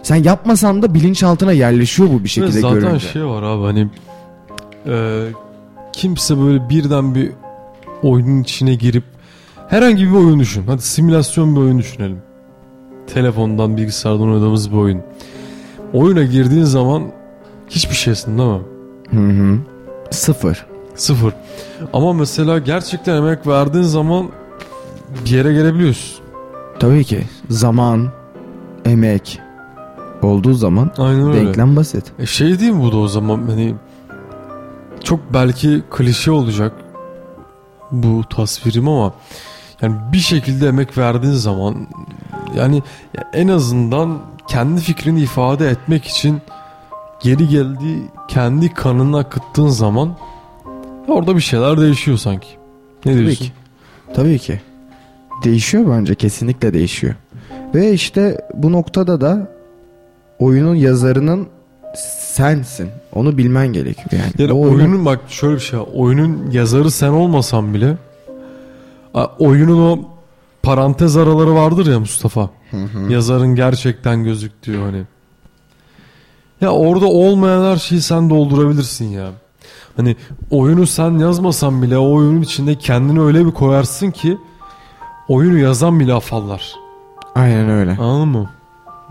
Sen 0.04 0.16
yapmasan 0.24 0.82
da 0.82 0.94
bilinçaltına 0.94 1.52
yerleşiyor 1.52 2.10
bu 2.10 2.24
bir 2.24 2.30
şekilde 2.30 2.60
zaten 2.62 2.80
görünce. 2.80 3.08
şey 3.08 3.26
var 3.26 3.44
abi 3.44 3.64
hani 3.64 3.88
e, 4.88 5.24
kimse 5.94 6.40
böyle 6.40 6.70
birden 6.70 7.16
bir 7.16 7.32
oyunun 8.04 8.42
içine 8.42 8.76
girip 8.76 9.04
herhangi 9.70 10.06
bir 10.06 10.16
oyun 10.16 10.40
düşün. 10.40 10.64
Hadi 10.68 10.82
simülasyon 10.82 11.56
bir 11.56 11.62
oyun 11.62 11.80
düşünelim. 11.80 12.22
Telefondan 13.14 13.78
bilgisayardan 13.78 14.22
oynadığımız 14.32 14.72
bir 14.72 14.78
oyun. 14.78 15.02
Oyuna 15.94 16.24
girdiğin 16.24 16.64
zaman 16.64 17.04
hiçbir 17.70 17.96
şeysin 17.96 18.38
değil 18.38 18.50
mi? 18.50 18.62
Hı 19.10 19.20
hı. 19.44 19.58
Sıfır. 20.12 20.66
Sıfır. 20.96 21.34
Ama 21.94 22.14
mesela 22.14 22.60
gerçekten 22.60 23.16
emek 23.16 23.48
verdiğin 23.48 23.84
zaman 23.84 24.28
bir 25.26 25.30
yere 25.30 25.54
gelebiliyorsun. 25.54 26.24
Tabii 26.80 27.04
ki. 27.04 27.24
Zaman, 27.50 28.10
emek 28.86 29.40
olduğu 30.22 30.54
zaman 30.54 30.92
Aynen 30.98 31.28
öyle. 31.28 31.46
denklem 31.46 31.76
basit. 31.76 32.12
E 32.20 32.26
şey 32.26 32.60
değil 32.60 32.72
mi 32.72 32.82
bu 32.82 32.92
da 32.92 32.98
o 32.98 33.08
zaman 33.08 33.48
hani 33.48 33.76
çok 35.04 35.20
belki 35.34 35.84
klişe 35.92 36.32
olacak 36.32 36.74
bu 37.92 38.24
tasvirim 38.30 38.88
ama 38.88 39.14
yani 39.82 39.96
bir 40.14 40.18
şekilde 40.18 40.68
emek 40.68 40.98
verdiğin 40.98 41.34
zaman 41.34 41.88
yani 42.58 42.84
en 43.34 43.48
azından 43.48 44.20
kendi 44.48 44.82
fikrini 44.82 45.22
ifade 45.22 45.70
etmek 45.70 46.06
için 46.06 46.42
geri 47.20 47.48
geldiği 47.48 48.02
kendi 48.28 48.74
kanını 48.74 49.18
akıttığın 49.18 49.68
zaman 49.68 50.18
orada 51.08 51.36
bir 51.36 51.42
şeyler 51.42 51.82
değişiyor 51.82 52.18
sanki. 52.18 52.48
Ne 53.06 53.12
Tabii 53.14 53.24
diyorsun? 53.24 53.46
ki. 53.46 53.52
Tabii 54.14 54.40
ki. 54.40 54.62
Değişiyor 55.44 55.98
bence 55.98 56.16
kesinlikle 56.16 56.74
değişiyor. 56.74 57.16
Ve 57.76 57.94
işte 57.94 58.48
bu 58.54 58.72
noktada 58.72 59.22
da 59.22 59.52
oyunun 60.40 60.76
yazarının 60.76 61.48
sensin. 62.20 62.90
Onu 63.16 63.38
bilmen 63.38 63.68
gerekiyor 63.68 64.24
yani. 64.24 64.32
Yani 64.38 64.52
O 64.52 64.62
oyunun 64.62 65.06
bak 65.06 65.20
şöyle 65.28 65.56
bir 65.56 65.60
şey. 65.62 65.80
Oyunun 65.94 66.52
yazarı 66.52 66.92
sen 66.92 67.10
olmasan 67.10 67.74
bile 67.74 67.98
oyunun 69.40 69.92
o 69.92 70.00
parantez 70.68 71.18
araları 71.18 71.56
vardır 71.56 71.92
ya 71.92 72.00
Mustafa. 72.00 72.50
Yazarın 73.10 73.56
gerçekten 73.56 74.24
gözüktüğü 74.24 74.78
hani. 74.78 75.04
Ya 76.62 76.70
orada 76.70 77.06
olmayan 77.06 77.72
her 77.72 77.78
şeyi 77.78 78.02
sen 78.02 78.30
doldurabilirsin 78.30 79.06
ya. 79.06 79.30
Hani 79.98 80.16
oyunu 80.52 80.88
sen 80.88 81.12
yazmasan 81.12 81.82
bile 81.82 81.98
o 81.98 82.14
oyunun 82.14 82.42
içinde 82.42 82.76
kendini 82.76 83.22
öyle 83.22 83.46
bir 83.46 83.52
koyarsın 83.52 84.12
ki 84.12 84.38
oyunu 85.28 85.58
yazan 85.58 86.00
bile 86.00 86.14
afallar. 86.14 86.76
Aynen 87.36 87.70
öyle. 87.70 87.92
Anladın 87.92 88.28
mı? 88.28 88.50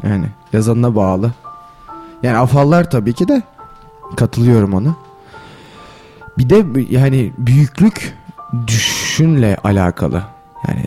Yani 0.02 0.26
yazanına 0.52 0.96
bağlı. 0.96 1.32
Yani 2.22 2.36
afallar 2.36 2.90
tabii 2.90 3.12
ki 3.12 3.28
de 3.28 3.42
katılıyorum 4.16 4.74
ona. 4.74 4.94
Bir 6.38 6.50
de 6.50 6.64
yani 6.90 7.32
büyüklük 7.38 8.14
düşünle 8.66 9.56
alakalı. 9.64 10.22
Yani 10.68 10.84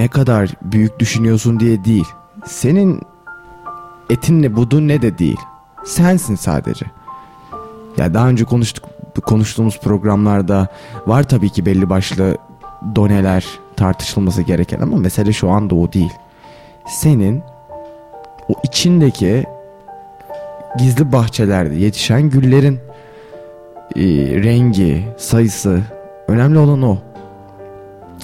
ne 0.00 0.08
kadar 0.08 0.50
büyük 0.62 0.98
düşünüyorsun 0.98 1.60
diye 1.60 1.84
değil. 1.84 2.06
Senin 2.46 3.00
etin 4.10 4.42
ne 4.42 4.56
budun 4.56 4.88
ne 4.88 5.02
de 5.02 5.18
değil. 5.18 5.40
Sensin 5.84 6.34
sadece. 6.34 6.86
Ya 7.96 8.14
daha 8.14 8.28
önce 8.28 8.44
konuştuk 8.44 8.84
konuştuğumuz 9.24 9.80
programlarda 9.80 10.66
var 11.06 11.22
tabii 11.22 11.50
ki 11.50 11.66
belli 11.66 11.90
başlı 11.90 12.36
doneler 12.96 13.46
tartışılması 13.76 14.42
gereken 14.42 14.80
ama 14.80 14.96
mesele 14.96 15.32
şu 15.32 15.50
anda 15.50 15.74
o 15.74 15.92
değil. 15.92 16.12
Senin 16.86 17.42
o 18.48 18.54
içindeki 18.64 19.44
gizli 20.78 21.12
bahçelerde 21.12 21.74
yetişen 21.74 22.30
güllerin 22.30 22.80
e, 23.96 24.02
rengi, 24.42 25.08
sayısı 25.16 25.82
önemli 26.28 26.58
olan 26.58 26.82
o. 26.82 27.09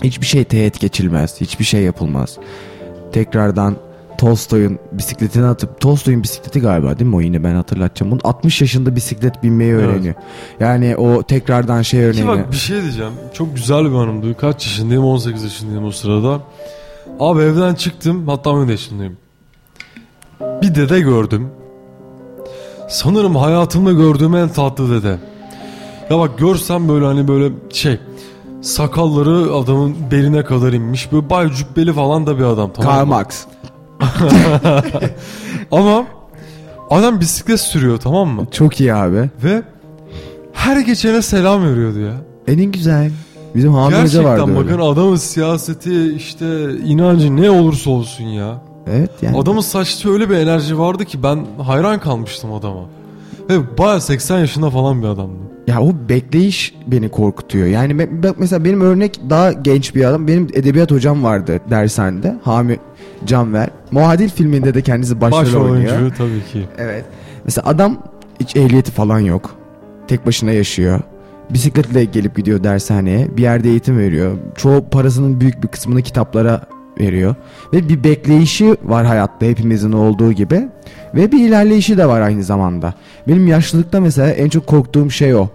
Hiçbir 0.05 0.27
şey 0.27 0.45
teğet 0.45 0.81
geçilmez, 0.81 1.41
hiçbir 1.41 1.65
şey 1.65 1.83
yapılmaz. 1.83 2.39
Tekrardan 3.13 3.77
Tolstoy'un 4.19 4.79
bisikletini 4.93 5.47
atıp 5.47 5.81
Tolstoy'un 5.81 6.23
bisikleti 6.23 6.61
galiba 6.61 6.99
değil 6.99 7.11
mi 7.11 7.17
o 7.17 7.21
yine 7.21 7.45
ben 7.45 7.55
hatırlatacağım. 7.55 8.11
Bunu 8.13 8.21
60 8.25 8.61
yaşında 8.61 8.97
bisiklet 8.97 9.43
binmeyi 9.43 9.73
Evet. 9.73 9.85
öğreniyor. 9.85 10.15
Yani 10.61 10.97
o 10.97 11.23
tekrardan 11.23 11.83
şey 11.83 12.01
Ki 12.01 12.07
örneğini. 12.07 12.29
bak 12.29 12.53
bir 12.53 12.57
şey 12.57 12.83
diyeceğim. 12.83 13.13
Çok 13.35 13.55
güzel 13.57 13.85
bir 13.85 13.95
anımdı. 13.97 14.37
Kaç 14.37 14.67
yaşındayım? 14.67 15.05
18 15.05 15.43
yaşındayım 15.43 15.85
o 15.85 15.91
sırada. 15.91 16.41
Abi 17.21 17.43
evden 17.43 17.75
çıktım. 17.75 18.29
Hatta 18.29 18.51
17 18.51 18.71
yaşındayım. 18.71 19.17
Bir 20.41 20.75
dede 20.75 21.01
gördüm. 21.01 21.49
Sanırım 22.89 23.37
hayatımda 23.37 23.93
gördüğüm 23.93 24.35
en 24.37 24.49
tatlı 24.49 24.91
dede. 25.01 25.19
Ya 26.11 26.19
bak 26.19 26.39
görsem 26.39 26.89
böyle 26.89 27.05
hani 27.05 27.29
böyle 27.29 27.55
şey 27.73 27.99
sakalları 28.67 29.55
adamın 29.55 29.97
beline 30.11 30.45
kadar 30.45 30.73
inmiş. 30.73 31.13
Böyle 31.13 31.31
bay 31.31 31.53
cübbeli 31.53 31.93
falan 31.93 32.27
da 32.27 32.39
bir 32.39 32.45
adam 32.45 32.71
tamam 32.73 32.95
Karl? 32.95 33.07
Marx. 33.07 33.45
Ama 35.71 36.05
adam 36.91 37.21
bisiklet 37.21 37.61
sürüyor 37.61 37.99
tamam 37.99 38.29
mı? 38.29 38.47
Çok 38.51 38.81
iyi 38.81 38.95
abi. 38.95 39.31
Ve 39.45 39.63
her 40.53 40.81
geçene 40.81 41.23
selam 41.23 41.65
veriyordu 41.65 41.99
ya. 41.99 42.13
En 42.47 42.61
güzel. 42.73 43.11
Bizim 43.55 43.75
Hami 43.75 43.85
Hoca 43.87 44.01
vardı 44.01 44.07
Gerçekten 44.13 44.49
öyle. 44.57 44.71
bakın 44.71 44.81
adamın 44.81 45.17
siyaseti 45.17 46.13
işte 46.13 46.77
inancı 46.79 47.37
ne 47.37 47.51
olursa 47.51 47.91
olsun 47.91 48.25
ya. 48.25 48.63
Evet 48.87 49.11
yani. 49.23 49.39
Adamın 49.39 49.61
saçta 49.61 50.11
öyle 50.11 50.31
bir 50.31 50.35
enerji 50.37 50.79
vardı 50.79 51.05
ki 51.05 51.23
ben 51.23 51.47
hayran 51.63 52.01
kalmıştım 52.01 52.53
adama. 52.53 52.81
Ve 53.51 53.79
baya 53.79 54.01
80 54.01 54.39
yaşında 54.39 54.71
falan 54.71 55.03
bir 55.03 55.07
adamdı. 55.07 55.39
Ya 55.67 55.81
o 55.83 55.95
bekleyiş 56.09 56.75
beni 56.87 57.09
korkutuyor. 57.09 57.67
Yani 57.67 57.99
be- 57.99 58.33
mesela 58.39 58.65
benim 58.65 58.81
örnek 58.81 59.21
daha 59.31 59.53
genç 59.53 59.95
bir 59.95 60.05
adam. 60.05 60.29
Benim 60.29 60.49
edebiyat 60.55 60.91
hocam 60.91 61.25
vardı 61.25 61.61
dershanede. 61.71 62.37
Hami 62.43 62.77
Canver. 63.27 63.69
Muadil 63.91 64.29
filminde 64.29 64.75
de 64.75 64.83
kendisi 64.83 65.21
başrol 65.21 65.39
Başrol 65.39 65.71
oynuyor. 65.71 65.99
oyuncu 65.99 66.17
tabii 66.17 66.45
ki. 66.53 66.69
Evet. 66.79 67.05
Mesela 67.45 67.69
adam 67.69 68.03
hiç 68.41 68.57
ehliyeti 68.57 68.93
falan 68.93 69.19
yok. 69.19 69.55
Tek 70.09 70.27
başına 70.27 70.51
yaşıyor. 70.53 71.01
Bisikletle 71.51 72.05
gelip 72.05 72.37
gidiyor 72.37 72.65
dershaneye. 72.65 73.37
Bir 73.37 73.43
yerde 73.43 73.69
eğitim 73.69 73.99
veriyor. 73.99 74.33
Çoğu 74.57 74.85
parasının 74.91 75.41
büyük 75.41 75.63
bir 75.63 75.69
kısmını 75.69 76.03
kitaplara 76.03 76.61
veriyor. 77.01 77.35
Ve 77.73 77.89
bir 77.89 78.05
bekleyişi 78.05 78.77
var 78.85 79.07
hayatta 79.07 79.47
hepimizin 79.47 79.93
olduğu 79.93 80.33
gibi. 80.33 80.69
Ve 81.15 81.33
bir 81.33 81.49
ilerleyişi 81.49 81.99
de 81.99 82.07
var 82.07 82.21
aynı 82.21 82.45
zamanda. 82.45 82.95
Benim 83.29 83.47
yaşlılıkta 83.47 84.01
mesela 84.01 84.31
en 84.31 84.49
çok 84.49 84.67
korktuğum 84.67 85.11
şey 85.11 85.35
o. 85.35 85.49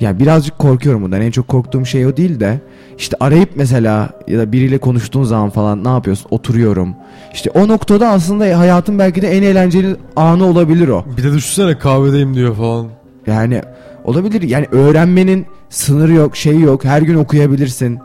Yani 0.00 0.18
birazcık 0.18 0.58
korkuyorum 0.58 1.02
bundan. 1.02 1.20
En 1.20 1.30
çok 1.30 1.48
korktuğum 1.48 1.86
şey 1.86 2.06
o 2.06 2.16
değil 2.16 2.40
de 2.40 2.60
işte 2.98 3.16
arayıp 3.20 3.50
mesela 3.54 4.10
ya 4.28 4.38
da 4.38 4.52
biriyle 4.52 4.78
konuştuğun 4.78 5.24
zaman 5.24 5.50
falan 5.50 5.84
ne 5.84 5.88
yapıyorsun? 5.88 6.26
Oturuyorum. 6.30 6.94
İşte 7.34 7.50
o 7.50 7.68
noktada 7.68 8.08
aslında 8.08 8.58
hayatın 8.58 8.98
belki 8.98 9.22
de 9.22 9.28
en 9.28 9.42
eğlenceli 9.42 9.96
anı 10.16 10.44
olabilir 10.46 10.88
o. 10.88 11.04
Bir 11.16 11.22
de 11.22 11.32
düşünsene 11.32 11.78
kahvedeyim 11.78 12.34
diyor 12.34 12.56
falan. 12.56 12.86
Yani 13.26 13.62
olabilir. 14.04 14.42
Yani 14.42 14.66
öğrenmenin 14.72 15.46
sınırı 15.70 16.12
yok, 16.12 16.36
şeyi 16.36 16.60
yok. 16.60 16.84
Her 16.84 17.02
gün 17.02 17.14
okuyabilirsin. 17.14 17.98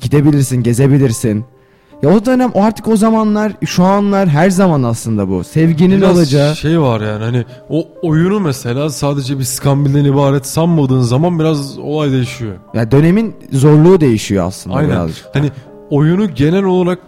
Gidebilirsin, 0.00 0.62
gezebilirsin. 0.62 1.44
Ya 2.02 2.10
o 2.10 2.24
dönem 2.24 2.50
o 2.54 2.62
artık 2.62 2.88
o 2.88 2.96
zamanlar, 2.96 3.52
şu 3.66 3.84
anlar 3.84 4.28
her 4.28 4.50
zaman 4.50 4.82
aslında 4.82 5.28
bu. 5.28 5.44
Sevginin 5.44 5.98
Biraz 5.98 6.16
olacağı. 6.16 6.56
şey 6.56 6.80
var 6.80 7.00
yani 7.00 7.24
hani 7.24 7.44
o 7.70 7.88
oyunu 8.02 8.40
mesela 8.40 8.90
sadece 8.90 9.38
bir 9.38 9.44
skambilden 9.44 10.04
ibaret 10.04 10.46
sanmadığın 10.46 11.00
zaman 11.00 11.38
biraz 11.38 11.78
olay 11.78 12.12
değişiyor. 12.12 12.54
Ya 12.74 12.90
dönemin 12.90 13.36
zorluğu 13.52 14.00
değişiyor 14.00 14.46
aslında 14.46 14.76
Aynen. 14.76 14.90
birazcık. 14.90 15.26
Hani 15.32 15.50
oyunu 15.90 16.34
genel 16.34 16.64
olarak 16.64 16.98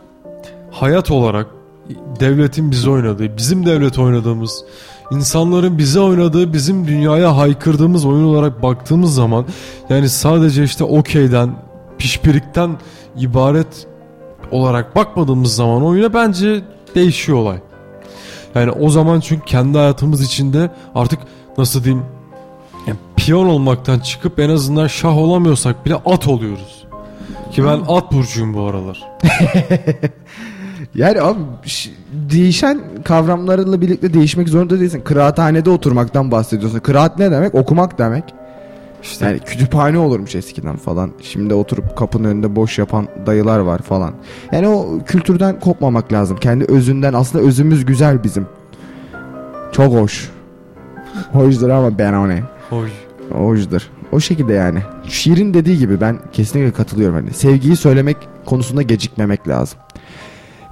hayat 0.70 1.10
olarak 1.10 1.46
devletin 2.20 2.70
bize 2.70 2.90
oynadığı, 2.90 3.36
bizim 3.36 3.66
devlet 3.66 3.98
oynadığımız, 3.98 4.64
insanların 5.10 5.78
bize 5.78 6.00
oynadığı, 6.00 6.52
bizim 6.52 6.86
dünyaya 6.86 7.36
haykırdığımız 7.36 8.04
oyun 8.06 8.24
olarak 8.24 8.62
baktığımız 8.62 9.14
zaman 9.14 9.44
yani 9.88 10.08
sadece 10.08 10.64
işte 10.64 10.84
okeyden, 10.84 11.50
pişpirikten 11.98 12.70
ibaret 13.16 13.86
olarak 14.54 14.96
bakmadığımız 14.96 15.54
zaman 15.54 15.84
oyuna 15.84 16.14
bence 16.14 16.62
değişiyor 16.94 17.38
olay. 17.38 17.58
Yani 18.54 18.70
o 18.70 18.90
zaman 18.90 19.20
çünkü 19.20 19.44
kendi 19.44 19.78
hayatımız 19.78 20.22
içinde 20.22 20.70
artık 20.94 21.18
nasıl 21.58 21.84
diyeyim 21.84 22.04
yani 22.86 22.98
piyon 23.16 23.46
olmaktan 23.46 23.98
çıkıp 23.98 24.38
en 24.38 24.50
azından 24.50 24.86
şah 24.86 25.16
olamıyorsak 25.16 25.86
bile 25.86 25.94
at 25.94 26.28
oluyoruz. 26.28 26.84
Ki 27.52 27.64
ben 27.64 27.80
at 27.88 28.12
burcuyum 28.12 28.54
bu 28.54 28.62
aralar. 28.62 29.02
Yani 30.94 31.20
abi 31.20 31.40
değişen 32.12 32.80
kavramlarla 33.04 33.80
birlikte 33.80 34.14
değişmek 34.14 34.48
zorunda 34.48 34.80
değilsin. 34.80 35.00
Kıraathanede 35.00 35.70
oturmaktan 35.70 36.30
bahsediyorsun. 36.30 36.78
Kıraat 36.78 37.18
ne 37.18 37.30
demek? 37.30 37.54
Okumak 37.54 37.98
demek. 37.98 38.24
İşte 39.04 39.26
Yani 39.26 39.38
kütüphane 39.38 39.98
olurmuş 39.98 40.34
eskiden 40.34 40.76
falan. 40.76 41.10
Şimdi 41.22 41.54
oturup 41.54 41.96
kapının 41.96 42.28
önünde 42.28 42.56
boş 42.56 42.78
yapan 42.78 43.08
dayılar 43.26 43.58
var 43.58 43.78
falan. 43.78 44.14
Yani 44.52 44.68
o 44.68 44.98
kültürden 45.06 45.60
kopmamak 45.60 46.12
lazım. 46.12 46.36
Kendi 46.36 46.64
özünden 46.64 47.12
aslında 47.12 47.44
özümüz 47.44 47.84
güzel 47.84 48.24
bizim. 48.24 48.46
Çok 49.72 49.94
hoş. 49.94 50.30
Hoşdur 51.32 51.68
ama 51.68 51.98
ben 51.98 52.12
o 52.12 52.28
ne? 52.28 52.42
hoş. 52.70 52.90
Hoşdur. 53.32 53.82
O 54.12 54.20
şekilde 54.20 54.52
yani. 54.52 54.78
Şiirin 55.08 55.54
dediği 55.54 55.78
gibi 55.78 56.00
ben 56.00 56.18
kesinlikle 56.32 56.72
katılıyorum. 56.72 57.16
Hani 57.16 57.30
sevgiyi 57.30 57.76
söylemek 57.76 58.16
konusunda 58.46 58.82
gecikmemek 58.82 59.48
lazım. 59.48 59.78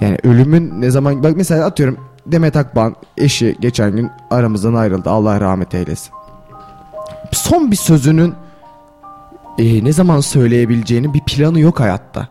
Yani 0.01 0.18
ölümün 0.24 0.80
ne 0.80 0.91
zaman... 0.91 1.22
Bak 1.22 1.37
mesela 1.37 1.66
atıyorum 1.66 1.97
Demet 2.26 2.57
Akban 2.57 2.97
eşi 3.18 3.57
geçen 3.61 3.97
gün 3.97 4.11
aramızdan 4.30 4.74
ayrıldı. 4.74 5.11
Allah 5.11 5.41
rahmet 5.41 5.74
eylesin. 5.74 6.12
Son 7.33 7.70
bir 7.70 7.76
sözünün 7.76 8.35
e, 9.59 9.85
ne 9.85 9.93
zaman 9.93 10.20
söyleyebileceğinin 10.20 11.14
bir 11.14 11.20
planı 11.20 11.61
yok 11.61 11.80
hayatta. 11.80 12.28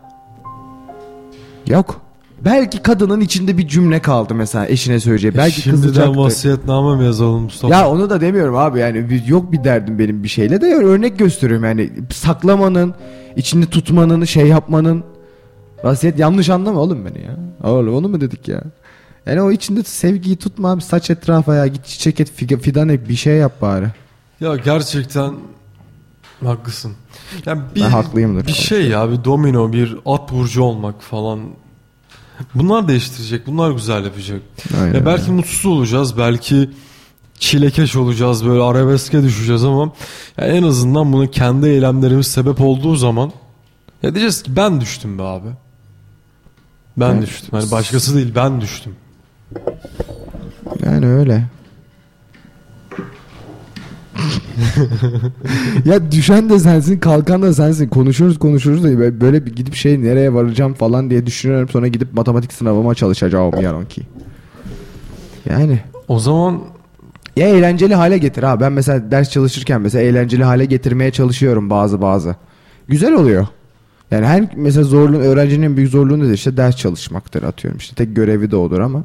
Yok. 1.68 2.02
Belki 2.46 2.82
kadının 2.82 3.22
içinde 3.22 3.58
bir 3.58 3.68
cümle 3.68 4.00
kaldı 4.02 4.36
mesela 4.36 4.68
eşine 4.68 5.00
söyleyeceği. 5.00 5.38
Belki 5.38 5.62
Şimdiden 5.62 5.82
kızacaktı. 5.82 6.20
vasiyetname 6.20 6.98
mi 6.98 7.06
yazalım 7.06 7.44
Mustafa? 7.44 7.74
Ya 7.76 7.90
onu 7.90 8.10
da 8.10 8.22
demiyorum 8.22 8.56
abi 8.56 8.80
yani 8.80 9.24
yok 9.28 9.52
bir 9.52 9.64
derdim 9.64 10.00
benim 10.00 10.24
bir 10.24 10.28
şeyle 10.28 10.62
de 10.62 10.66
örnek 10.66 11.20
gösteriyorum 11.20 11.66
yani 11.66 11.90
saklamanın 12.10 12.94
içinde 13.36 13.66
tutmanın 13.66 14.24
şey 14.24 14.48
yapmanın 14.48 15.04
vasiyet 15.84 16.20
yanlış 16.20 16.50
anlama 16.50 16.80
oğlum 16.80 17.06
beni 17.06 17.24
ya. 17.24 17.38
Oğlum 17.72 17.96
onu 17.96 18.08
mu 18.10 18.22
dedik 18.22 18.48
ya? 18.48 18.62
Yani 19.26 19.42
o 19.42 19.52
içinde 19.52 19.84
sevgiyi 19.84 20.36
tutma 20.36 20.72
abi 20.72 20.82
saç 20.82 21.10
etrafa 21.10 21.56
ya 21.56 21.68
git 21.68 21.86
çiçek 21.86 22.20
et 22.20 22.32
fidan 22.62 22.90
et 22.90 23.10
bir 23.10 23.16
şey 23.16 23.38
yap 23.38 23.62
bari. 23.62 23.88
Ya 24.42 24.56
gerçekten 24.56 25.34
haklısın. 26.44 26.94
Yani 27.46 27.62
bir, 27.76 27.82
Ben 27.82 27.90
haklıyımdır. 27.90 28.48
bir 28.48 28.52
şey 28.54 28.88
ya 28.88 29.12
bir 29.12 29.24
domino 29.24 29.74
bir 29.74 29.98
at 30.06 30.32
burcu 30.32 30.64
olmak 30.64 31.02
falan. 31.02 31.40
Bunlar 32.56 32.88
değiştirecek. 32.88 33.48
Bunlar 33.48 33.72
güzel 33.72 34.04
yapacak. 34.06 34.42
Aynen 34.82 34.94
Ya 34.94 35.06
belki 35.06 35.32
mutsuz 35.32 35.66
olacağız. 35.66 36.18
Belki 36.18 36.70
çilekeş 37.40 37.96
olacağız. 37.96 38.46
Böyle 38.46 38.62
arabeske 38.62 39.24
düşeceğiz 39.24 39.64
ama 39.64 39.92
ya 40.38 40.46
en 40.46 40.64
azından 40.64 41.14
bunu 41.14 41.32
kendi 41.32 41.68
eylemlerimiz 41.70 42.28
sebep 42.28 42.62
olduğu 42.62 42.96
zaman 42.96 43.32
ya 44.04 44.14
diyeceğiz 44.14 44.44
ki 44.44 44.56
ben 44.56 44.82
düştüm 44.82 45.20
be 45.20 45.24
abi. 45.24 45.48
Ben 46.98 47.12
Evet. 47.14 47.22
düştüm. 47.28 47.50
Hani 47.52 47.72
başkası 47.72 48.16
değil 48.16 48.32
ben 48.36 48.62
düştüm. 48.62 48.96
Yani 50.86 51.08
öyle. 51.08 51.46
ya 55.86 56.12
düşen 56.12 56.50
de 56.50 56.60
sensin, 56.60 57.00
kalkan 57.00 57.42
da 57.42 57.54
sensin. 57.54 57.88
Konuşuruz 57.90 58.40
konuşuruz 58.40 58.84
da 58.84 59.22
böyle- 59.22 59.46
bir 59.46 59.56
gidip 59.56 59.76
şey 59.76 60.02
nereye 60.02 60.34
varacağım 60.34 60.74
falan 60.74 61.10
diye 61.10 61.26
düşünüyorum. 61.26 61.70
Sonra 61.70 61.88
gidip 61.88 62.14
matematik 62.14 62.54
sınavıma 62.54 62.96
çalışacağım 62.96 63.62
yarınki. 63.62 64.02
Yani 65.50 65.80
O 66.08 66.20
zaman 66.20 66.62
ya 67.38 67.48
eğlenceli 67.48 67.96
hale 67.96 68.18
getir 68.18 68.44
ha. 68.44 68.60
Ben 68.60 68.72
mesela 68.72 69.12
ders 69.12 69.30
çalışırken 69.32 69.82
mesela 69.82 70.02
eğlenceli 70.04 70.44
hale 70.44 70.66
getirmeye 70.66 71.12
çalışıyorum 71.12 71.70
bazı 71.70 72.02
bazı. 72.02 72.36
Güzel 72.88 73.14
oluyor. 73.14 73.48
Yani 74.12 74.26
her 74.26 74.50
mesela 74.56 74.84
zorluğun 74.84 75.20
öğrencinin 75.20 75.66
en 75.66 75.78
büyük 75.78 75.90
zorluğu 75.92 76.20
nedir? 76.20 76.34
İşte 76.34 76.58
ders 76.58 76.78
çalışmaktır 76.78 77.44
atıyorum. 77.44 77.78
İşte 77.78 77.96
tek 77.96 78.16
görevi 78.16 78.52
de 78.52 78.56
odur 78.56 78.80
ama. 78.80 79.04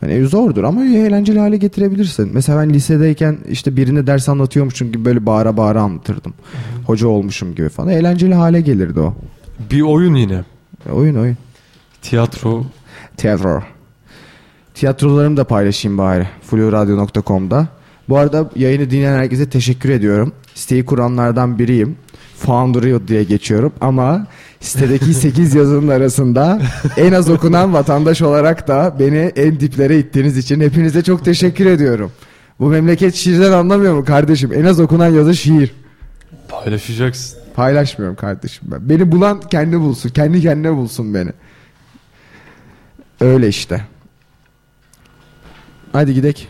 Hani 0.00 0.26
zordur 0.26 0.64
ama 0.64 0.84
eğlenceli 0.84 1.38
hale 1.38 1.56
getirebilirsin. 1.56 2.30
Mesela 2.32 2.60
ben 2.62 2.70
lisedeyken 2.74 3.38
işte 3.48 3.76
birine 3.76 4.06
ders 4.06 4.28
anlatıyormuşum 4.28 4.92
gibi 4.92 5.04
böyle 5.04 5.26
bağıra 5.26 5.56
bağıra 5.56 5.82
anlatırdım. 5.82 6.34
Hoca 6.86 7.08
olmuşum 7.08 7.54
gibi 7.54 7.68
falan. 7.68 7.88
Eğlenceli 7.88 8.34
hale 8.34 8.60
gelirdi 8.60 9.00
o. 9.00 9.14
bir 9.70 9.80
oyun 9.80 10.14
yine. 10.14 10.44
E, 10.88 10.92
Oyun 10.92 11.14
oyun. 11.14 11.36
Tiyatro. 12.02 12.64
Tiyatro. 13.16 13.62
Tiyatrolarımı 14.74 15.36
da 15.36 15.44
paylaşayım 15.44 15.98
bari. 15.98 16.28
Fluradyo.com'da. 16.42 17.68
Bu 18.08 18.18
arada 18.18 18.50
yayını 18.56 18.90
dinleyen 18.90 19.18
herkese 19.18 19.50
teşekkür 19.50 19.88
ediyorum. 19.88 20.32
Siteyi 20.54 20.84
kuranlardan 20.84 21.58
biriyim. 21.58 21.96
Foundry 22.36 23.08
diye 23.08 23.24
geçiyorum 23.24 23.72
ama 23.80 24.26
sitedeki 24.60 25.14
8 25.14 25.54
yazının 25.54 25.88
arasında 25.88 26.60
en 26.96 27.12
az 27.12 27.30
okunan 27.30 27.72
vatandaş 27.72 28.22
olarak 28.22 28.68
da 28.68 28.96
beni 28.98 29.16
en 29.36 29.60
diplere 29.60 29.98
ittiğiniz 29.98 30.36
için 30.36 30.60
hepinize 30.60 31.02
çok 31.02 31.24
teşekkür 31.24 31.66
ediyorum. 31.66 32.12
Bu 32.60 32.66
memleket 32.68 33.14
şiirden 33.14 33.52
anlamıyor 33.52 33.94
mu 33.94 34.04
kardeşim? 34.04 34.52
En 34.52 34.64
az 34.64 34.80
okunan 34.80 35.08
yazı 35.08 35.36
şiir. 35.36 35.72
Paylaşacaksın. 36.48 37.38
Paylaşmıyorum 37.54 38.16
kardeşim 38.16 38.68
ben. 38.72 38.88
Beni 38.88 39.12
bulan 39.12 39.40
kendi 39.40 39.80
bulsun. 39.80 40.08
Kendi 40.08 40.40
kendine 40.42 40.76
bulsun 40.76 41.14
beni. 41.14 41.30
Öyle 43.20 43.48
işte. 43.48 43.84
Hadi 45.92 46.14
gidek. 46.14 46.48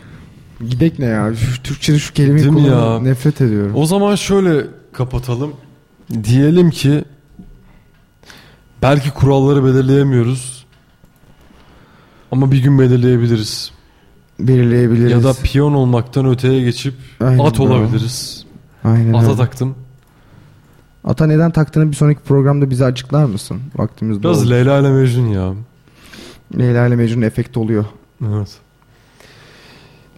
Gidek 0.69 0.99
ne 0.99 1.05
ya? 1.05 1.35
Şu 1.35 1.63
Türkçe'de 1.63 1.99
şu 1.99 2.13
kelimeyi 2.13 2.43
Değil 2.45 2.55
mi 2.55 2.67
ya? 2.67 2.99
nefret 2.99 3.41
ediyorum. 3.41 3.71
O 3.75 3.85
zaman 3.85 4.15
şöyle 4.15 4.65
kapatalım. 4.93 5.53
Diyelim 6.23 6.69
ki 6.69 7.03
belki 8.81 9.11
kuralları 9.11 9.65
belirleyemiyoruz. 9.65 10.65
Ama 12.31 12.51
bir 12.51 12.63
gün 12.63 12.79
belirleyebiliriz. 12.79 13.71
Belirleyebiliriz. 14.39 15.11
Ya 15.11 15.23
da 15.23 15.33
piyon 15.43 15.73
olmaktan 15.73 16.25
öteye 16.29 16.61
geçip 16.63 16.93
Aynen 17.19 17.43
at 17.45 17.59
olabiliriz. 17.59 18.45
Aynen 18.83 19.13
Ata 19.13 19.25
öyle. 19.27 19.37
taktım. 19.37 19.75
Ata 21.03 21.25
neden 21.27 21.51
taktığını 21.51 21.91
bir 21.91 21.95
sonraki 21.95 22.19
programda 22.21 22.69
bize 22.69 22.85
açıklar 22.85 23.25
mısın? 23.25 23.61
Vaktimiz 23.75 24.23
Biraz. 24.23 24.49
Leyla 24.49 24.79
ile 24.79 24.89
Mecnun 24.91 25.27
ya. 25.27 25.53
Leyla 26.57 26.87
ile 26.87 26.95
Mecnun 26.95 27.21
efekti 27.21 27.59
oluyor. 27.59 27.85
Evet. 28.27 28.49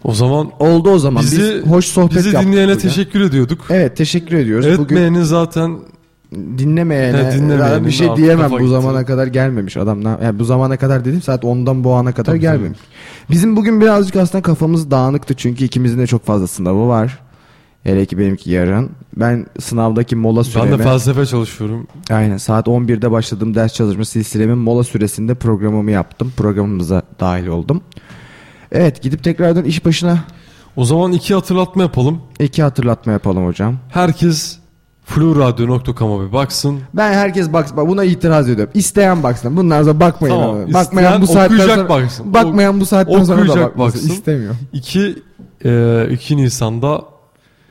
O 0.04 0.14
zaman 0.14 0.50
Oldu 0.58 0.90
o 0.90 0.98
zaman. 0.98 1.22
bizi 1.22 1.62
Biz 1.64 1.70
hoş 1.72 1.84
sohbet 1.86 2.16
bizi 2.16 2.28
yaptık 2.28 2.48
dinleyene 2.48 2.70
bugün. 2.74 2.80
teşekkür 2.88 3.20
ediyorduk. 3.20 3.60
Evet 3.70 3.96
teşekkür 3.96 4.36
ediyoruz. 4.36 4.66
Bugün 4.66 4.82
Etmeyenin 4.84 5.22
zaten 5.22 5.78
dinlemeyene, 6.34 7.18
He, 7.18 7.32
dinlemeyenin 7.32 7.58
zaten 7.58 7.84
bir 7.84 7.90
şey 7.90 8.16
diyemem 8.16 8.50
bu 8.50 8.58
gitti. 8.58 8.70
zamana 8.70 9.04
kadar 9.04 9.26
gelmemiş 9.26 9.76
adam. 9.76 10.02
Yani 10.02 10.38
bu 10.38 10.44
zamana 10.44 10.76
kadar 10.76 11.04
dedim 11.04 11.22
saat 11.22 11.44
10'dan 11.44 11.84
bu 11.84 11.92
ana 11.94 12.12
kadar 12.12 12.24
Tabii, 12.24 12.40
gelmemiş. 12.40 12.78
Bizim 13.30 13.56
bugün 13.56 13.80
birazcık 13.80 14.16
aslında 14.16 14.42
kafamız 14.42 14.90
dağınıktı 14.90 15.34
çünkü 15.34 15.64
ikimizin 15.64 15.98
de 15.98 16.06
çok 16.06 16.26
fazla 16.26 16.46
sınavı 16.46 16.88
var. 16.88 17.18
Hele 17.82 18.06
ki 18.06 18.18
benimki 18.18 18.50
yarın. 18.50 18.90
Ben 19.16 19.46
sınavdaki 19.60 20.16
mola 20.16 20.38
ben 20.38 20.42
süremi... 20.42 20.78
de 20.78 20.82
felsefe 20.82 21.26
çalışıyorum. 21.26 21.86
Aynen 22.10 22.36
saat 22.36 22.66
11'de 22.66 23.10
başladığım 23.10 23.54
ders 23.54 23.74
çalışma 23.74 24.04
silsilemin 24.04 24.58
mola 24.58 24.84
süresinde 24.84 25.34
programımı 25.34 25.90
yaptım. 25.90 26.32
Programımıza 26.36 27.02
dahil 27.20 27.46
oldum. 27.46 27.80
Evet 28.72 29.02
gidip 29.02 29.24
tekrardan 29.24 29.64
iş 29.64 29.84
başına 29.84 30.18
O 30.76 30.84
zaman 30.84 31.12
iki 31.12 31.34
hatırlatma 31.34 31.82
yapalım. 31.82 32.20
iki 32.40 32.62
hatırlatma 32.62 33.12
yapalım 33.12 33.46
hocam. 33.46 33.76
Herkes 33.88 34.58
fluradyo.com'a 35.04 36.26
bir 36.26 36.32
baksın. 36.32 36.80
Ben 36.94 37.12
herkes 37.12 37.52
bak 37.52 37.76
buna 37.76 38.04
itiraz 38.04 38.48
ediyorum. 38.48 38.72
İsteyen 38.74 39.22
baksın. 39.22 39.56
Bundan 39.56 39.82
sonra 39.82 40.00
bakmayın. 40.00 40.34
Tamam, 40.34 40.50
ama. 40.50 40.58
isteyen 40.64 40.84
Bakmayan 40.84 41.22
bu 41.22 41.26
saatten 41.26 41.44
okuyacak 41.54 41.76
sonra 41.76 41.88
baksın. 41.88 42.34
bakmayan 42.34 42.80
bu 42.80 42.86
saatten 42.86 43.24
sonra 43.24 43.42
da 43.42 43.48
bakmasın. 43.48 43.78
baksın. 43.78 44.10
İstemiyorum. 44.10 44.58
2 44.72 45.22
e, 45.64 46.08
2 46.10 46.36
Nisan'da 46.36 47.04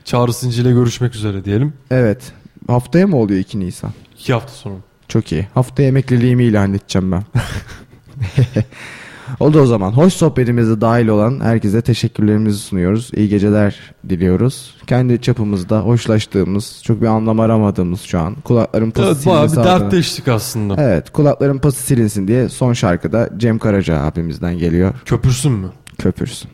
Çağrı 0.04 0.32
Sinci 0.32 0.62
ile 0.62 0.72
görüşmek 0.72 1.14
üzere 1.14 1.44
diyelim. 1.44 1.72
Evet. 1.90 2.32
Haftaya 2.66 3.06
mı 3.06 3.16
oluyor 3.16 3.40
2 3.40 3.60
Nisan? 3.60 3.90
2 4.18 4.32
hafta 4.32 4.52
sonra. 4.52 4.74
Çok 5.08 5.32
iyi. 5.32 5.48
Haftaya 5.54 5.88
emekliliğimi 5.88 6.44
ilan 6.44 6.74
edeceğim 6.74 7.12
ben. 7.12 7.22
Oldu 9.40 9.60
o 9.60 9.66
zaman. 9.66 9.92
Hoş 9.92 10.12
sohbetimize 10.12 10.80
dahil 10.80 11.08
olan 11.08 11.40
herkese 11.40 11.82
teşekkürlerimizi 11.82 12.58
sunuyoruz. 12.58 13.10
İyi 13.16 13.28
geceler 13.28 13.94
diliyoruz. 14.08 14.74
Kendi 14.86 15.20
çapımızda 15.20 15.80
hoşlaştığımız, 15.80 16.80
çok 16.82 17.02
bir 17.02 17.06
anlam 17.06 17.40
aramadığımız 17.40 18.00
şu 18.00 18.20
an. 18.20 18.34
Kulakların 18.34 18.90
pası 18.90 19.08
Evet 19.08 19.26
bayağı 19.26 19.52
bir 19.52 19.56
dertleştik 19.56 20.28
aslında. 20.28 20.82
Evet, 20.82 21.10
kulakların 21.10 21.58
pası 21.58 21.82
silinsin 21.82 22.28
diye 22.28 22.48
son 22.48 22.72
şarkıda 22.72 23.30
Cem 23.36 23.58
Karaca 23.58 24.00
abimizden 24.02 24.58
geliyor. 24.58 24.94
Köpürsün 25.04 25.52
mü? 25.52 25.68
Köpürsün. 25.98 26.50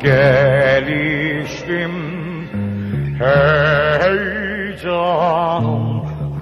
Gelişim 0.00 1.92
Hey 3.18 4.76
canım 4.82 5.88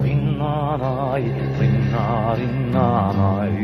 Rinnanay, 0.03 1.23
rinna 1.59 2.35
rinnanay. 2.37 3.55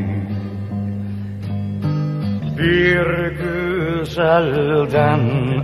Bir 2.57 3.07
güzelden 3.41 5.21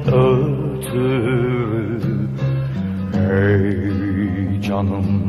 ötürü 0.07 1.49
Hey 3.13 4.61
canım, 4.61 5.28